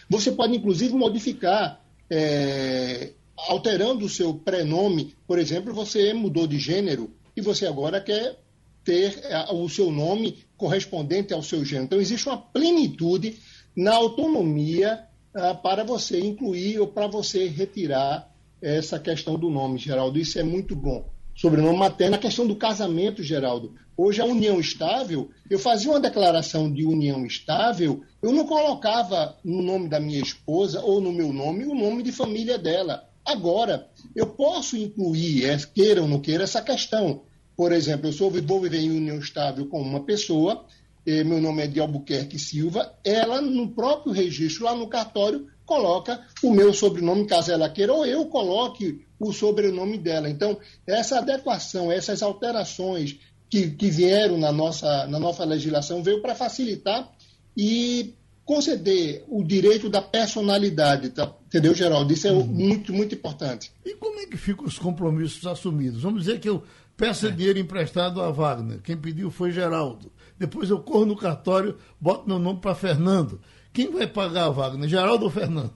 Você 0.10 0.32
pode, 0.32 0.56
inclusive, 0.56 0.94
modificar, 0.94 1.82
é, 2.12 3.14
alterando 3.38 4.06
o 4.06 4.10
seu 4.10 4.34
prenome. 4.34 5.16
Por 5.26 5.40
exemplo, 5.40 5.74
você 5.74 6.14
mudou 6.14 6.46
de 6.46 6.60
gênero 6.60 7.10
e 7.36 7.42
você 7.42 7.66
agora 7.66 8.02
quer 8.02 8.38
ter 8.84 9.20
é, 9.24 9.52
o 9.54 9.70
seu 9.70 9.90
nome 9.90 10.40
correspondente 10.58 11.34
ao 11.34 11.42
seu 11.42 11.64
gênero. 11.64 11.86
Então, 11.86 12.02
existe 12.02 12.28
uma 12.28 12.38
plenitude 12.38 13.40
na 13.76 13.96
autonomia 13.96 15.08
ah, 15.34 15.56
para 15.56 15.86
você 15.86 16.20
incluir 16.20 16.80
ou 16.80 16.88
para 16.88 17.08
você 17.08 17.48
retirar 17.48 18.30
essa 18.62 19.00
questão 19.00 19.40
do 19.40 19.50
nome, 19.50 19.80
Geraldo. 19.80 20.20
Isso 20.20 20.38
é 20.38 20.44
muito 20.44 20.76
bom. 20.76 21.10
Sobrenome 21.36 21.78
materno, 21.78 22.16
a 22.16 22.20
questão 22.20 22.46
do 22.46 22.56
casamento, 22.56 23.24
Geraldo. 23.24 23.74
Hoje 23.98 24.22
a 24.22 24.26
união 24.26 24.60
estável, 24.60 25.30
eu 25.50 25.60
fazia 25.60 25.92
uma 25.92 26.00
declaração 26.00 26.72
de 26.72 26.86
união 26.86 27.26
estável, 27.26 28.02
eu 28.22 28.32
não 28.32 28.46
colocava 28.46 29.38
no 29.44 29.62
nome 29.62 29.88
da 29.88 30.00
minha 30.00 30.22
esposa 30.22 30.82
ou 30.82 31.00
no 31.00 31.12
meu 31.12 31.32
nome 31.32 31.66
o 31.66 31.76
nome 31.76 32.04
de 32.04 32.12
família 32.12 32.58
dela. 32.58 33.08
Agora, 33.26 33.88
eu 34.16 34.28
posso 34.28 34.76
incluir, 34.76 35.46
é, 35.46 35.58
queira 35.58 36.02
ou 36.02 36.08
não 36.08 36.20
queira, 36.20 36.44
essa 36.44 36.62
questão. 36.62 37.22
Por 37.56 37.72
exemplo, 37.72 38.08
eu 38.08 38.14
sou, 38.14 38.32
vou 38.32 38.62
viver 38.62 38.80
em 38.80 38.90
união 38.90 39.20
estável 39.20 39.68
com 39.68 39.82
uma 39.82 40.04
pessoa, 40.04 40.66
eh, 41.06 41.24
meu 41.24 41.40
nome 41.40 41.64
é 41.64 41.68
de 41.68 41.80
Albuquerque 41.80 42.40
Silva, 42.40 42.94
ela, 43.04 43.42
no 43.42 43.70
próprio 43.70 44.14
registro, 44.14 44.66
lá 44.66 44.76
no 44.76 44.88
cartório, 44.88 45.48
coloca 45.66 46.26
o 46.44 46.52
meu 46.52 46.74
sobrenome, 46.74 47.26
caso 47.26 47.52
ela 47.52 47.70
queira, 47.70 47.94
ou 47.94 48.06
eu 48.06 48.26
coloque 48.26 49.06
o 49.28 49.34
sobrenome 49.34 49.98
dela. 49.98 50.30
Então, 50.30 50.58
essa 50.86 51.20
adequação, 51.20 51.92
essas 51.92 52.22
alterações 52.22 53.18
que, 53.50 53.70
que 53.72 53.90
vieram 53.90 54.38
na 54.38 54.52
nossa, 54.52 55.06
na 55.08 55.20
nossa 55.20 55.44
legislação 55.44 56.02
veio 56.02 56.22
para 56.22 56.34
facilitar 56.34 57.12
e 57.56 58.16
conceder 58.46 59.24
o 59.28 59.44
direito 59.44 59.90
da 59.90 60.02
personalidade, 60.02 61.10
tá? 61.10 61.34
entendeu, 61.48 61.74
Geraldo? 61.74 62.12
Isso 62.12 62.28
é 62.28 62.32
uhum. 62.32 62.46
muito, 62.46 62.94
muito 62.94 63.16
importante. 63.16 63.72
E 63.86 63.94
como 63.96 64.20
é 64.20 64.26
que 64.26 64.38
ficam 64.38 64.66
os 64.66 64.80
compromissos 64.80 65.46
assumidos? 65.46 66.02
Vamos 66.02 66.22
dizer 66.24 66.40
que 66.40 66.50
eu 66.50 66.64
peço 66.98 67.28
é. 67.28 67.32
dinheiro 67.32 67.60
emprestado 67.60 68.22
a 68.22 68.32
Wagner. 68.32 68.82
Quem 68.82 68.98
pediu 68.98 69.30
foi 69.30 69.52
Geraldo. 69.52 70.12
Depois 70.38 70.70
eu 70.70 70.80
corro 70.80 71.06
no 71.06 71.16
cartório, 71.16 71.78
boto 72.00 72.28
meu 72.28 72.40
nome 72.40 72.60
para 72.60 72.74
Fernando. 72.74 73.40
Quem 73.72 73.92
vai 73.92 74.08
pagar 74.08 74.46
a 74.46 74.50
Wagner, 74.50 74.90
Geraldo 74.90 75.26
ou 75.26 75.32
Fernando? 75.32 75.74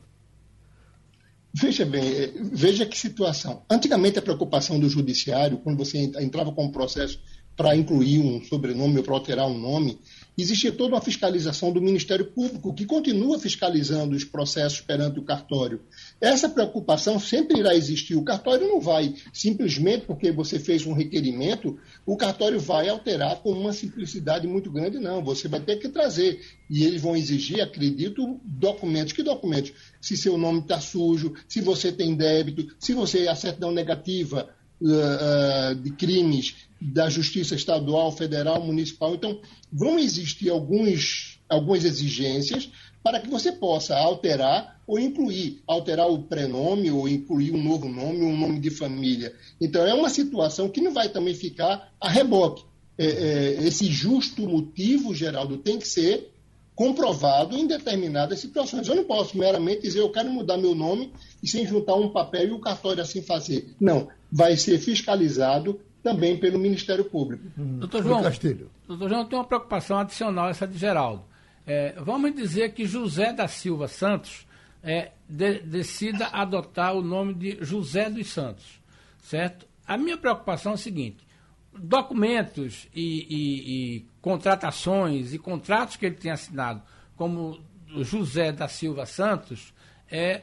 Veja 1.57 1.85
bem, 1.85 2.05
é, 2.05 2.33
veja 2.51 2.85
que 2.85 2.97
situação. 2.97 3.63
Antigamente 3.69 4.19
a 4.19 4.21
preocupação 4.21 4.77
do 4.77 4.89
judiciário, 4.89 5.57
quando 5.59 5.77
você 5.77 5.97
entrava 5.97 6.51
com 6.51 6.65
um 6.65 6.71
processo 6.71 7.17
para 7.55 7.77
incluir 7.77 8.19
um 8.19 8.43
sobrenome 8.43 8.97
ou 8.97 9.03
para 9.03 9.13
alterar 9.13 9.47
um 9.47 9.57
nome, 9.57 9.97
existia 10.37 10.73
toda 10.73 10.95
uma 10.95 11.01
fiscalização 11.01 11.71
do 11.71 11.81
Ministério 11.81 12.25
Público, 12.25 12.73
que 12.73 12.85
continua 12.85 13.39
fiscalizando 13.39 14.17
os 14.17 14.25
processos 14.25 14.81
perante 14.81 15.17
o 15.17 15.23
cartório. 15.23 15.81
Essa 16.19 16.49
preocupação 16.49 17.17
sempre 17.17 17.59
irá 17.59 17.73
existir. 17.73 18.15
O 18.15 18.23
cartório 18.25 18.67
não 18.67 18.81
vai, 18.81 19.15
simplesmente 19.31 20.05
porque 20.05 20.33
você 20.33 20.59
fez 20.59 20.85
um 20.85 20.91
requerimento, 20.91 21.79
o 22.05 22.15
cartório 22.15 22.59
vai 22.59 22.87
alterar 22.87 23.37
com 23.37 23.51
uma 23.51 23.73
simplicidade 23.73 24.45
muito 24.47 24.71
grande, 24.71 24.99
não. 24.99 25.23
Você 25.23 25.47
vai 25.47 25.59
ter 25.59 25.77
que 25.77 25.89
trazer. 25.89 26.39
E 26.69 26.83
eles 26.83 27.01
vão 27.01 27.15
exigir, 27.15 27.61
acredito, 27.61 28.39
documentos. 28.43 29.11
Que 29.11 29.23
documentos? 29.23 29.73
Se 29.99 30.15
seu 30.15 30.37
nome 30.37 30.59
está 30.59 30.79
sujo, 30.79 31.33
se 31.47 31.61
você 31.61 31.91
tem 31.91 32.15
débito, 32.15 32.75
se 32.79 32.93
você 32.93 33.27
a 33.27 33.35
certidão 33.35 33.71
negativa 33.71 34.47
uh, 34.79 35.71
uh, 35.71 35.75
de 35.75 35.89
crimes 35.91 36.55
da 36.79 37.09
Justiça 37.09 37.55
Estadual, 37.55 38.11
Federal, 38.11 38.63
Municipal. 38.63 39.15
Então, 39.15 39.41
vão 39.71 39.97
existir 39.97 40.51
alguns, 40.51 41.39
algumas 41.49 41.83
exigências 41.83 42.69
para 43.05 43.19
que 43.19 43.29
você 43.29 43.51
possa 43.51 43.95
alterar 43.95 44.81
ou 44.87 44.97
incluir, 44.97 45.61
alterar 45.67 46.09
o 46.09 46.23
prenome 46.23 46.89
ou 46.89 47.07
incluir 47.07 47.51
um 47.51 47.63
novo 47.63 47.87
nome, 47.87 48.25
um 48.25 48.35
nome 48.35 48.59
de 48.59 48.71
família. 48.71 49.31
Então, 49.61 49.85
é 49.85 49.93
uma 49.93 50.09
situação 50.09 50.67
que 50.67 50.81
não 50.81 50.91
vai 50.91 51.07
também 51.09 51.35
ficar 51.35 51.93
a 52.01 52.09
reboque. 52.09 52.65
É, 52.97 53.05
é, 53.05 53.67
esse 53.67 53.85
justo 53.85 54.41
motivo, 54.49 55.13
Geraldo, 55.13 55.57
tem 55.57 55.77
que 55.77 55.87
ser 55.87 56.31
comprovado 56.73 57.55
em 57.55 57.67
determinadas 57.67 58.39
situações. 58.39 58.87
Eu 58.87 58.95
não 58.95 59.03
posso 59.03 59.37
meramente 59.37 59.83
dizer 59.83 59.99
eu 59.99 60.11
quero 60.11 60.31
mudar 60.31 60.57
meu 60.57 60.73
nome 60.73 61.13
e 61.43 61.47
sem 61.47 61.63
juntar 61.63 61.93
um 61.93 62.09
papel 62.09 62.47
e 62.47 62.51
o 62.53 62.59
cartório 62.59 63.03
assim 63.03 63.21
fazer. 63.21 63.69
Não, 63.79 64.07
vai 64.31 64.57
ser 64.57 64.79
fiscalizado 64.79 65.79
também 66.01 66.37
pelo 66.37 66.57
Ministério 66.57 67.05
Público. 67.05 67.43
Hum. 67.55 67.77
Doutor 67.77 68.01
João, 68.01 68.23
Castilho. 68.23 68.71
doutor 68.87 69.09
João, 69.09 69.25
tem 69.25 69.37
uma 69.37 69.45
preocupação 69.45 69.99
adicional 69.99 70.49
essa 70.49 70.67
de 70.67 70.75
Geraldo. 70.75 71.34
É, 71.65 71.95
vamos 71.97 72.35
dizer 72.35 72.73
que 72.73 72.85
José 72.85 73.33
da 73.33 73.47
Silva 73.47 73.87
Santos 73.87 74.45
é, 74.83 75.11
de, 75.27 75.59
decida 75.59 76.27
adotar 76.27 76.93
o 76.93 77.01
nome 77.01 77.33
de 77.33 77.57
José 77.61 78.09
dos 78.09 78.27
Santos, 78.27 78.79
certo? 79.19 79.65
A 79.87 79.97
minha 79.97 80.17
preocupação 80.17 80.73
é 80.73 80.75
a 80.75 80.77
seguinte: 80.77 81.25
documentos 81.73 82.87
e, 82.93 83.25
e, 83.29 83.95
e 83.95 84.05
contratações 84.21 85.33
e 85.33 85.39
contratos 85.39 85.95
que 85.95 86.05
ele 86.05 86.15
tem 86.15 86.31
assinado, 86.31 86.83
como 87.15 87.59
José 88.03 88.51
da 88.51 88.67
Silva 88.67 89.05
Santos, 89.05 89.73
é, 90.09 90.41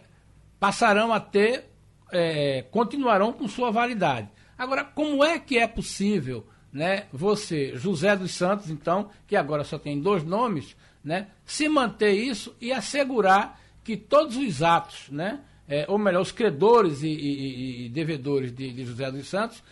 passarão 0.58 1.12
a 1.12 1.20
ter, 1.20 1.70
é, 2.10 2.62
continuarão 2.70 3.32
com 3.32 3.46
sua 3.46 3.70
validade. 3.70 4.28
Agora, 4.56 4.84
como 4.84 5.24
é 5.24 5.38
que 5.38 5.58
é 5.58 5.66
possível, 5.66 6.46
né, 6.72 7.06
você, 7.12 7.76
José 7.76 8.16
dos 8.16 8.32
Santos, 8.32 8.70
então, 8.70 9.10
que 9.26 9.36
agora 9.36 9.64
só 9.64 9.78
tem 9.78 10.00
dois 10.00 10.24
nomes, 10.24 10.76
né, 11.04 11.28
se 11.44 11.68
manter 11.68 12.12
isso 12.12 12.54
e 12.60 12.72
assegurar 12.72 13.60
que 13.82 13.96
todos 13.96 14.36
os 14.36 14.62
atos, 14.62 15.08
né, 15.10 15.40
é, 15.68 15.86
ou 15.88 15.98
melhor, 15.98 16.22
os 16.22 16.32
credores 16.32 17.02
e, 17.02 17.08
e, 17.08 17.86
e 17.86 17.88
devedores 17.88 18.52
de, 18.52 18.72
de 18.72 18.84
José 18.84 19.10
dos 19.10 19.28
Santos, 19.28 19.62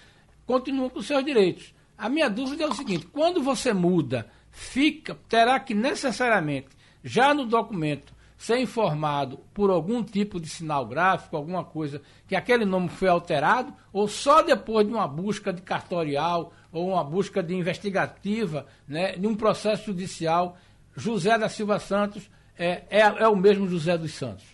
continuam 0.47 0.89
com 0.89 1.03
seus 1.03 1.25
direitos. 1.25 1.75
A 1.97 2.09
minha 2.09 2.29
dúvida 2.29 2.65
é 2.65 2.67
o 2.67 2.75
seguinte: 2.75 3.07
quando 3.07 3.43
você 3.43 3.73
muda, 3.73 4.31
fica, 4.51 5.17
terá 5.29 5.61
que 5.61 5.75
necessariamente, 5.75 6.69
já 7.05 7.35
no 7.35 7.45
documento, 7.45 8.15
ser 8.41 8.59
informado 8.59 9.39
por 9.53 9.69
algum 9.69 10.03
tipo 10.03 10.41
de 10.41 10.49
sinal 10.49 10.87
gráfico, 10.87 11.37
alguma 11.37 11.63
coisa, 11.63 12.01
que 12.27 12.35
aquele 12.35 12.65
nome 12.65 12.89
foi 12.89 13.09
alterado, 13.09 13.75
ou 13.93 14.09
só 14.09 14.41
depois 14.41 14.87
de 14.87 14.95
uma 14.95 15.07
busca 15.07 15.53
de 15.53 15.61
cartorial 15.61 16.51
ou 16.73 16.89
uma 16.89 17.05
busca 17.05 17.43
de 17.43 17.55
investigativa, 17.55 18.67
né, 18.89 19.13
de 19.13 19.27
um 19.27 19.35
processo 19.35 19.87
judicial, 19.87 20.57
José 21.01 21.37
da 21.39 21.49
Silva 21.49 21.79
Santos 21.79 22.31
é, 22.59 22.85
é, 22.91 23.01
é 23.01 23.29
o 23.29 23.37
mesmo 23.37 23.67
José 23.67 23.97
dos 23.97 24.13
Santos? 24.13 24.45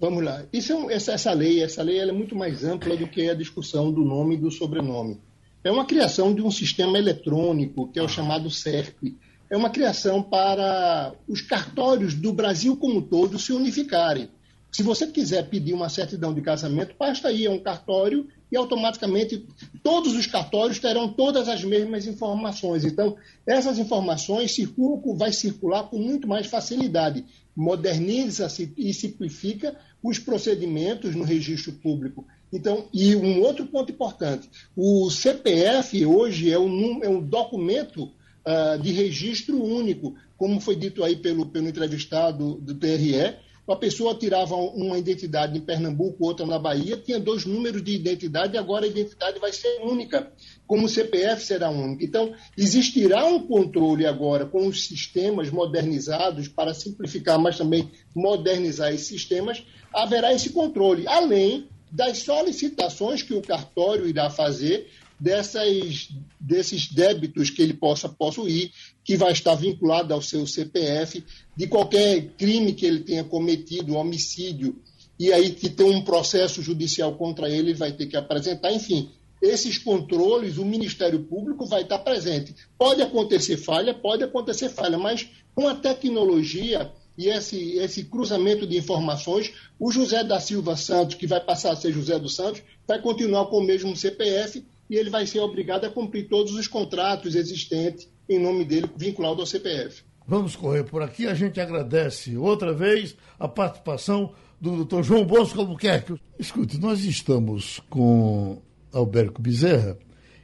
Vamos 0.00 0.24
lá. 0.24 0.44
Isso 0.52 0.72
é 0.72 0.76
um, 0.76 0.90
essa, 0.90 1.12
essa 1.12 1.32
lei, 1.32 1.62
essa 1.62 1.82
lei 1.82 2.00
é 2.00 2.12
muito 2.12 2.34
mais 2.34 2.64
ampla 2.64 2.96
do 2.96 3.06
que 3.06 3.28
a 3.28 3.34
discussão 3.34 3.92
do 3.92 4.02
nome 4.02 4.34
e 4.34 4.38
do 4.38 4.50
sobrenome. 4.50 5.20
É 5.62 5.70
uma 5.70 5.84
criação 5.84 6.34
de 6.34 6.42
um 6.42 6.50
sistema 6.50 6.98
eletrônico, 6.98 7.88
que 7.88 7.98
é 7.98 8.02
o 8.02 8.08
chamado 8.08 8.50
SERP. 8.50 9.14
É 9.50 9.56
uma 9.56 9.70
criação 9.70 10.22
para 10.22 11.12
os 11.28 11.40
cartórios 11.40 12.14
do 12.14 12.32
Brasil 12.32 12.76
como 12.76 12.98
um 12.98 13.02
todo 13.02 13.38
se 13.38 13.52
unificarem. 13.52 14.28
Se 14.70 14.82
você 14.82 15.06
quiser 15.06 15.48
pedir 15.48 15.72
uma 15.72 15.88
certidão 15.88 16.34
de 16.34 16.42
casamento, 16.42 16.94
basta 16.98 17.32
ir 17.32 17.46
a 17.46 17.50
um 17.50 17.58
cartório 17.58 18.28
e 18.50 18.56
automaticamente 18.56 19.44
todos 19.82 20.14
os 20.14 20.26
cartórios 20.26 20.78
terão 20.78 21.12
todas 21.12 21.48
as 21.48 21.64
mesmas 21.64 22.06
informações. 22.06 22.84
Então, 22.84 23.16
essas 23.46 23.78
informações 23.78 24.54
circulam, 24.54 25.16
vai 25.16 25.32
circular 25.32 25.84
com 25.84 25.98
muito 25.98 26.28
mais 26.28 26.46
facilidade. 26.46 27.24
Moderniza-se 27.56 28.72
e 28.76 28.92
simplifica 28.92 29.76
os 30.02 30.18
procedimentos 30.18 31.14
no 31.14 31.24
registro 31.24 31.72
público. 31.72 32.24
Então, 32.52 32.86
e 32.92 33.16
um 33.16 33.40
outro 33.42 33.66
ponto 33.66 33.90
importante: 33.90 34.48
o 34.76 35.10
CPF 35.10 36.04
hoje 36.06 36.52
é 36.52 36.58
um, 36.58 37.02
é 37.02 37.08
um 37.08 37.20
documento 37.20 38.04
uh, 38.04 38.80
de 38.80 38.92
registro 38.92 39.62
único, 39.62 40.14
como 40.36 40.60
foi 40.60 40.76
dito 40.76 41.02
aí 41.02 41.16
pelo, 41.16 41.46
pelo 41.46 41.68
entrevistado 41.68 42.54
do 42.54 42.74
TRE 42.74 43.45
uma 43.66 43.76
pessoa 43.76 44.14
tirava 44.14 44.54
uma 44.54 44.96
identidade 44.96 45.58
em 45.58 45.60
Pernambuco, 45.60 46.24
outra 46.24 46.46
na 46.46 46.58
Bahia, 46.58 46.96
tinha 46.96 47.18
dois 47.18 47.44
números 47.44 47.82
de 47.82 47.96
identidade 47.96 48.54
e 48.54 48.58
agora 48.58 48.84
a 48.84 48.88
identidade 48.88 49.40
vai 49.40 49.52
ser 49.52 49.80
única, 49.82 50.30
como 50.66 50.86
o 50.86 50.88
CPF 50.88 51.44
será 51.44 51.68
único. 51.68 52.04
Então, 52.04 52.32
existirá 52.56 53.24
um 53.24 53.46
controle 53.46 54.06
agora 54.06 54.46
com 54.46 54.66
os 54.68 54.86
sistemas 54.86 55.50
modernizados 55.50 56.46
para 56.46 56.72
simplificar, 56.72 57.38
mas 57.40 57.58
também 57.58 57.90
modernizar 58.14 58.92
esses 58.94 59.08
sistemas, 59.08 59.64
haverá 59.92 60.32
esse 60.32 60.50
controle, 60.50 61.08
além 61.08 61.68
das 61.90 62.18
solicitações 62.18 63.22
que 63.22 63.34
o 63.34 63.42
cartório 63.42 64.06
irá 64.06 64.28
fazer 64.28 64.88
dessas, 65.18 66.10
desses 66.38 66.90
débitos 66.92 67.50
que 67.50 67.62
ele 67.62 67.74
possa 67.74 68.08
possuir, 68.08 68.70
que 69.04 69.16
vai 69.16 69.32
estar 69.32 69.54
vinculado 69.54 70.12
ao 70.12 70.22
seu 70.22 70.46
CPF, 70.46 71.24
de 71.56 71.66
qualquer 71.66 72.28
crime 72.36 72.72
que 72.72 72.86
ele 72.86 73.00
tenha 73.00 73.24
cometido, 73.24 73.94
homicídio, 73.94 74.76
e 75.18 75.32
aí 75.32 75.50
que 75.50 75.70
tem 75.70 75.86
um 75.86 76.02
processo 76.02 76.62
judicial 76.62 77.14
contra 77.14 77.48
ele, 77.48 77.70
ele 77.70 77.74
vai 77.74 77.92
ter 77.92 78.06
que 78.06 78.16
apresentar, 78.16 78.72
enfim. 78.72 79.10
Esses 79.40 79.78
controles, 79.78 80.58
o 80.58 80.64
Ministério 80.64 81.22
Público 81.24 81.66
vai 81.66 81.82
estar 81.82 81.98
presente. 81.98 82.54
Pode 82.78 83.02
acontecer 83.02 83.56
falha, 83.56 83.94
pode 83.94 84.24
acontecer 84.24 84.68
falha, 84.68 84.98
mas 84.98 85.28
com 85.54 85.68
a 85.68 85.74
tecnologia 85.74 86.90
e 87.16 87.28
esse, 87.28 87.78
esse 87.78 88.04
cruzamento 88.04 88.66
de 88.66 88.76
informações, 88.76 89.52
o 89.78 89.90
José 89.90 90.22
da 90.22 90.38
Silva 90.38 90.76
Santos, 90.76 91.16
que 91.16 91.26
vai 91.26 91.40
passar 91.40 91.72
a 91.72 91.76
ser 91.76 91.92
José 91.92 92.18
dos 92.18 92.34
Santos, 92.34 92.62
vai 92.86 93.00
continuar 93.00 93.46
com 93.46 93.58
o 93.58 93.64
mesmo 93.64 93.96
CPF 93.96 94.62
e 94.88 94.96
ele 94.96 95.10
vai 95.10 95.26
ser 95.26 95.40
obrigado 95.40 95.84
a 95.84 95.90
cumprir 95.90 96.28
todos 96.28 96.52
os 96.54 96.66
contratos 96.66 97.34
existentes 97.34 98.08
em 98.28 98.38
nome 98.38 98.64
dele, 98.64 98.90
vinculado 98.96 99.40
ao 99.40 99.46
CPF. 99.46 100.02
Vamos 100.26 100.56
correr 100.56 100.84
por 100.84 101.02
aqui. 101.02 101.26
A 101.26 101.34
gente 101.34 101.60
agradece 101.60 102.36
outra 102.36 102.72
vez 102.72 103.16
a 103.38 103.46
participação 103.46 104.32
do 104.60 104.76
doutor 104.76 105.04
João 105.04 105.24
Bosco 105.24 105.60
Albuquerque. 105.60 106.14
Escute, 106.38 106.78
nós 106.78 107.04
estamos 107.04 107.80
com 107.88 108.60
Alberto 108.92 109.40
Bezerra, 109.40 109.96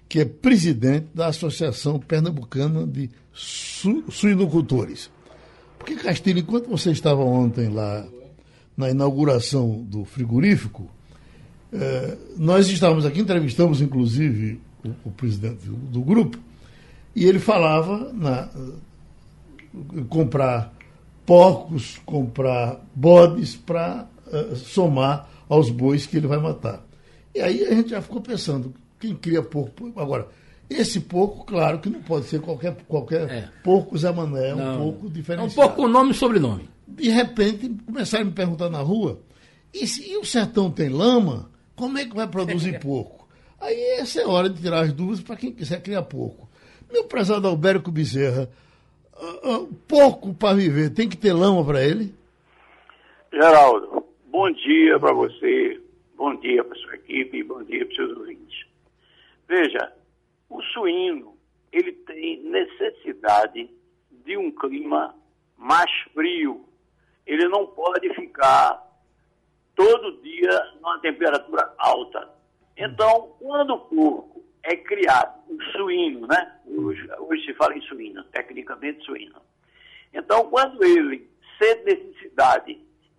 que 0.09 0.21
é 0.21 0.25
presidente 0.25 1.09
da 1.13 1.29
Associação 1.29 1.99
Pernambucana 1.99 2.87
de 2.87 3.11
Su 3.33 4.05
Suinocultores. 4.11 5.11
Porque, 5.79 5.97
Castilho, 5.97 6.39
enquanto 6.39 6.69
você 6.69 6.93
estava 6.93 7.25
ontem 7.25 7.69
lá 7.69 8.07
na 8.77 8.91
inauguração 8.91 9.83
do 9.83 10.05
frigorífico, 10.05 10.89
é, 11.73 12.19
nós 12.37 12.69
estávamos 12.69 13.07
aqui, 13.07 13.21
entrevistamos 13.21 13.81
inclusive 13.81 14.61
o, 14.85 15.09
o 15.09 15.11
presidente 15.11 15.67
do, 15.67 15.75
do, 15.75 16.01
grupo, 16.03 16.39
e 17.17 17.25
ele 17.25 17.39
falava 17.39 18.13
na, 18.13 18.49
comprar 20.09 20.73
porcos, 21.25 21.99
comprar 22.05 22.79
bodes 22.95 23.57
para 23.57 24.07
uh, 24.27 24.55
somar 24.57 25.29
aos 25.49 25.71
bois 25.71 26.05
que 26.05 26.17
ele 26.17 26.27
vai 26.27 26.39
matar. 26.39 26.85
E 27.35 27.41
aí 27.41 27.65
a 27.65 27.75
gente 27.75 27.91
já 27.91 28.03
ficou 28.03 28.21
pensando, 28.21 28.75
quem 29.01 29.15
cria 29.15 29.43
porco? 29.43 29.93
Agora, 29.97 30.29
esse 30.69 31.01
porco, 31.01 31.45
claro 31.47 31.79
que 31.79 31.89
não 31.89 32.03
pode 32.03 32.27
ser 32.27 32.41
qualquer, 32.41 32.77
qualquer 32.87 33.31
é. 33.31 33.49
porco 33.63 33.97
Zé 33.97 34.13
Mané, 34.13 34.51
é 34.51 34.55
um 34.55 34.79
porco 34.79 35.11
diferenciado. 35.11 35.61
É 35.61 35.65
um 35.65 35.69
porco 35.69 35.83
com 35.83 35.89
nome 35.89 36.11
e 36.11 36.15
sobrenome. 36.15 36.69
De 36.87 37.09
repente, 37.09 37.71
começaram 37.87 38.25
a 38.25 38.27
me 38.27 38.33
perguntar 38.33 38.69
na 38.69 38.81
rua, 38.81 39.21
e 39.73 39.87
se 39.87 40.03
e 40.07 40.19
o 40.19 40.25
sertão 40.25 40.71
tem 40.71 40.91
lama? 40.91 41.51
Como 41.77 41.99
é 41.99 42.05
que 42.05 42.15
vai 42.15 42.27
produzir 42.27 42.79
porco? 42.81 43.29
Aí 43.61 43.81
essa 44.01 44.21
é 44.21 44.27
hora 44.27 44.49
de 44.49 44.61
tirar 44.61 44.81
as 44.81 44.93
dúvidas 44.93 45.21
para 45.23 45.37
quem 45.37 45.53
quiser 45.53 45.83
criar 45.83 46.03
porco. 46.03 46.49
Meu 46.91 47.05
prezado 47.05 47.47
Alberto 47.49 47.91
Bezerra, 47.91 48.51
uh, 49.15 49.63
uh, 49.63 49.75
porco 49.89 50.35
para 50.35 50.57
viver 50.57 50.91
tem 50.91 51.09
que 51.09 51.17
ter 51.17 51.33
lama 51.33 51.65
para 51.65 51.83
ele? 51.83 52.15
Geraldo, 53.33 54.05
bom 54.27 54.51
dia 54.51 54.99
para 54.99 55.15
você, 55.15 55.81
bom 56.17 56.35
dia 56.37 56.63
para 56.63 56.77
sua 56.79 56.97
equipe 56.97 57.43
bom 57.45 57.63
dia 57.63 57.87
para 57.87 57.95
seus 57.95 58.19
ouvintes. 58.19 58.67
Veja, 59.49 59.93
o 60.49 60.61
suíno 60.63 61.35
ele 61.73 61.93
tem 61.93 62.43
necessidade 62.43 63.71
de 64.11 64.37
um 64.37 64.51
clima 64.51 65.15
mais 65.57 65.91
frio. 66.13 66.65
Ele 67.27 67.49
não 67.49 67.67
pode 67.67 68.13
ficar 68.15 68.83
todo 69.75 70.21
dia 70.23 70.73
numa 70.77 70.99
temperatura 71.01 71.73
alta. 71.79 72.29
Então, 72.77 73.35
quando 73.39 73.75
o 73.75 73.81
porco 73.81 74.45
é 74.63 74.77
criado, 74.77 75.41
um 75.49 75.61
suíno, 75.73 76.27
né? 76.27 76.57
Hoje, 76.67 77.09
hoje 77.19 77.45
se 77.45 77.55
fala 77.55 77.77
em 77.77 77.83
suíno, 77.83 78.25
tecnicamente 78.25 79.05
suíno. 79.05 79.41
Então, 80.13 80.49
quando 80.51 80.83
ele 80.85 81.29
sente 81.59 81.85
necessidade 81.85 82.79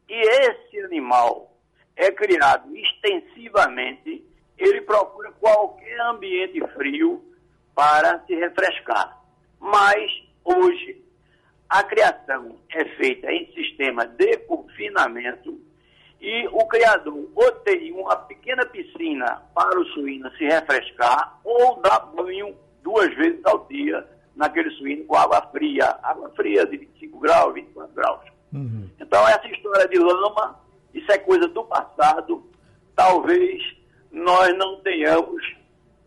e 0.10 0.14
esse 0.14 0.80
animal 0.82 1.56
é 1.95 2.12
criado 2.12 2.76
extensivamente, 2.76 4.24
ele 4.58 4.82
procura 4.82 5.32
qualquer 5.34 5.99
ambiente 6.01 6.60
frio 6.76 7.24
para 7.76 8.20
se 8.26 8.36
refrescar. 8.36 9.22
Mas, 9.60 10.12
hoje, 10.43 11.04
a 11.70 11.84
criação 11.84 12.58
é 12.70 12.86
feita 12.95 13.32
em 13.32 13.51
sistema 13.54 14.06
de 14.06 14.38
confinamento 14.39 15.60
e 16.24 16.47
o 16.47 16.65
criador 16.67 17.30
ou 17.36 17.51
tem 17.51 17.91
uma 17.91 18.15
pequena 18.15 18.65
piscina 18.65 19.41
para 19.53 19.78
o 19.78 19.86
suíno 19.88 20.32
se 20.38 20.45
refrescar 20.45 21.38
ou 21.43 21.82
dá 21.82 21.99
banho 21.99 22.55
duas 22.82 23.13
vezes 23.15 23.41
ao 23.43 23.67
dia 23.67 24.07
naquele 24.34 24.71
suíno 24.71 25.03
com 25.03 25.17
água 25.17 25.41
fria, 25.51 25.99
água 26.01 26.32
fria 26.36 26.65
de 26.65 26.78
25 26.78 27.19
graus 27.19 27.53
Uhum. 28.53 28.88
Então, 29.01 29.28
essa 29.28 29.47
história 29.47 29.88
de 29.88 29.97
lama, 29.97 30.59
isso 30.93 31.11
é 31.11 31.17
coisa 31.17 31.47
do 31.47 31.63
passado. 31.63 32.43
Talvez 32.95 33.61
nós 34.11 34.55
não 34.57 34.80
tenhamos 34.82 35.41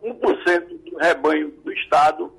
1% 0.01 0.89
do 0.89 0.97
rebanho 0.97 1.51
do 1.63 1.73
Estado 1.73 2.31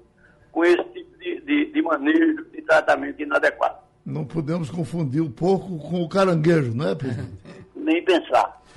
com 0.51 0.65
esse 0.65 0.83
tipo 0.85 1.19
de, 1.19 1.41
de, 1.43 1.73
de 1.73 1.83
manejo, 1.83 2.47
de 2.51 2.63
tratamento 2.63 3.21
inadequado. 3.21 3.79
Não 4.05 4.25
podemos 4.25 4.71
confundir 4.71 5.21
o 5.21 5.29
porco 5.29 5.79
com 5.79 6.03
o 6.03 6.09
caranguejo, 6.09 6.75
não 6.75 6.89
é, 6.89 6.95
presidente? 6.95 7.48
Nem 7.89 8.05
pensar. 8.05 8.63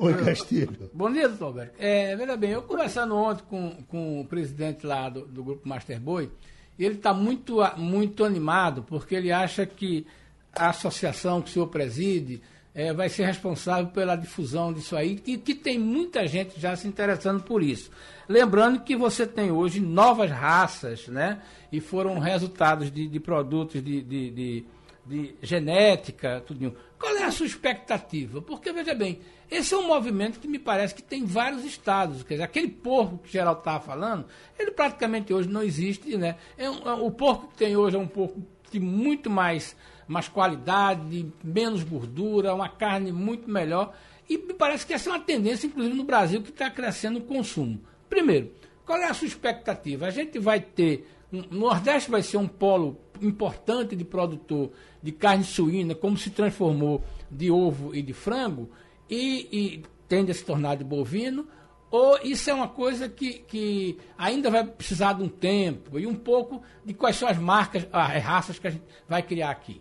Oi, 0.00 0.14
Castilho. 0.22 0.90
Bom 0.92 1.10
dia, 1.10 1.30
doutor 1.30 1.46
Alberto. 1.46 1.74
É, 1.78 2.14
veja 2.14 2.36
bem, 2.36 2.50
eu 2.50 2.60
conversando 2.60 3.16
ontem 3.16 3.42
com, 3.48 3.70
com 3.88 4.20
o 4.20 4.24
presidente 4.26 4.86
lá 4.86 5.08
do, 5.08 5.26
do 5.26 5.42
grupo 5.42 5.66
Master 5.66 5.98
Boy, 5.98 6.30
e 6.78 6.84
ele 6.84 6.96
está 6.96 7.14
muito, 7.14 7.56
muito 7.78 8.26
animado, 8.26 8.82
porque 8.82 9.14
ele 9.14 9.32
acha 9.32 9.64
que 9.64 10.06
a 10.54 10.68
associação 10.68 11.40
que 11.40 11.48
o 11.48 11.52
senhor 11.54 11.68
preside 11.68 12.42
é, 12.74 12.92
vai 12.92 13.08
ser 13.08 13.24
responsável 13.24 13.86
pela 13.86 14.14
difusão 14.14 14.74
disso 14.74 14.94
aí, 14.94 15.22
e 15.26 15.38
que 15.38 15.54
tem 15.54 15.78
muita 15.78 16.26
gente 16.26 16.60
já 16.60 16.76
se 16.76 16.86
interessando 16.86 17.42
por 17.42 17.62
isso. 17.62 17.90
Lembrando 18.28 18.80
que 18.80 18.94
você 18.94 19.26
tem 19.26 19.50
hoje 19.50 19.80
novas 19.80 20.30
raças, 20.30 21.08
né? 21.08 21.40
E 21.72 21.80
foram 21.80 22.18
resultados 22.18 22.90
de, 22.90 23.08
de 23.08 23.18
produtos 23.18 23.82
de, 23.82 24.02
de, 24.02 24.30
de, 24.30 24.64
de 25.06 25.34
genética, 25.42 26.42
tudo. 26.46 26.76
Qual 26.98 27.16
é 27.16 27.24
a 27.24 27.30
sua 27.30 27.46
expectativa? 27.46 28.42
Porque, 28.42 28.72
veja 28.72 28.94
bem, 28.94 29.20
esse 29.50 29.72
é 29.72 29.76
um 29.76 29.86
movimento 29.86 30.40
que 30.40 30.48
me 30.48 30.58
parece 30.58 30.94
que 30.94 31.02
tem 31.02 31.24
vários 31.24 31.64
estados. 31.64 32.22
Quer 32.22 32.34
dizer, 32.34 32.44
aquele 32.44 32.68
porco 32.68 33.18
que 33.18 33.28
o 33.28 33.32
Geraldo 33.32 33.60
estava 33.60 33.80
falando, 33.80 34.26
ele 34.58 34.72
praticamente 34.72 35.32
hoje 35.32 35.48
não 35.48 35.62
existe, 35.62 36.16
né? 36.16 36.36
É 36.56 36.68
um, 36.68 36.88
é, 36.88 36.92
o 36.94 37.10
porco 37.10 37.48
que 37.48 37.56
tem 37.56 37.76
hoje 37.76 37.96
é 37.96 37.98
um 37.98 38.06
porco 38.06 38.42
de 38.70 38.80
muito 38.80 39.30
mais, 39.30 39.76
mais 40.06 40.28
qualidade, 40.28 41.32
menos 41.42 41.82
gordura, 41.84 42.54
uma 42.54 42.68
carne 42.68 43.12
muito 43.12 43.48
melhor. 43.48 43.94
E 44.28 44.36
me 44.36 44.52
parece 44.52 44.84
que 44.84 44.92
essa 44.92 45.08
é 45.08 45.12
uma 45.12 45.20
tendência, 45.20 45.66
inclusive 45.66 45.96
no 45.96 46.04
Brasil, 46.04 46.42
que 46.42 46.50
está 46.50 46.68
crescendo 46.68 47.20
o 47.20 47.22
consumo. 47.22 47.80
Primeiro, 48.10 48.52
qual 48.84 48.98
é 48.98 49.04
a 49.04 49.14
sua 49.14 49.28
expectativa? 49.28 50.06
A 50.06 50.10
gente 50.10 50.38
vai 50.38 50.60
ter. 50.60 51.08
O 51.32 51.54
Nordeste 51.54 52.10
vai 52.10 52.22
ser 52.22 52.38
um 52.38 52.48
polo 52.48 52.98
importante 53.22 53.96
de 53.96 54.04
produtor 54.04 54.70
de 55.02 55.12
carne 55.12 55.44
suína, 55.44 55.94
como 55.94 56.16
se 56.16 56.30
transformou 56.30 57.02
de 57.30 57.50
ovo 57.50 57.94
e 57.94 58.02
de 58.02 58.12
frango, 58.12 58.70
e, 59.08 59.48
e 59.50 59.82
tende 60.08 60.30
a 60.30 60.34
se 60.34 60.44
tornar 60.44 60.76
de 60.76 60.84
bovino, 60.84 61.46
ou 61.90 62.18
isso 62.22 62.50
é 62.50 62.54
uma 62.54 62.68
coisa 62.68 63.08
que, 63.08 63.38
que 63.40 63.98
ainda 64.16 64.50
vai 64.50 64.64
precisar 64.64 65.14
de 65.14 65.22
um 65.22 65.28
tempo 65.28 65.98
e 65.98 66.06
um 66.06 66.14
pouco 66.14 66.62
de 66.84 66.92
quais 66.92 67.16
são 67.16 67.28
as 67.28 67.38
marcas, 67.38 67.88
as 67.92 68.22
raças 68.22 68.58
que 68.58 68.66
a 68.66 68.70
gente 68.70 68.84
vai 69.08 69.22
criar 69.22 69.50
aqui? 69.50 69.80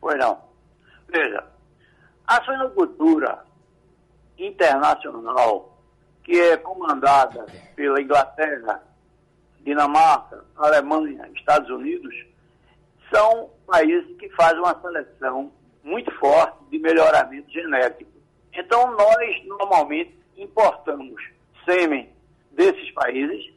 Pois 0.00 0.18
não. 0.18 0.38
Veja, 1.08 1.44
a 2.26 2.42
suinocultura 2.42 3.44
internacional 4.38 5.78
que 6.22 6.40
é 6.40 6.56
comandada 6.56 7.44
pela 7.74 8.00
Inglaterra, 8.00 8.82
Dinamarca, 9.60 10.44
Alemanha, 10.56 11.28
Estados 11.34 11.68
Unidos, 11.68 12.14
são 13.12 13.50
países 13.66 14.16
que 14.16 14.28
fazem 14.30 14.58
uma 14.58 14.80
seleção 14.80 15.52
muito 15.82 16.10
forte 16.18 16.56
de 16.70 16.78
melhoramento 16.78 17.50
genético. 17.50 18.10
Então, 18.52 18.92
nós 18.92 19.44
normalmente 19.46 20.16
importamos 20.36 21.22
sêmen 21.64 22.10
desses 22.50 22.90
países 22.92 23.52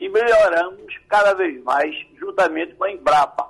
e 0.00 0.08
melhoramos 0.08 0.96
cada 1.08 1.34
vez 1.34 1.62
mais 1.62 1.94
juntamente 2.18 2.74
com 2.74 2.84
a 2.84 2.92
Embrapa. 2.92 3.48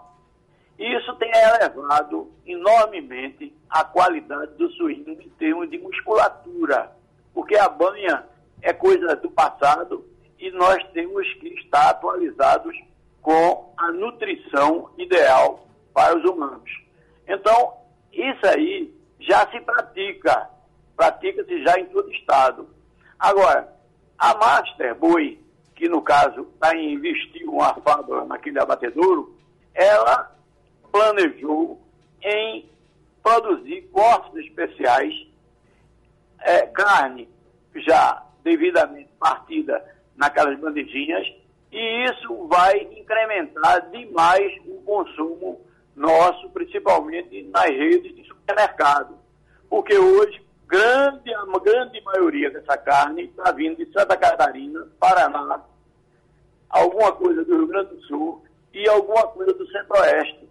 Isso 0.78 1.14
tem 1.16 1.30
elevado 1.30 2.30
enormemente 2.46 3.52
a 3.68 3.84
qualidade 3.84 4.54
do 4.54 4.70
suíno 4.72 5.12
em 5.20 5.28
termos 5.30 5.68
de 5.70 5.78
musculatura, 5.78 6.92
porque 7.34 7.56
a 7.56 7.68
banha 7.68 8.24
é 8.62 8.72
coisa 8.72 9.16
do 9.16 9.30
passado 9.30 10.06
e 10.38 10.50
nós 10.52 10.82
temos 10.92 11.26
que 11.34 11.48
estar 11.48 11.90
atualizados 11.90 12.76
com 13.22 13.72
a 13.76 13.90
nutrição 13.92 14.90
ideal 14.96 15.66
para 15.92 16.16
os 16.16 16.24
humanos. 16.24 16.70
Então, 17.26 17.74
isso 18.12 18.46
aí 18.46 18.94
já 19.20 19.46
se 19.50 19.60
pratica, 19.60 20.48
pratica-se 20.96 21.62
já 21.62 21.78
em 21.78 21.86
todo 21.86 22.10
estado. 22.12 22.68
Agora, 23.18 23.72
a 24.18 24.34
Master 24.34 24.94
Boi, 24.94 25.40
que 25.74 25.88
no 25.88 26.02
caso 26.02 26.48
está 26.54 26.74
em 26.74 26.94
investir 26.94 27.48
uma 27.48 27.74
fábrica 27.74 28.24
naquele 28.24 28.58
abatedouro, 28.60 29.36
ela 29.74 30.34
planejou 30.90 31.80
em 32.22 32.68
produzir 33.22 33.82
cortes 33.92 34.46
especiais, 34.46 35.14
é, 36.40 36.66
carne 36.66 37.28
já 37.74 38.24
devidamente 38.42 39.10
partida 39.18 39.84
naquelas 40.16 40.58
bandejinhas, 40.58 41.26
e 41.70 42.04
isso 42.04 42.46
vai 42.46 42.78
incrementar 42.96 43.90
demais 43.90 44.52
o 44.66 44.80
consumo 44.82 45.60
nosso, 45.94 46.48
principalmente 46.50 47.42
nas 47.44 47.66
redes 47.66 48.14
de 48.14 48.24
supermercado. 48.24 49.18
Porque 49.68 49.96
hoje, 49.98 50.40
grande, 50.66 51.32
a 51.34 51.44
grande 51.58 52.00
maioria 52.02 52.50
dessa 52.50 52.76
carne 52.78 53.24
está 53.24 53.52
vindo 53.52 53.76
de 53.76 53.92
Santa 53.92 54.16
Catarina, 54.16 54.86
Paraná, 54.98 55.62
alguma 56.70 57.12
coisa 57.12 57.44
do 57.44 57.56
Rio 57.56 57.66
Grande 57.66 57.94
do 57.94 58.02
Sul 58.02 58.42
e 58.72 58.88
alguma 58.88 59.26
coisa 59.28 59.52
do 59.52 59.66
Centro-Oeste. 59.66 60.48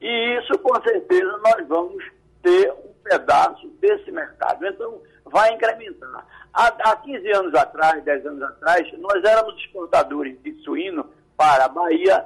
E 0.00 0.38
isso, 0.38 0.58
com 0.58 0.74
certeza, 0.82 1.38
nós 1.38 1.66
vamos 1.68 2.04
ter 2.46 2.72
um 2.72 2.94
pedaço 3.02 3.66
desse 3.80 4.12
mercado. 4.12 4.64
Então, 4.64 5.02
vai 5.24 5.52
incrementar. 5.52 6.24
Há, 6.54 6.68
há 6.68 6.96
15 6.96 7.28
anos 7.32 7.54
atrás, 7.56 8.04
10 8.04 8.26
anos 8.26 8.42
atrás, 8.42 8.98
nós 8.98 9.24
éramos 9.24 9.56
exportadores 9.56 10.40
de 10.42 10.54
suíno 10.62 11.10
para 11.36 11.66
Bahia, 11.66 12.24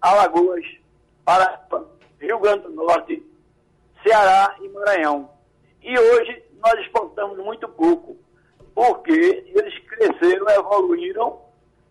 Alagoas, 0.00 0.64
para 1.24 1.56
Rio 2.20 2.40
Grande 2.40 2.64
do 2.64 2.70
Norte, 2.72 3.24
Ceará 4.02 4.56
e 4.60 4.68
Maranhão. 4.70 5.30
E 5.80 5.96
hoje 5.96 6.42
nós 6.60 6.80
exportamos 6.80 7.38
muito 7.38 7.68
pouco, 7.68 8.16
porque 8.74 9.44
eles 9.54 9.78
cresceram, 9.86 10.48
evoluíram. 10.48 11.40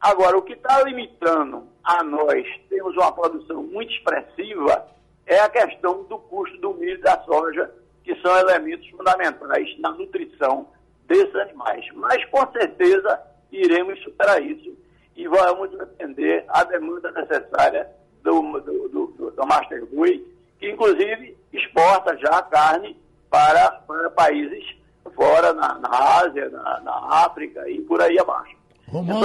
Agora, 0.02 0.38
o 0.38 0.42
que 0.42 0.54
está 0.54 0.84
limitando 0.84 1.66
a 1.84 2.04
nós 2.04 2.46
temos 2.68 2.94
uma 2.96 3.12
produção 3.14 3.64
muito 3.64 3.94
expressiva 3.94 4.92
é 5.26 5.40
a 5.40 5.50
questão 5.50 6.04
do 6.04 6.18
custo 6.18 6.58
do 6.58 6.74
milho 6.74 6.96
e 6.96 7.02
da 7.02 7.22
soja, 7.24 7.72
que 8.04 8.16
são 8.22 8.36
elementos 8.38 8.88
fundamentais 8.90 9.80
na 9.80 9.92
nutrição 9.92 10.68
desses 11.08 11.36
animais. 11.36 11.86
Mas, 11.94 12.24
com 12.26 12.52
certeza, 12.52 13.22
iremos 13.52 14.02
superar 14.04 14.42
isso 14.42 14.76
e 15.16 15.28
vamos 15.28 15.80
atender 15.80 16.46
a 16.48 16.64
demanda 16.64 17.12
necessária 17.12 17.88
do, 18.24 18.42
do, 18.60 18.88
do, 18.90 19.32
do 19.32 19.48
Master 19.48 19.86
Bui, 19.88 20.26
que, 20.60 20.70
inclusive, 20.70 21.38
exporta 21.52 22.18
já 22.18 22.42
carne 22.44 22.98
para, 23.30 23.72
para 23.88 24.10
países 24.12 24.82
fora, 25.16 25.54
na, 25.54 25.78
na 25.80 25.90
Ásia, 26.20 26.50
na, 26.50 26.80
na, 26.82 27.26
África 27.26 27.70
e 27.70 27.82
por 27.82 28.02
aí 28.02 28.18
abaixo. 28.20 28.56
Então, 28.88 29.04
nós 29.04 29.22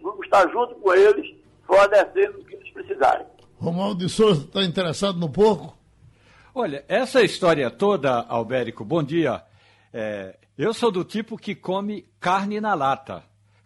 vamos 0.00 0.24
estar 0.24 0.48
junto 0.50 0.74
com 0.76 0.94
eles, 0.94 1.34
fornecendo 1.66 2.38
o 2.38 2.44
que 2.44 2.54
eles 2.54 2.70
precisarem. 2.70 3.26
Romualdo 3.62 4.04
de 4.04 4.12
Souza 4.12 4.42
está 4.42 4.64
interessado 4.64 5.20
no 5.20 5.30
porco? 5.30 5.72
Olha, 6.52 6.84
essa 6.88 7.22
história 7.22 7.70
toda, 7.70 8.18
Albérico, 8.22 8.84
bom 8.84 9.04
dia. 9.04 9.40
É, 9.94 10.36
eu 10.58 10.74
sou 10.74 10.90
do 10.90 11.04
tipo 11.04 11.38
que 11.38 11.54
come 11.54 12.04
carne 12.18 12.60
na 12.60 12.74
lata. 12.74 13.22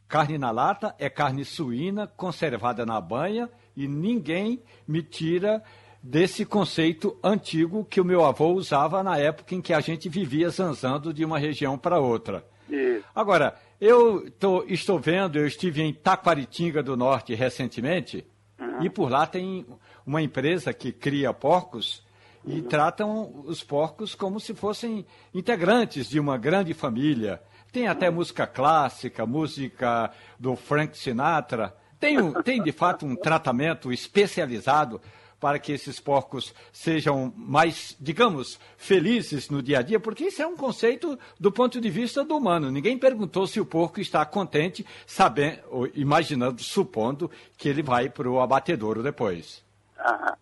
Carne 0.06 0.36
na 0.36 0.50
lata 0.50 0.94
é 0.98 1.08
carne 1.08 1.46
suína 1.46 2.06
conservada 2.06 2.84
na 2.84 3.00
banha 3.00 3.48
e 3.74 3.88
ninguém 3.88 4.62
me 4.86 5.02
tira 5.02 5.62
desse 6.02 6.44
conceito 6.44 7.18
antigo 7.24 7.82
que 7.82 7.98
o 7.98 8.04
meu 8.04 8.22
avô 8.22 8.52
usava 8.52 9.02
na 9.02 9.16
época 9.16 9.54
em 9.54 9.62
que 9.62 9.72
a 9.72 9.80
gente 9.80 10.10
vivia 10.10 10.50
zanzando 10.50 11.10
de 11.10 11.24
uma 11.24 11.38
região 11.38 11.78
para 11.78 11.98
outra. 11.98 12.44
Isso. 12.68 13.02
Agora, 13.14 13.56
eu 13.80 14.30
tô, 14.32 14.62
estou 14.64 14.98
vendo, 14.98 15.38
eu 15.38 15.46
estive 15.46 15.80
em 15.80 15.94
Taquaritinga 15.94 16.82
do 16.82 16.98
Norte 16.98 17.34
recentemente, 17.34 18.26
uhum. 18.60 18.82
e 18.82 18.90
por 18.90 19.10
lá 19.10 19.26
tem 19.26 19.64
uma 20.06 20.22
empresa 20.22 20.72
que 20.72 20.92
cria 20.92 21.32
porcos 21.32 22.02
e 22.46 22.62
tratam 22.62 23.42
os 23.44 23.62
porcos 23.62 24.14
como 24.14 24.38
se 24.38 24.54
fossem 24.54 25.04
integrantes 25.34 26.08
de 26.08 26.20
uma 26.20 26.38
grande 26.38 26.72
família. 26.72 27.42
Tem 27.72 27.88
até 27.88 28.08
música 28.08 28.46
clássica, 28.46 29.26
música 29.26 30.12
do 30.38 30.54
Frank 30.54 30.96
Sinatra. 30.96 31.76
Tem, 31.98 32.32
tem 32.44 32.62
de 32.62 32.70
fato 32.70 33.04
um 33.04 33.16
tratamento 33.16 33.92
especializado 33.92 35.00
para 35.40 35.58
que 35.58 35.72
esses 35.72 36.00
porcos 36.00 36.54
sejam 36.72 37.32
mais, 37.36 37.94
digamos, 38.00 38.58
felizes 38.76 39.50
no 39.50 39.62
dia 39.62 39.80
a 39.80 39.82
dia, 39.82 40.00
porque 40.00 40.24
isso 40.24 40.40
é 40.40 40.46
um 40.46 40.56
conceito 40.56 41.18
do 41.38 41.52
ponto 41.52 41.80
de 41.80 41.90
vista 41.90 42.24
do 42.24 42.36
humano. 42.36 42.70
Ninguém 42.70 42.96
perguntou 42.96 43.46
se 43.46 43.60
o 43.60 43.66
porco 43.66 44.00
está 44.00 44.24
contente, 44.24 44.86
sabendo, 45.06 45.60
imaginando, 45.94 46.62
supondo 46.62 47.30
que 47.58 47.68
ele 47.68 47.82
vai 47.82 48.08
para 48.08 48.30
o 48.30 48.40
abatedouro 48.40 49.02
depois. 49.02 49.65
Ah. 49.98 50.36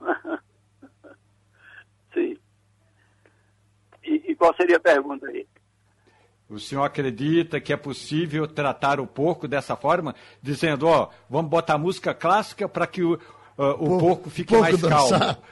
Sim. 2.14 2.36
E, 4.02 4.32
e 4.32 4.34
qual 4.34 4.54
seria 4.54 4.76
a 4.76 4.80
pergunta 4.80 5.26
aí? 5.26 5.46
O 6.48 6.58
senhor 6.58 6.82
acredita 6.82 7.60
que 7.60 7.72
é 7.72 7.76
possível 7.76 8.48
tratar 8.48 9.00
o 9.00 9.06
porco 9.06 9.46
dessa 9.46 9.76
forma, 9.76 10.14
dizendo, 10.42 10.86
ó, 10.86 11.10
vamos 11.28 11.50
botar 11.50 11.76
música 11.76 12.14
clássica 12.14 12.66
para 12.66 12.86
que 12.86 13.02
o, 13.02 13.14
uh, 13.14 13.18
o 13.56 13.76
porco, 13.76 13.98
porco 13.98 14.30
fique 14.30 14.54
porco 14.54 14.62
mais 14.62 14.80
dançar. 14.80 15.18
calmo. 15.18 15.42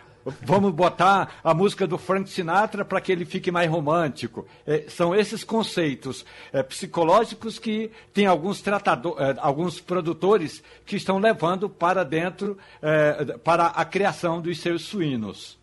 Vamos 0.43 0.73
botar 0.73 1.39
a 1.43 1.55
música 1.55 1.87
do 1.87 1.97
Frank 1.97 2.29
Sinatra 2.29 2.85
para 2.85 3.01
que 3.01 3.13
ele 3.13 3.25
fique 3.25 3.53
mais 3.53 3.71
romântico. 3.71 4.45
É, 4.67 4.89
são 4.89 5.15
esses 5.15 5.45
conceitos 5.45 6.27
é, 6.53 6.65
psicológicos 6.65 7.61
que 7.61 7.93
tem 8.13 8.27
alguns, 8.27 8.61
tratador, 8.61 9.17
é, 9.23 9.37
alguns 9.39 9.81
produtores 9.81 10.65
que 10.85 10.97
estão 10.97 11.19
levando 11.19 11.71
para 11.71 12.05
dentro, 12.05 12.59
é, 12.83 13.39
para 13.39 13.67
a 13.67 13.85
criação 13.85 14.41
dos 14.41 14.61
seus 14.61 14.83
suínos. 14.83 15.57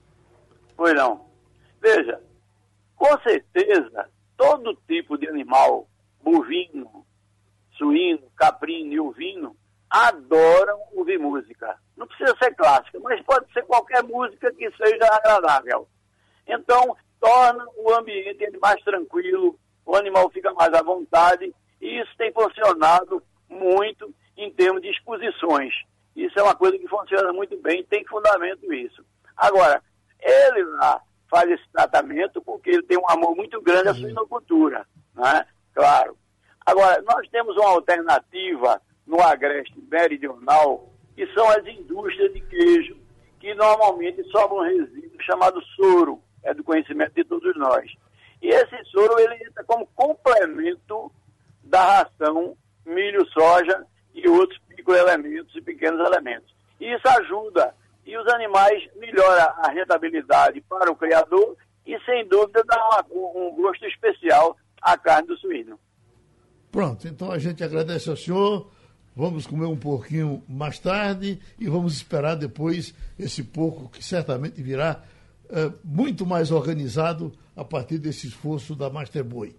Pois 0.77 0.93
não. 0.95 1.25
Veja, 1.81 2.21
com 2.95 3.19
certeza, 3.19 4.09
todo 4.37 4.77
tipo 4.87 5.17
de 5.17 5.27
animal, 5.27 5.89
bovino, 6.23 7.05
suíno, 7.77 8.23
caprino 8.37 8.93
e 8.93 8.99
ovino, 8.99 9.57
adoram 9.89 10.79
ouvir 10.93 11.19
música. 11.19 11.77
Não 11.95 12.07
precisa 12.07 12.35
ser 12.41 12.55
clássica, 12.55 12.99
mas 12.99 13.21
pode 13.23 13.51
ser 13.53 13.63
qualquer 13.63 14.03
música 14.03 14.51
que 14.53 14.69
seja 14.71 15.07
agradável. 15.11 15.87
Então, 16.47 16.95
torna 17.19 17.65
o 17.77 17.93
ambiente 17.93 18.57
mais 18.61 18.81
tranquilo, 18.83 19.57
o 19.85 19.95
animal 19.95 20.29
fica 20.31 20.51
mais 20.53 20.73
à 20.73 20.81
vontade, 20.81 21.53
e 21.81 22.01
isso 22.01 22.11
tem 22.17 22.31
funcionado 22.33 23.21
muito 23.47 24.13
em 24.35 24.51
termos 24.51 24.81
de 24.81 24.89
exposições. 24.89 25.73
Isso 26.15 26.37
é 26.39 26.43
uma 26.43 26.55
coisa 26.55 26.77
que 26.77 26.87
funciona 26.87 27.31
muito 27.31 27.57
bem, 27.57 27.83
tem 27.83 28.05
fundamento 28.05 28.73
isso. 28.73 29.03
Agora, 29.35 29.81
ele 30.19 30.63
lá 30.63 31.01
faz 31.29 31.49
esse 31.49 31.67
tratamento 31.71 32.41
porque 32.41 32.69
ele 32.69 32.83
tem 32.83 32.97
um 32.97 33.09
amor 33.09 33.35
muito 33.35 33.61
grande 33.61 33.89
à 33.89 33.93
suinocultura, 33.93 34.85
né? 35.15 35.45
Claro. 35.73 36.17
Agora, 36.65 37.01
nós 37.01 37.27
temos 37.29 37.55
uma 37.57 37.69
alternativa 37.69 38.81
no 39.05 39.21
agreste 39.21 39.73
meridional, 39.91 40.92
que 41.15 41.25
são 41.33 41.47
as 41.49 41.65
indústrias 41.65 42.33
de 42.33 42.41
queijo, 42.41 42.97
que 43.39 43.53
normalmente 43.53 44.23
sobram 44.31 44.59
um 44.59 44.63
resíduo 44.63 45.21
chamado 45.21 45.61
soro, 45.75 46.21
é 46.43 46.53
do 46.53 46.63
conhecimento 46.63 47.13
de 47.13 47.23
todos 47.23 47.55
nós. 47.55 47.91
E 48.41 48.49
esse 48.49 48.83
soro 48.85 49.19
ele 49.19 49.35
entra 49.35 49.63
como 49.63 49.87
complemento 49.95 51.11
da 51.63 52.01
ração 52.01 52.57
milho, 52.85 53.25
soja 53.31 53.85
e 54.13 54.27
outros 54.27 54.59
microelementos 54.69 55.55
e 55.55 55.61
pequenos 55.61 56.05
elementos. 56.05 56.53
E 56.79 56.93
isso 56.93 57.07
ajuda 57.07 57.73
e 58.05 58.17
os 58.17 58.27
animais 58.33 58.83
melhora 58.95 59.43
a 59.57 59.71
rentabilidade 59.71 60.61
para 60.61 60.91
o 60.91 60.95
criador 60.95 61.55
e 61.85 61.97
sem 62.01 62.27
dúvida 62.27 62.63
dá 62.65 62.77
uma, 62.89 63.05
um 63.11 63.55
gosto 63.55 63.85
especial 63.85 64.57
à 64.81 64.97
carne 64.97 65.27
do 65.27 65.37
suíno. 65.37 65.79
Pronto, 66.71 67.07
então 67.07 67.31
a 67.31 67.37
gente 67.37 67.63
agradece 67.63 68.09
ao 68.09 68.17
senhor. 68.17 68.69
Vamos 69.15 69.45
comer 69.45 69.65
um 69.65 69.77
pouquinho 69.77 70.41
mais 70.47 70.79
tarde 70.79 71.39
e 71.59 71.67
vamos 71.67 71.93
esperar 71.93 72.35
depois 72.35 72.93
esse 73.17 73.43
porco 73.43 73.89
que 73.89 74.03
certamente 74.03 74.61
virá 74.61 75.03
é, 75.49 75.71
muito 75.83 76.25
mais 76.25 76.49
organizado 76.49 77.31
a 77.55 77.63
partir 77.63 77.99
desse 77.99 78.27
esforço 78.27 78.75
da 78.75 78.89
Master 78.89 79.23
Boy. 79.23 79.55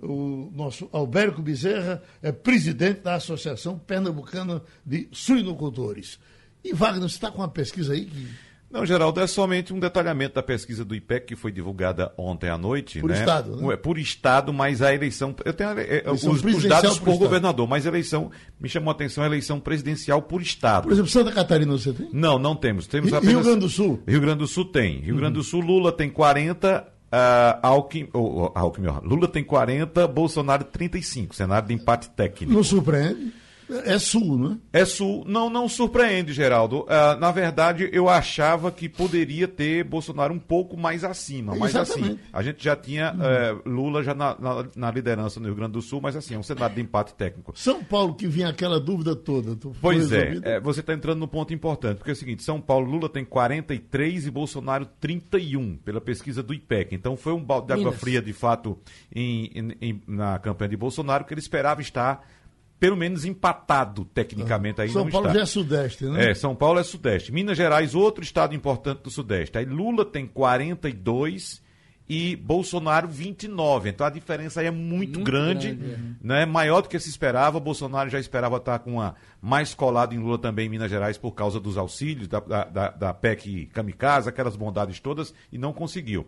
O 0.00 0.52
nosso 0.54 0.88
Alberto 0.92 1.40
Bezerra 1.40 2.02
é 2.22 2.30
presidente 2.30 3.00
da 3.00 3.14
Associação 3.14 3.78
Pernambucana 3.78 4.62
de 4.84 5.08
Suinocultores. 5.10 6.18
E 6.62 6.72
Wagner, 6.74 7.08
você 7.08 7.14
está 7.14 7.30
com 7.30 7.38
uma 7.38 7.48
pesquisa 7.48 7.94
aí 7.94 8.04
que 8.04 8.28
não, 8.70 8.84
Geraldo, 8.84 9.18
é 9.20 9.26
somente 9.26 9.72
um 9.72 9.80
detalhamento 9.80 10.34
da 10.34 10.42
pesquisa 10.42 10.84
do 10.84 10.94
IPEC 10.94 11.28
que 11.28 11.36
foi 11.36 11.50
divulgada 11.50 12.12
ontem 12.18 12.50
à 12.50 12.58
noite. 12.58 13.00
Por 13.00 13.10
né? 13.10 13.18
Estado, 13.18 13.56
né? 13.56 13.72
É, 13.72 13.76
por 13.76 13.98
Estado, 13.98 14.52
mas 14.52 14.82
a 14.82 14.94
eleição. 14.94 15.34
Eu 15.42 15.54
tenho 15.54 15.70
é, 15.78 16.02
é 16.04 16.10
os, 16.10 16.22
os, 16.22 16.64
dados 16.64 16.98
por, 16.98 17.06
por 17.06 17.18
governador, 17.18 17.66
mas 17.66 17.86
a 17.86 17.88
eleição. 17.88 18.30
Me 18.60 18.68
chamou 18.68 18.90
a 18.90 18.92
atenção 18.92 19.24
a 19.24 19.26
eleição 19.26 19.58
presidencial 19.58 20.20
por 20.20 20.42
Estado. 20.42 20.84
Por 20.84 20.92
exemplo, 20.92 21.10
Santa 21.10 21.32
Catarina 21.32 21.72
você 21.72 21.94
tem? 21.94 22.10
Não, 22.12 22.38
não 22.38 22.54
temos. 22.54 22.86
temos 22.86 23.10
apenas... 23.12 23.34
Rio 23.34 23.42
Grande 23.42 23.60
do 23.60 23.68
Sul? 23.70 24.02
Rio 24.06 24.20
Grande 24.20 24.38
do 24.38 24.46
Sul 24.46 24.66
tem. 24.66 25.00
Rio 25.00 25.14
uhum. 25.14 25.20
Grande 25.20 25.34
do 25.34 25.42
Sul, 25.42 25.60
Lula 25.60 25.90
tem 25.90 26.10
40. 26.10 26.86
Uh, 27.08 27.58
Alckmin, 27.62 28.08
oh, 28.12 28.52
Alckmin, 28.54 28.88
Lula 29.02 29.26
tem 29.26 29.42
40, 29.42 30.06
Bolsonaro 30.08 30.62
35, 30.62 31.34
cenário 31.34 31.66
de 31.66 31.72
empate 31.72 32.10
técnico. 32.10 32.52
Não 32.52 32.62
surpreende? 32.62 33.32
É 33.84 33.98
sul, 33.98 34.38
né? 34.38 34.58
É 34.72 34.84
sul. 34.84 35.24
Não, 35.26 35.50
não 35.50 35.68
surpreende, 35.68 36.32
Geraldo. 36.32 36.80
Uh, 36.80 37.18
na 37.20 37.30
verdade, 37.30 37.88
eu 37.92 38.08
achava 38.08 38.72
que 38.72 38.88
poderia 38.88 39.46
ter 39.46 39.84
Bolsonaro 39.84 40.32
um 40.32 40.38
pouco 40.38 40.76
mais 40.76 41.04
acima. 41.04 41.54
Mas 41.54 41.76
assim, 41.76 41.92
Exatamente. 42.00 42.20
assim, 42.20 42.30
a 42.32 42.42
gente 42.42 42.64
já 42.64 42.74
tinha 42.74 43.14
uh, 43.14 43.68
Lula 43.68 44.02
já 44.02 44.14
na, 44.14 44.36
na, 44.38 44.66
na, 44.74 44.90
liderança 44.90 45.38
no 45.38 45.46
Rio 45.46 45.54
Grande 45.54 45.72
do 45.72 45.82
Sul, 45.82 46.00
mas 46.00 46.16
assim, 46.16 46.34
é 46.34 46.38
um 46.38 46.42
cenário 46.42 46.74
de 46.74 46.80
empate 46.80 47.14
técnico. 47.14 47.52
São 47.54 47.84
Paulo 47.84 48.14
que 48.14 48.26
vinha 48.26 48.48
aquela 48.48 48.80
dúvida 48.80 49.14
toda. 49.14 49.56
Pois 49.80 50.12
é, 50.12 50.38
é, 50.42 50.60
você 50.60 50.80
está 50.80 50.94
entrando 50.94 51.18
no 51.18 51.28
ponto 51.28 51.52
importante, 51.52 51.98
porque 51.98 52.10
é 52.10 52.14
o 52.14 52.16
seguinte, 52.16 52.42
São 52.42 52.60
Paulo, 52.60 52.90
Lula 52.90 53.08
tem 53.08 53.24
43 53.24 54.26
e 54.26 54.30
Bolsonaro 54.30 54.86
31, 55.00 55.76
pela 55.76 56.00
pesquisa 56.00 56.42
do 56.42 56.54
IPEC. 56.54 56.94
Então 56.94 57.16
foi 57.16 57.32
um 57.32 57.42
balde 57.42 57.68
de 57.68 57.72
água 57.74 57.92
fria, 57.92 58.22
de 58.22 58.32
fato, 58.32 58.78
em, 59.14 59.50
em, 59.54 59.76
em, 59.80 60.02
na 60.06 60.38
campanha 60.38 60.70
de 60.70 60.76
Bolsonaro, 60.76 61.24
que 61.24 61.34
ele 61.34 61.40
esperava 61.40 61.80
estar 61.80 62.24
pelo 62.78 62.96
menos 62.96 63.24
empatado 63.24 64.04
tecnicamente 64.04 64.80
aí 64.80 64.88
São 64.88 65.04
não 65.04 65.10
Paulo 65.10 65.26
está. 65.26 65.38
já 65.38 65.42
é 65.42 65.46
sudeste, 65.46 66.04
né? 66.04 66.30
É, 66.30 66.34
São 66.34 66.54
Paulo 66.54 66.78
é 66.78 66.84
sudeste. 66.84 67.32
Minas 67.32 67.56
Gerais, 67.56 67.94
outro 67.94 68.22
estado 68.22 68.54
importante 68.54 69.02
do 69.02 69.10
sudeste. 69.10 69.58
Aí 69.58 69.64
Lula 69.64 70.04
tem 70.04 70.26
42 70.26 71.62
e 72.08 72.36
Bolsonaro 72.36 73.06
29. 73.08 73.90
Então 73.90 74.06
a 74.06 74.10
diferença 74.10 74.60
aí 74.60 74.66
é 74.66 74.70
muito, 74.70 75.18
muito 75.18 75.20
grande, 75.24 75.72
grande 75.72 75.92
é. 75.92 75.98
né? 76.26 76.46
Maior 76.46 76.80
do 76.80 76.88
que 76.88 76.98
se 76.98 77.10
esperava. 77.10 77.60
Bolsonaro 77.60 78.08
já 78.08 78.18
esperava 78.18 78.56
estar 78.56 78.78
com 78.78 78.92
uma 78.92 79.16
mais 79.42 79.74
colado 79.74 80.14
em 80.14 80.18
Lula 80.18 80.38
também 80.38 80.66
em 80.66 80.70
Minas 80.70 80.90
Gerais 80.90 81.18
por 81.18 81.32
causa 81.32 81.60
dos 81.60 81.76
auxílios 81.76 82.28
da, 82.28 82.40
da, 82.40 82.90
da 82.90 83.14
PEC 83.14 83.66
Kamikaze, 83.66 84.28
aquelas 84.28 84.56
bondades 84.56 85.00
todas, 85.00 85.34
e 85.52 85.58
não 85.58 85.72
conseguiu. 85.72 86.26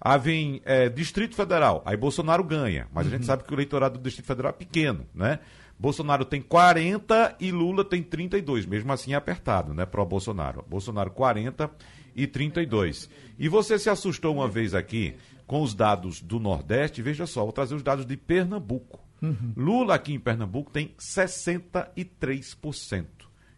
Aí 0.00 0.18
vem 0.18 0.62
é, 0.64 0.88
Distrito 0.88 1.36
Federal, 1.36 1.80
aí 1.86 1.96
Bolsonaro 1.96 2.42
ganha, 2.42 2.88
mas 2.92 3.06
uhum. 3.06 3.12
a 3.12 3.16
gente 3.16 3.24
sabe 3.24 3.44
que 3.44 3.52
o 3.52 3.54
eleitorado 3.54 3.98
do 3.98 4.02
Distrito 4.02 4.26
Federal 4.26 4.50
é 4.50 4.52
pequeno, 4.52 5.06
né? 5.14 5.38
Bolsonaro 5.82 6.24
tem 6.24 6.40
40 6.40 7.34
e 7.40 7.50
Lula 7.50 7.84
tem 7.84 8.04
32, 8.04 8.66
mesmo 8.66 8.92
assim 8.92 9.14
é 9.14 9.16
apertado, 9.16 9.74
né, 9.74 9.84
pro 9.84 10.06
Bolsonaro. 10.06 10.64
Bolsonaro 10.68 11.10
40 11.10 11.68
e 12.14 12.24
32. 12.24 13.10
E 13.36 13.48
você 13.48 13.76
se 13.80 13.90
assustou 13.90 14.32
uma 14.32 14.46
vez 14.46 14.74
aqui 14.74 15.16
com 15.44 15.60
os 15.60 15.74
dados 15.74 16.22
do 16.22 16.38
Nordeste, 16.38 17.02
veja 17.02 17.26
só, 17.26 17.42
vou 17.42 17.50
trazer 17.50 17.74
os 17.74 17.82
dados 17.82 18.06
de 18.06 18.16
Pernambuco. 18.16 19.00
Uhum. 19.20 19.52
Lula 19.56 19.96
aqui 19.96 20.14
em 20.14 20.20
Pernambuco 20.20 20.70
tem 20.70 20.94
63% 20.96 23.04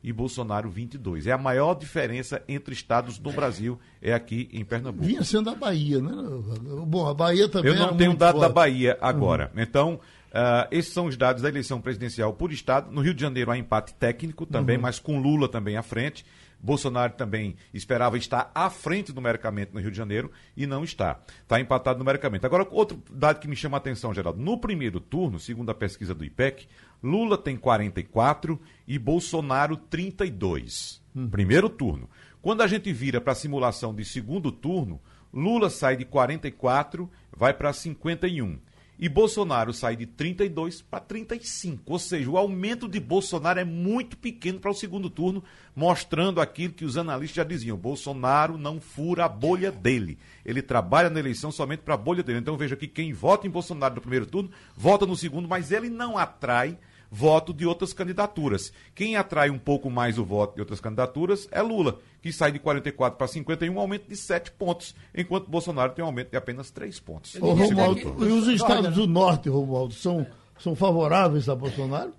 e 0.03 0.11
Bolsonaro 0.11 0.71
22. 0.71 1.27
É 1.27 1.33
a 1.33 1.39
maior 1.39 1.75
diferença 1.75 2.43
entre 2.49 2.73
estados 2.73 3.19
do 3.19 3.33
Brasil 3.33 3.79
é 4.01 4.15
aqui 4.15 4.49
em 4.51 4.65
Pernambuco. 4.65 5.05
Vinha 5.05 5.25
sendo 5.25 5.51
a 5.51 5.55
Bahia, 5.55 6.01
né? 6.01 6.11
Bom, 6.87 7.07
a 7.07 7.13
Bahia 7.13 7.51
também 7.51 7.71
Eu 7.71 7.79
não 7.79 7.95
tenho 7.95 8.17
dado 8.17 8.39
forte. 8.39 8.49
da 8.49 8.55
Bahia 8.55 8.97
agora. 9.01 9.53
Uhum. 9.55 9.63
Então, 9.63 10.01
Uh, 10.35 10.67
esses 10.73 10.93
são 10.93 11.07
os 11.07 11.17
dados 11.17 11.43
da 11.43 11.49
eleição 11.49 11.81
presidencial 11.81 12.35
por 12.35 12.51
estado. 12.51 12.91
No 12.91 13.01
Rio 13.01 13.15
de 13.15 13.21
Janeiro 13.21 13.53
há 13.53 13.57
empate 13.57 13.95
técnico 13.95 14.45
também, 14.45 14.75
uhum. 14.75 14.83
mas 14.83 14.99
com 14.99 15.21
Lula 15.21 15.49
também 15.49 15.77
à 15.77 15.83
frente. 15.83 16.27
Bolsonaro 16.59 17.13
também 17.13 17.55
esperava 17.73 18.19
estar 18.19 18.51
à 18.53 18.69
frente 18.69 19.15
numericamente 19.15 19.73
no 19.73 19.81
Rio 19.81 19.93
de 19.93 19.97
Janeiro 19.97 20.33
e 20.57 20.67
não 20.67 20.83
está. 20.83 21.21
Está 21.43 21.61
empatado 21.61 22.01
numericamente. 22.01 22.45
Agora, 22.45 22.67
outro 22.69 23.01
dado 23.13 23.39
que 23.39 23.47
me 23.47 23.55
chama 23.55 23.77
a 23.77 23.79
atenção, 23.79 24.13
Geraldo. 24.13 24.43
No 24.43 24.59
primeiro 24.59 24.99
turno, 24.99 25.39
segundo 25.39 25.71
a 25.71 25.75
pesquisa 25.75 26.15
do 26.15 26.25
IPEC, 26.25 26.67
Lula 27.01 27.39
tem 27.39 27.57
44 27.57 28.61
e 28.89 28.99
Bolsonaro 28.99 29.77
32. 29.77 31.01
Uhum. 31.15 31.31
Primeiro 31.31 31.69
turno. 31.69 32.11
Quando 32.43 32.63
a 32.63 32.67
gente 32.67 32.93
vira 32.93 33.21
para 33.21 33.35
a 33.35 33.37
simulação 33.37 33.95
de 33.95 34.05
segundo 34.05 34.51
turno, 34.51 35.01
Lula 35.33 35.71
sai 35.71 35.97
de 35.97 36.05
44, 36.05 37.09
vai 37.37 37.55
para 37.55 37.73
51 37.73 38.59
e 38.99 39.09
Bolsonaro 39.09 39.73
sai 39.73 39.97
de 39.97 40.07
32 40.07 40.83
para 40.83 41.01
35. 41.01 41.93
Ou 41.93 41.99
seja, 41.99 42.31
o 42.31 42.39
aumento 42.39 42.89
de 42.89 43.01
Bolsonaro 43.01 43.59
é 43.59 43.65
muito 43.65 44.17
pequeno 44.17 44.61
para 44.61 44.71
o 44.71 44.75
segundo 44.75 45.11
turno, 45.11 45.43
mostrando 45.75 46.41
aquilo 46.41 46.73
que 46.73 46.85
os 46.85 46.97
analistas 46.97 47.37
já 47.37 47.45
diziam: 47.45 47.77
Bolsonaro 47.77 48.57
não 48.57 48.81
fura 48.81 49.25
a 49.25 49.29
bolha 49.29 49.73
dele. 49.73 50.19
Ele 50.45 50.63
trabalha 50.63 51.11
na 51.11 51.19
eleição 51.19 51.51
somente 51.51 51.81
para 51.81 51.95
a 51.95 51.99
bolha 51.99 52.23
dele. 52.23 52.39
Então 52.39 52.57
veja 52.57 52.77
que 52.77 52.87
quem 52.87 53.13
vota 53.13 53.47
em 53.47 53.51
Bolsonaro 53.51 53.97
no 53.97 54.01
primeiro 54.01 54.27
turno, 54.27 54.51
vota 54.77 55.07
no 55.07 55.17
segundo, 55.17 55.49
mas 55.49 55.73
ele 55.73 55.91
não 55.91 56.17
atrai 56.17 56.79
voto 57.15 57.55
de 57.55 57.65
outras 57.65 57.93
candidaturas. 57.93 58.73
Quem 58.93 59.15
atrai 59.15 59.49
um 59.49 59.59
pouco 59.59 59.89
mais 59.89 60.19
o 60.19 60.25
voto 60.25 60.57
de 60.57 60.61
outras 60.61 60.81
candidaturas 60.81 61.49
é 61.53 61.63
Lula, 61.63 62.01
que 62.21 62.33
sai 62.33 62.51
de 62.51 62.59
44 62.59 63.17
para 63.17 63.29
51, 63.29 63.73
um 63.73 63.79
aumento 63.79 64.09
de 64.09 64.17
7 64.17 64.51
pontos, 64.51 64.97
enquanto 65.15 65.49
Bolsonaro 65.49 65.93
tem 65.93 66.05
um 66.05 66.09
aumento 66.09 66.31
de 66.31 66.37
apenas 66.37 66.73
3 66.73 66.99
pontos. 66.99 67.37
Ô, 67.37 67.53
Romualdo, 67.53 68.01
e 68.01 68.33
os 68.33 68.49
estados 68.49 68.97
do 68.97 69.07
norte, 69.07 69.49
Romualdo, 69.49 69.95
são, 69.95 70.27
são 70.59 70.75
favoráveis 70.75 71.49
a 71.49 71.55
Bolsonaro? 71.55 72.13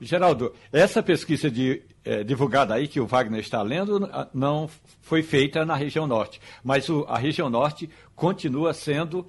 Geraldo, 0.00 0.52
essa 0.72 1.02
pesquisa 1.02 1.50
de, 1.50 1.82
é, 2.04 2.22
divulgada 2.22 2.74
aí 2.74 2.86
que 2.86 3.00
o 3.00 3.06
Wagner 3.06 3.40
está 3.40 3.62
lendo 3.62 4.08
não 4.32 4.70
foi 5.00 5.22
feita 5.22 5.64
na 5.64 5.74
região 5.74 6.06
norte, 6.06 6.40
mas 6.62 6.88
o, 6.88 7.04
a 7.08 7.18
região 7.18 7.50
norte 7.50 7.90
continua 8.14 8.72
sendo 8.72 9.26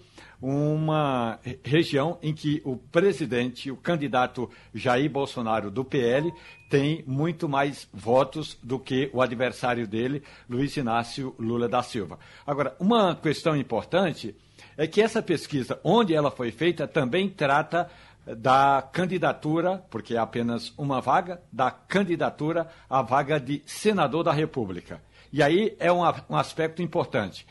uma 0.47 1.39
região 1.63 2.19
em 2.21 2.31
que 2.31 2.61
o 2.63 2.77
presidente, 2.77 3.71
o 3.71 3.75
candidato 3.75 4.47
Jair 4.75 5.09
Bolsonaro 5.09 5.71
do 5.71 5.83
PL, 5.83 6.31
tem 6.69 7.03
muito 7.07 7.49
mais 7.49 7.89
votos 7.91 8.55
do 8.61 8.77
que 8.77 9.09
o 9.11 9.23
adversário 9.23 9.87
dele, 9.87 10.21
Luiz 10.47 10.77
Inácio 10.77 11.33
Lula 11.39 11.67
da 11.67 11.81
Silva. 11.81 12.19
Agora, 12.45 12.75
uma 12.79 13.15
questão 13.15 13.57
importante 13.57 14.35
é 14.77 14.85
que 14.85 15.01
essa 15.01 15.19
pesquisa, 15.19 15.79
onde 15.83 16.13
ela 16.13 16.29
foi 16.29 16.51
feita, 16.51 16.87
também 16.87 17.27
trata 17.27 17.89
da 18.23 18.87
candidatura, 18.93 19.83
porque 19.89 20.13
é 20.13 20.19
apenas 20.19 20.71
uma 20.77 21.01
vaga, 21.01 21.41
da 21.51 21.71
candidatura 21.71 22.69
à 22.87 23.01
vaga 23.01 23.39
de 23.39 23.63
senador 23.65 24.23
da 24.23 24.31
República. 24.31 25.01
E 25.33 25.41
aí 25.41 25.75
é 25.79 25.91
um, 25.91 26.01
um 26.29 26.35
aspecto 26.35 26.83
importante. 26.83 27.47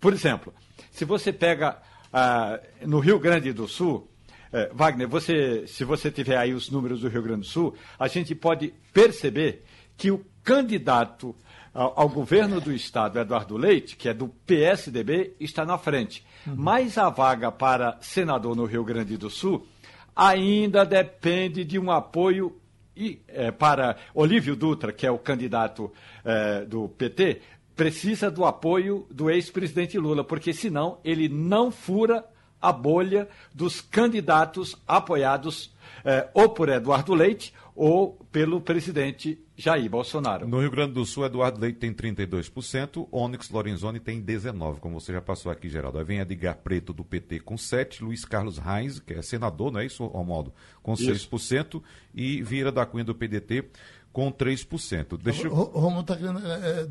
Por 0.00 0.14
exemplo, 0.14 0.54
se 0.90 1.04
você 1.04 1.30
pega 1.30 1.76
ah, 2.12 2.60
no 2.82 2.98
Rio 2.98 3.18
Grande 3.18 3.52
do 3.52 3.68
Sul, 3.68 4.08
eh, 4.52 4.70
Wagner, 4.72 5.08
você, 5.08 5.66
se 5.66 5.84
você 5.84 6.10
tiver 6.10 6.36
aí 6.36 6.54
os 6.54 6.70
números 6.70 7.00
do 7.00 7.08
Rio 7.08 7.22
Grande 7.22 7.40
do 7.40 7.46
Sul, 7.46 7.74
a 7.98 8.08
gente 8.08 8.34
pode 8.34 8.72
perceber 8.92 9.64
que 9.96 10.10
o 10.10 10.24
candidato 10.42 11.34
ao, 11.74 12.00
ao 12.00 12.08
governo 12.08 12.60
do 12.60 12.72
estado, 12.72 13.18
Eduardo 13.18 13.56
Leite, 13.56 13.96
que 13.96 14.08
é 14.08 14.14
do 14.14 14.28
PSDB, 14.28 15.34
está 15.38 15.64
na 15.64 15.78
frente. 15.78 16.24
Uhum. 16.46 16.54
Mas 16.56 16.98
a 16.98 17.08
vaga 17.08 17.52
para 17.52 17.98
senador 18.00 18.56
no 18.56 18.64
Rio 18.64 18.84
Grande 18.84 19.16
do 19.16 19.30
Sul 19.30 19.66
ainda 20.14 20.84
depende 20.84 21.64
de 21.64 21.78
um 21.78 21.90
apoio 21.90 22.56
e, 22.96 23.22
é, 23.28 23.52
para 23.52 23.96
Olívio 24.12 24.56
Dutra, 24.56 24.92
que 24.92 25.06
é 25.06 25.10
o 25.10 25.18
candidato 25.18 25.92
é, 26.24 26.64
do 26.64 26.88
PT, 26.88 27.40
precisa 27.78 28.28
do 28.28 28.44
apoio 28.44 29.06
do 29.08 29.30
ex-presidente 29.30 29.96
Lula, 29.96 30.24
porque 30.24 30.52
senão 30.52 30.98
ele 31.04 31.28
não 31.28 31.70
fura 31.70 32.24
a 32.60 32.72
bolha 32.72 33.28
dos 33.54 33.80
candidatos 33.80 34.74
apoiados 34.84 35.72
é, 36.04 36.28
ou 36.34 36.48
por 36.48 36.68
Eduardo 36.68 37.14
Leite 37.14 37.54
ou 37.76 38.18
pelo 38.32 38.60
presidente 38.60 39.38
Jair 39.56 39.88
Bolsonaro. 39.88 40.48
No 40.48 40.60
Rio 40.60 40.72
Grande 40.72 40.94
do 40.94 41.06
Sul, 41.06 41.24
Eduardo 41.24 41.60
Leite 41.60 41.78
tem 41.78 41.94
32%, 41.94 43.06
Onyx 43.12 43.48
Lorenzoni 43.50 44.00
tem 44.00 44.20
19%, 44.20 44.80
como 44.80 45.00
você 45.00 45.12
já 45.12 45.20
passou 45.20 45.52
aqui, 45.52 45.68
Geraldo. 45.68 45.98
Aí 45.98 46.04
vem 46.04 46.18
Edgar 46.18 46.56
Preto, 46.56 46.92
do 46.92 47.04
PT, 47.04 47.38
com 47.40 47.54
7%, 47.54 48.00
Luiz 48.00 48.24
Carlos 48.24 48.58
Reis, 48.58 48.98
que 48.98 49.14
é 49.14 49.22
senador, 49.22 49.70
não 49.70 49.78
é 49.78 49.86
isso, 49.86 50.04
Romualdo? 50.04 50.52
Com 50.82 50.94
isso. 50.94 51.30
6%, 51.30 51.80
e 52.12 52.42
Vieira 52.42 52.72
da 52.72 52.84
Cunha, 52.84 53.04
do 53.04 53.14
PDT, 53.14 53.64
com 54.12 54.32
3%. 54.32 55.18
Deixa 55.22 55.46
eu... 55.46 55.52
Romualdo 55.52 56.12
está 56.12 56.16
querendo 56.16 56.40
é, 56.46 56.82
é 56.82 56.86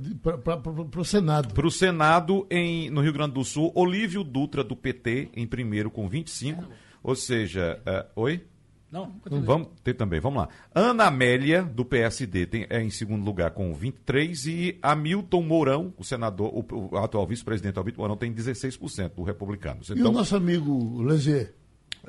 para 0.91 1.01
o 1.01 1.05
Senado. 1.05 1.53
Para 1.53 1.67
o 1.67 1.71
Senado, 1.71 2.47
em, 2.49 2.89
no 2.89 3.01
Rio 3.01 3.13
Grande 3.13 3.33
do 3.33 3.43
Sul, 3.43 3.71
Olívio 3.75 4.23
Dutra, 4.23 4.63
do 4.63 4.75
PT, 4.75 5.29
em 5.35 5.45
primeiro, 5.45 5.89
com 5.91 6.09
25%, 6.09 6.63
ou 7.03 7.15
seja... 7.15 7.81
É, 7.85 8.05
oi? 8.15 8.43
Não, 8.89 9.19
vamos 9.43 9.67
ter 9.83 9.93
também, 9.93 10.19
vamos 10.19 10.43
lá. 10.43 10.49
Ana 10.73 11.07
Amélia, 11.07 11.61
do 11.61 11.83
PSD, 11.83 12.45
tem, 12.45 12.65
é 12.69 12.81
em 12.81 12.89
segundo 12.89 13.25
lugar 13.25 13.51
com 13.51 13.73
23 13.73 14.45
e 14.45 14.79
Hamilton 14.81 15.41
Mourão, 15.41 15.93
o 15.97 16.05
senador, 16.05 16.49
o, 16.53 16.89
o 16.93 16.97
atual 16.97 17.27
vice-presidente 17.27 17.77
Hamilton 17.77 18.01
Mourão, 18.01 18.15
tem 18.15 18.33
16% 18.33 19.13
do 19.13 19.23
republicanos. 19.23 19.89
Então, 19.89 20.05
e 20.05 20.07
o 20.07 20.11
nosso 20.11 20.37
amigo 20.37 21.01
Lezier? 21.01 21.53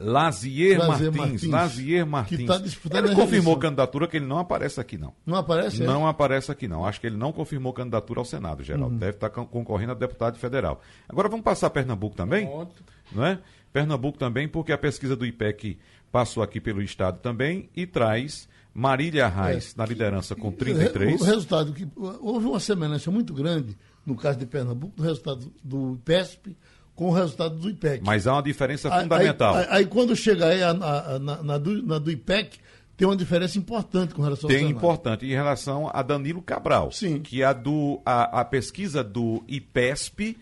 Lazier, 0.00 0.78
Lazier 0.78 1.12
Martins, 1.12 1.16
Martins, 1.18 1.50
Lazier 1.50 2.06
Martins. 2.06 2.46
Tá 2.46 2.98
ele 2.98 3.14
confirmou 3.16 3.56
candidatura 3.56 4.06
que 4.06 4.16
ele 4.16 4.26
não 4.26 4.38
aparece 4.38 4.80
aqui, 4.80 4.96
não. 4.96 5.12
Não 5.26 5.36
aparece? 5.36 5.82
Não 5.82 6.06
é? 6.06 6.10
aparece 6.10 6.52
aqui, 6.52 6.68
não. 6.68 6.86
Acho 6.86 7.00
que 7.00 7.08
ele 7.08 7.16
não 7.16 7.32
confirmou 7.32 7.72
candidatura 7.72 8.20
ao 8.20 8.24
Senado, 8.24 8.62
Geraldo. 8.62 8.94
Uhum. 8.94 8.98
Deve 8.98 9.16
estar 9.16 9.28
concorrendo 9.30 9.92
a 9.92 9.94
deputado 9.96 10.38
federal. 10.38 10.80
Agora 11.08 11.28
vamos 11.28 11.44
passar 11.44 11.68
Pernambuco 11.70 12.14
também? 12.14 12.46
Pronto. 12.46 12.84
Não 13.10 13.26
é? 13.26 13.40
Pernambuco 13.72 14.16
também, 14.16 14.48
porque 14.48 14.72
a 14.72 14.78
pesquisa 14.78 15.16
do 15.16 15.26
IPEC 15.26 15.78
passou 16.12 16.42
aqui 16.42 16.60
pelo 16.60 16.80
Estado 16.80 17.18
também 17.18 17.68
e 17.74 17.84
traz 17.84 18.48
Marília 18.72 19.26
Arraes 19.26 19.74
é, 19.74 19.78
na 19.78 19.84
liderança 19.84 20.36
com 20.36 20.52
33. 20.52 21.20
O 21.20 21.24
resultado, 21.24 21.72
que 21.72 21.88
houve 21.96 22.46
uma 22.46 22.60
semelhança 22.60 23.10
muito 23.10 23.34
grande, 23.34 23.76
no 24.06 24.14
caso 24.14 24.38
de 24.38 24.46
Pernambuco, 24.46 24.96
do 24.96 25.02
resultado 25.02 25.52
do 25.62 25.94
IPESP 25.94 26.56
com 26.98 27.06
o 27.06 27.12
resultado 27.12 27.54
do 27.54 27.70
IPEC. 27.70 28.04
Mas 28.04 28.26
há 28.26 28.32
uma 28.32 28.42
diferença 28.42 28.90
fundamental. 28.90 29.54
Aí, 29.54 29.62
aí, 29.62 29.68
aí 29.70 29.86
quando 29.86 30.16
chega 30.16 30.46
aí 30.46 30.60
a, 30.60 30.70
a, 30.70 31.18
na, 31.20 31.42
na, 31.44 31.58
do, 31.58 31.80
na 31.86 31.96
do 31.96 32.10
IPEC, 32.10 32.58
tem 32.96 33.06
uma 33.06 33.16
diferença 33.16 33.56
importante 33.56 34.12
com 34.12 34.20
relação 34.20 34.48
tem 34.48 34.56
ao 34.58 34.64
Tem 34.64 34.76
importante 34.76 35.24
em 35.24 35.30
relação 35.30 35.88
a 35.94 36.02
Danilo 36.02 36.42
Cabral. 36.42 36.90
Sim. 36.90 37.20
Que 37.20 37.44
a, 37.44 37.52
do, 37.52 38.02
a, 38.04 38.40
a 38.40 38.44
pesquisa 38.44 39.04
do 39.04 39.44
IPESP, 39.46 40.36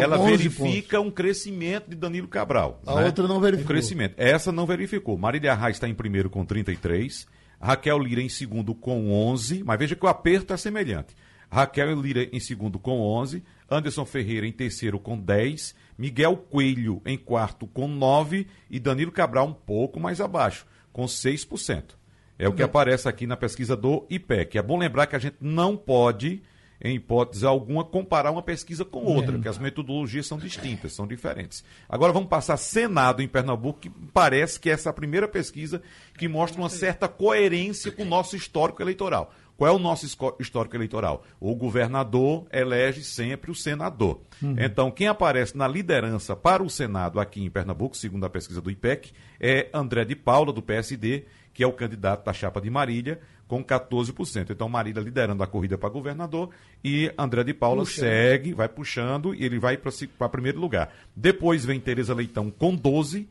ela 0.00 0.16
verifica 0.16 0.96
pontos. 0.96 1.12
um 1.12 1.14
crescimento 1.14 1.90
de 1.90 1.96
Danilo 1.96 2.26
Cabral. 2.26 2.80
A 2.86 2.94
né? 2.94 3.04
outra 3.04 3.28
não 3.28 3.38
verificou. 3.38 3.70
Um 3.70 3.76
crescimento. 3.76 4.14
Essa 4.16 4.50
não 4.50 4.64
verificou. 4.64 5.18
Marília 5.18 5.52
Arraes 5.52 5.76
está 5.76 5.86
em 5.86 5.94
primeiro 5.94 6.30
com 6.30 6.42
33, 6.42 7.26
Raquel 7.60 7.98
Lira 7.98 8.22
em 8.22 8.30
segundo 8.30 8.74
com 8.74 9.12
11, 9.12 9.62
mas 9.62 9.78
veja 9.78 9.94
que 9.94 10.06
o 10.06 10.08
aperto 10.08 10.54
é 10.54 10.56
semelhante. 10.56 11.14
Raquel 11.50 12.00
Lira 12.00 12.26
em 12.32 12.40
segundo 12.40 12.78
com 12.78 12.98
11, 12.98 13.42
Anderson 13.70 14.04
Ferreira 14.04 14.46
em 14.46 14.52
terceiro 14.52 14.98
com 14.98 15.18
10, 15.18 15.74
Miguel 15.96 16.36
Coelho 16.36 17.02
em 17.04 17.18
quarto 17.18 17.66
com 17.66 17.86
9 17.86 18.46
e 18.70 18.78
Danilo 18.78 19.12
Cabral 19.12 19.46
um 19.46 19.52
pouco 19.52 20.00
mais 20.00 20.20
abaixo, 20.20 20.66
com 20.92 21.04
6%. 21.04 21.98
É 22.38 22.48
o 22.48 22.52
que 22.52 22.62
aparece 22.62 23.08
aqui 23.08 23.26
na 23.26 23.36
pesquisa 23.36 23.76
do 23.76 24.06
IPEC. 24.08 24.58
É 24.58 24.62
bom 24.62 24.78
lembrar 24.78 25.06
que 25.08 25.16
a 25.16 25.18
gente 25.18 25.36
não 25.40 25.76
pode, 25.76 26.40
em 26.80 26.94
hipótese 26.94 27.44
alguma, 27.44 27.84
comparar 27.84 28.30
uma 28.30 28.42
pesquisa 28.42 28.84
com 28.84 29.00
outra, 29.00 29.32
porque 29.32 29.48
as 29.48 29.58
metodologias 29.58 30.24
são 30.24 30.38
distintas, 30.38 30.92
são 30.92 31.04
diferentes. 31.04 31.64
Agora 31.88 32.12
vamos 32.12 32.28
passar 32.28 32.56
Senado 32.56 33.20
em 33.20 33.26
Pernambuco, 33.26 33.80
que 33.80 33.90
parece 33.90 34.60
que 34.60 34.70
essa 34.70 34.88
é 34.88 34.90
a 34.90 34.94
primeira 34.94 35.26
pesquisa 35.26 35.82
que 36.16 36.28
mostra 36.28 36.60
uma 36.60 36.70
certa 36.70 37.08
coerência 37.08 37.90
com 37.90 38.02
o 38.02 38.08
nosso 38.08 38.36
histórico 38.36 38.80
eleitoral. 38.80 39.34
Qual 39.58 39.68
é 39.68 39.74
o 39.74 39.78
nosso 39.80 40.06
histórico 40.38 40.76
eleitoral? 40.76 41.24
O 41.40 41.52
governador 41.56 42.46
elege 42.52 43.02
sempre 43.02 43.50
o 43.50 43.54
senador. 43.56 44.20
Uhum. 44.40 44.54
Então, 44.56 44.88
quem 44.88 45.08
aparece 45.08 45.58
na 45.58 45.66
liderança 45.66 46.36
para 46.36 46.62
o 46.62 46.70
Senado 46.70 47.18
aqui 47.18 47.42
em 47.42 47.50
Pernambuco, 47.50 47.96
segundo 47.96 48.24
a 48.24 48.30
pesquisa 48.30 48.60
do 48.60 48.70
IPEC, 48.70 49.10
é 49.40 49.68
André 49.74 50.04
de 50.04 50.14
Paula, 50.14 50.52
do 50.52 50.62
PSD, 50.62 51.24
que 51.52 51.64
é 51.64 51.66
o 51.66 51.72
candidato 51.72 52.24
da 52.24 52.32
chapa 52.32 52.60
de 52.60 52.70
Marília, 52.70 53.18
com 53.48 53.64
14%. 53.64 54.50
Então, 54.50 54.68
Marília 54.68 55.02
liderando 55.02 55.42
a 55.42 55.46
corrida 55.48 55.76
para 55.76 55.88
governador 55.88 56.50
e 56.84 57.12
André 57.18 57.42
de 57.42 57.52
Paula 57.52 57.82
Puxa. 57.82 58.02
segue, 58.02 58.54
vai 58.54 58.68
puxando 58.68 59.34
e 59.34 59.44
ele 59.44 59.58
vai 59.58 59.76
para 59.76 60.28
primeiro 60.28 60.60
lugar. 60.60 60.94
Depois 61.16 61.64
vem 61.64 61.80
Tereza 61.80 62.14
Leitão 62.14 62.48
com 62.48 62.78
12%. 62.78 63.26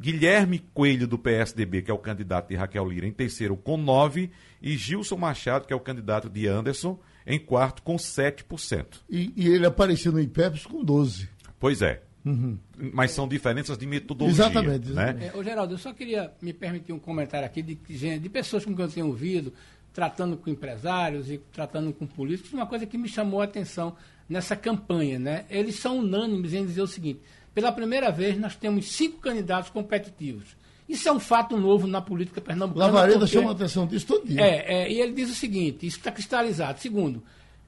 Guilherme 0.00 0.60
Coelho, 0.72 1.08
do 1.08 1.18
PSDB, 1.18 1.82
que 1.82 1.90
é 1.90 1.94
o 1.94 1.98
candidato 1.98 2.48
de 2.48 2.54
Raquel 2.54 2.88
Lira, 2.88 3.06
em 3.06 3.12
terceiro 3.12 3.56
com 3.56 3.76
9%, 3.76 4.30
e 4.62 4.76
Gilson 4.76 5.16
Machado, 5.16 5.66
que 5.66 5.72
é 5.72 5.76
o 5.76 5.80
candidato 5.80 6.28
de 6.28 6.46
Anderson, 6.46 6.98
em 7.26 7.38
quarto 7.38 7.82
com 7.82 7.96
7%. 7.96 9.00
E, 9.10 9.32
e 9.36 9.48
ele 9.48 9.66
apareceu 9.66 10.12
no 10.12 10.20
IPEPS 10.20 10.66
com 10.66 10.84
12%. 10.84 11.28
Pois 11.58 11.82
é. 11.82 12.02
Uhum. 12.24 12.58
Mas 12.92 13.12
são 13.12 13.26
diferenças 13.26 13.78
de 13.78 13.86
metodologia. 13.86 14.44
Exatamente. 14.44 14.90
exatamente. 14.90 15.18
Né? 15.18 15.30
É, 15.34 15.36
ô, 15.36 15.42
Geraldo, 15.42 15.74
eu 15.74 15.78
só 15.78 15.92
queria 15.92 16.32
me 16.40 16.52
permitir 16.52 16.92
um 16.92 16.98
comentário 16.98 17.46
aqui 17.46 17.62
de, 17.62 17.74
de 18.18 18.28
pessoas 18.28 18.64
com 18.64 18.74
quem 18.74 18.84
eu 18.84 18.90
tenho 18.90 19.06
ouvido, 19.06 19.52
tratando 19.92 20.36
com 20.36 20.50
empresários 20.50 21.30
e 21.30 21.38
tratando 21.52 21.92
com 21.92 22.06
políticos, 22.06 22.52
uma 22.52 22.66
coisa 22.66 22.86
que 22.86 22.98
me 22.98 23.08
chamou 23.08 23.40
a 23.40 23.44
atenção 23.44 23.96
nessa 24.28 24.54
campanha. 24.54 25.18
Né? 25.18 25.44
Eles 25.48 25.76
são 25.76 25.98
unânimes 25.98 26.52
em 26.52 26.64
dizer 26.64 26.82
o 26.82 26.86
seguinte: 26.86 27.20
pela 27.58 27.72
primeira 27.72 28.12
vez 28.12 28.38
nós 28.38 28.54
temos 28.54 28.92
cinco 28.92 29.18
candidatos 29.18 29.68
competitivos. 29.68 30.56
Isso 30.88 31.08
é 31.08 31.12
um 31.12 31.18
fato 31.18 31.56
novo 31.56 31.88
na 31.88 32.00
política 32.00 32.40
pernambucana. 32.40 32.86
Lavareda 32.86 33.18
porque... 33.18 33.32
chama 33.32 33.50
a 33.50 33.52
atenção 33.52 33.84
disso 33.84 34.06
todo 34.06 34.28
dia. 34.28 34.40
É, 34.40 34.82
é, 34.82 34.92
e 34.92 35.00
ele 35.00 35.12
diz 35.12 35.28
o 35.28 35.34
seguinte: 35.34 35.84
isso 35.84 35.98
está 35.98 36.12
cristalizado. 36.12 36.78
Segundo, 36.78 37.20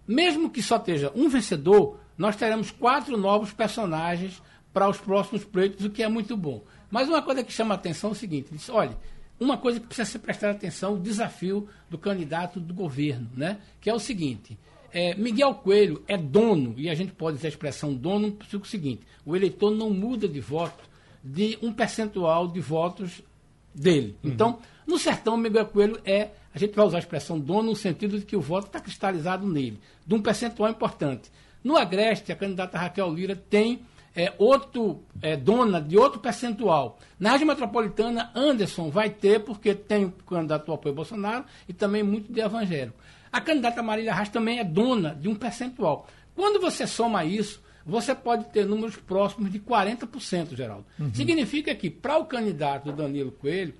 mesmo 0.06 0.48
que 0.48 0.62
só 0.62 0.76
esteja 0.76 1.10
um 1.12 1.28
vencedor, 1.28 1.98
nós 2.16 2.36
teremos 2.36 2.70
quatro 2.70 3.16
novos 3.16 3.52
personagens 3.52 4.40
para 4.72 4.88
os 4.88 4.98
próximos 4.98 5.44
pleitos, 5.44 5.84
o 5.84 5.90
que 5.90 6.04
é 6.04 6.08
muito 6.08 6.36
bom. 6.36 6.62
Mas 6.88 7.08
uma 7.08 7.20
coisa 7.20 7.42
que 7.42 7.52
chama 7.52 7.74
a 7.74 7.76
atenção 7.76 8.10
é 8.10 8.12
o 8.12 8.16
seguinte: 8.16 8.50
diz, 8.52 8.68
olha, 8.68 8.96
uma 9.40 9.58
coisa 9.58 9.80
que 9.80 9.86
precisa 9.86 10.08
ser 10.08 10.20
prestada 10.20 10.52
atenção, 10.52 10.94
o 10.94 11.00
desafio 11.00 11.68
do 11.90 11.98
candidato 11.98 12.60
do 12.60 12.72
governo, 12.72 13.28
né? 13.36 13.58
que 13.80 13.90
é 13.90 13.92
o 13.92 13.98
seguinte. 13.98 14.56
É, 14.92 15.14
Miguel 15.14 15.54
Coelho 15.54 16.02
é 16.08 16.16
dono, 16.16 16.74
e 16.76 16.88
a 16.88 16.94
gente 16.94 17.12
pode 17.12 17.36
dizer 17.36 17.48
a 17.48 17.50
expressão 17.50 17.94
dono, 17.94 18.32
porque 18.32 18.56
é 18.56 18.58
o 18.58 18.64
seguinte: 18.64 19.02
o 19.24 19.36
eleitor 19.36 19.70
não 19.70 19.90
muda 19.90 20.28
de 20.28 20.40
voto 20.40 20.88
de 21.22 21.58
um 21.62 21.72
percentual 21.72 22.48
de 22.48 22.60
votos 22.60 23.22
dele. 23.74 24.16
Uhum. 24.22 24.30
Então, 24.30 24.58
no 24.86 24.98
sertão, 24.98 25.36
Miguel 25.36 25.66
Coelho 25.66 26.00
é, 26.04 26.30
a 26.54 26.58
gente 26.58 26.74
vai 26.74 26.84
usar 26.84 26.98
a 26.98 27.00
expressão 27.00 27.38
dono 27.38 27.70
no 27.70 27.76
sentido 27.76 28.18
de 28.18 28.24
que 28.24 28.36
o 28.36 28.40
voto 28.40 28.66
está 28.66 28.80
cristalizado 28.80 29.46
nele, 29.46 29.78
de 30.06 30.14
um 30.14 30.20
percentual 30.20 30.70
importante. 30.70 31.30
No 31.62 31.76
Agreste, 31.76 32.32
a 32.32 32.36
candidata 32.36 32.78
Raquel 32.78 33.12
Lira 33.12 33.36
tem 33.36 33.82
é, 34.16 34.32
outro 34.38 35.02
é, 35.22 35.36
dona 35.36 35.80
de 35.80 35.96
outro 35.96 36.18
percentual. 36.18 36.98
Na 37.18 37.32
região 37.32 37.46
metropolitana, 37.46 38.30
Anderson 38.34 38.90
vai 38.90 39.10
ter, 39.10 39.40
porque 39.40 39.74
tem 39.74 40.06
o 40.06 40.10
candidato 40.10 40.70
ao 40.70 40.76
apoio 40.76 40.94
Bolsonaro 40.94 41.44
e 41.68 41.72
também 41.72 42.02
muito 42.02 42.32
de 42.32 42.40
evangélico. 42.40 42.96
A 43.32 43.40
candidata 43.40 43.82
Marília 43.82 44.12
Arras 44.12 44.28
também 44.28 44.58
é 44.58 44.64
dona 44.64 45.14
de 45.14 45.28
um 45.28 45.34
percentual. 45.34 46.08
Quando 46.34 46.60
você 46.60 46.86
soma 46.86 47.24
isso, 47.24 47.62
você 47.84 48.14
pode 48.14 48.44
ter 48.46 48.66
números 48.66 48.96
próximos 48.96 49.50
de 49.50 49.58
40%, 49.58 50.56
Geraldo. 50.56 50.86
Uhum. 50.98 51.12
Significa 51.14 51.74
que, 51.74 51.90
para 51.90 52.18
o 52.18 52.26
candidato 52.26 52.92
Danilo 52.92 53.32
Coelho, 53.32 53.74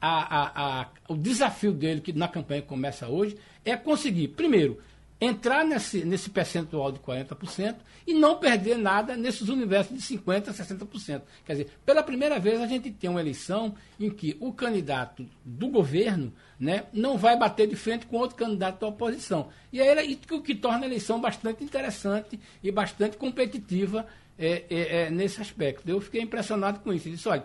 a, 0.00 0.40
a, 0.40 0.80
a, 0.80 0.88
o 1.08 1.16
desafio 1.16 1.72
dele, 1.72 2.00
que 2.00 2.12
na 2.12 2.28
campanha 2.28 2.62
começa 2.62 3.08
hoje, 3.08 3.36
é 3.64 3.76
conseguir, 3.76 4.28
primeiro, 4.28 4.78
entrar 5.20 5.64
nesse, 5.64 6.04
nesse 6.04 6.30
percentual 6.30 6.90
de 6.90 6.98
40% 6.98 7.76
e 8.06 8.14
não 8.14 8.38
perder 8.38 8.78
nada 8.78 9.16
nesses 9.16 9.48
universos 9.48 9.96
de 9.96 10.16
50%, 10.16 10.52
60%. 10.52 11.22
Quer 11.44 11.52
dizer, 11.52 11.70
pela 11.84 12.02
primeira 12.02 12.38
vez 12.38 12.60
a 12.60 12.66
gente 12.66 12.90
tem 12.90 13.10
uma 13.10 13.20
eleição 13.20 13.74
em 13.98 14.08
que 14.08 14.36
o 14.40 14.52
candidato 14.52 15.26
do 15.44 15.68
governo 15.68 16.32
né, 16.58 16.84
não 16.92 17.18
vai 17.18 17.36
bater 17.36 17.68
de 17.68 17.76
frente 17.76 18.06
com 18.06 18.16
outro 18.16 18.36
candidato 18.36 18.80
da 18.80 18.86
oposição. 18.86 19.48
E 19.70 19.80
aí 19.80 20.18
o 20.30 20.40
que 20.40 20.54
torna 20.54 20.84
a 20.84 20.86
eleição 20.86 21.20
bastante 21.20 21.62
interessante 21.62 22.40
e 22.62 22.72
bastante 22.72 23.18
competitiva 23.18 24.06
é, 24.38 24.64
é, 24.70 25.02
é, 25.02 25.10
nesse 25.10 25.40
aspecto. 25.42 25.86
Eu 25.86 26.00
fiquei 26.00 26.22
impressionado 26.22 26.80
com 26.80 26.92
isso. 26.94 27.08
Eu 27.08 27.12
disse, 27.12 27.28
olha, 27.28 27.44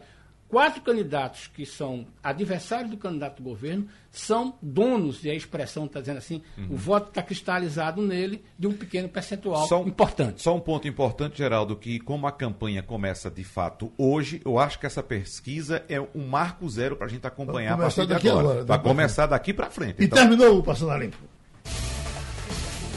quatro 0.55 0.81
candidatos 0.81 1.47
que 1.47 1.65
são 1.65 2.07
adversários 2.23 2.89
do 2.89 2.95
candidato 2.95 3.43
do 3.43 3.49
governo 3.49 3.89
são 4.09 4.53
donos, 4.61 5.25
e 5.25 5.29
a 5.29 5.33
expressão 5.33 5.83
está 5.83 5.99
dizendo 5.99 6.19
assim, 6.19 6.41
uhum. 6.57 6.67
o 6.69 6.77
voto 6.77 7.09
está 7.09 7.21
cristalizado 7.21 8.01
nele 8.01 8.41
de 8.57 8.65
um 8.65 8.71
pequeno 8.71 9.09
percentual 9.09 9.67
só 9.67 9.83
um, 9.83 9.87
importante. 9.89 10.41
Só 10.41 10.55
um 10.55 10.61
ponto 10.61 10.87
importante, 10.87 11.39
Geraldo, 11.39 11.75
que 11.75 11.99
como 11.99 12.25
a 12.25 12.31
campanha 12.31 12.81
começa 12.81 13.29
de 13.29 13.43
fato 13.43 13.91
hoje, 13.97 14.41
eu 14.45 14.57
acho 14.57 14.79
que 14.79 14.85
essa 14.85 15.03
pesquisa 15.03 15.83
é 15.89 15.99
um 15.99 16.25
marco 16.25 16.69
zero 16.69 16.95
para 16.95 17.07
a 17.07 17.09
gente 17.09 17.27
acompanhar 17.27 17.73
a 17.73 17.77
partir 17.77 18.07
de 18.07 18.13
agora. 18.13 18.39
agora 18.39 18.63
Vai 18.63 18.81
começar 18.81 19.25
daqui 19.25 19.53
para 19.53 19.69
frente. 19.69 20.01
E 20.01 20.05
então... 20.05 20.17
terminou 20.17 20.59
o 20.59 20.63
Passando 20.63 20.91
a 20.91 20.97
Limpo. 20.97 21.34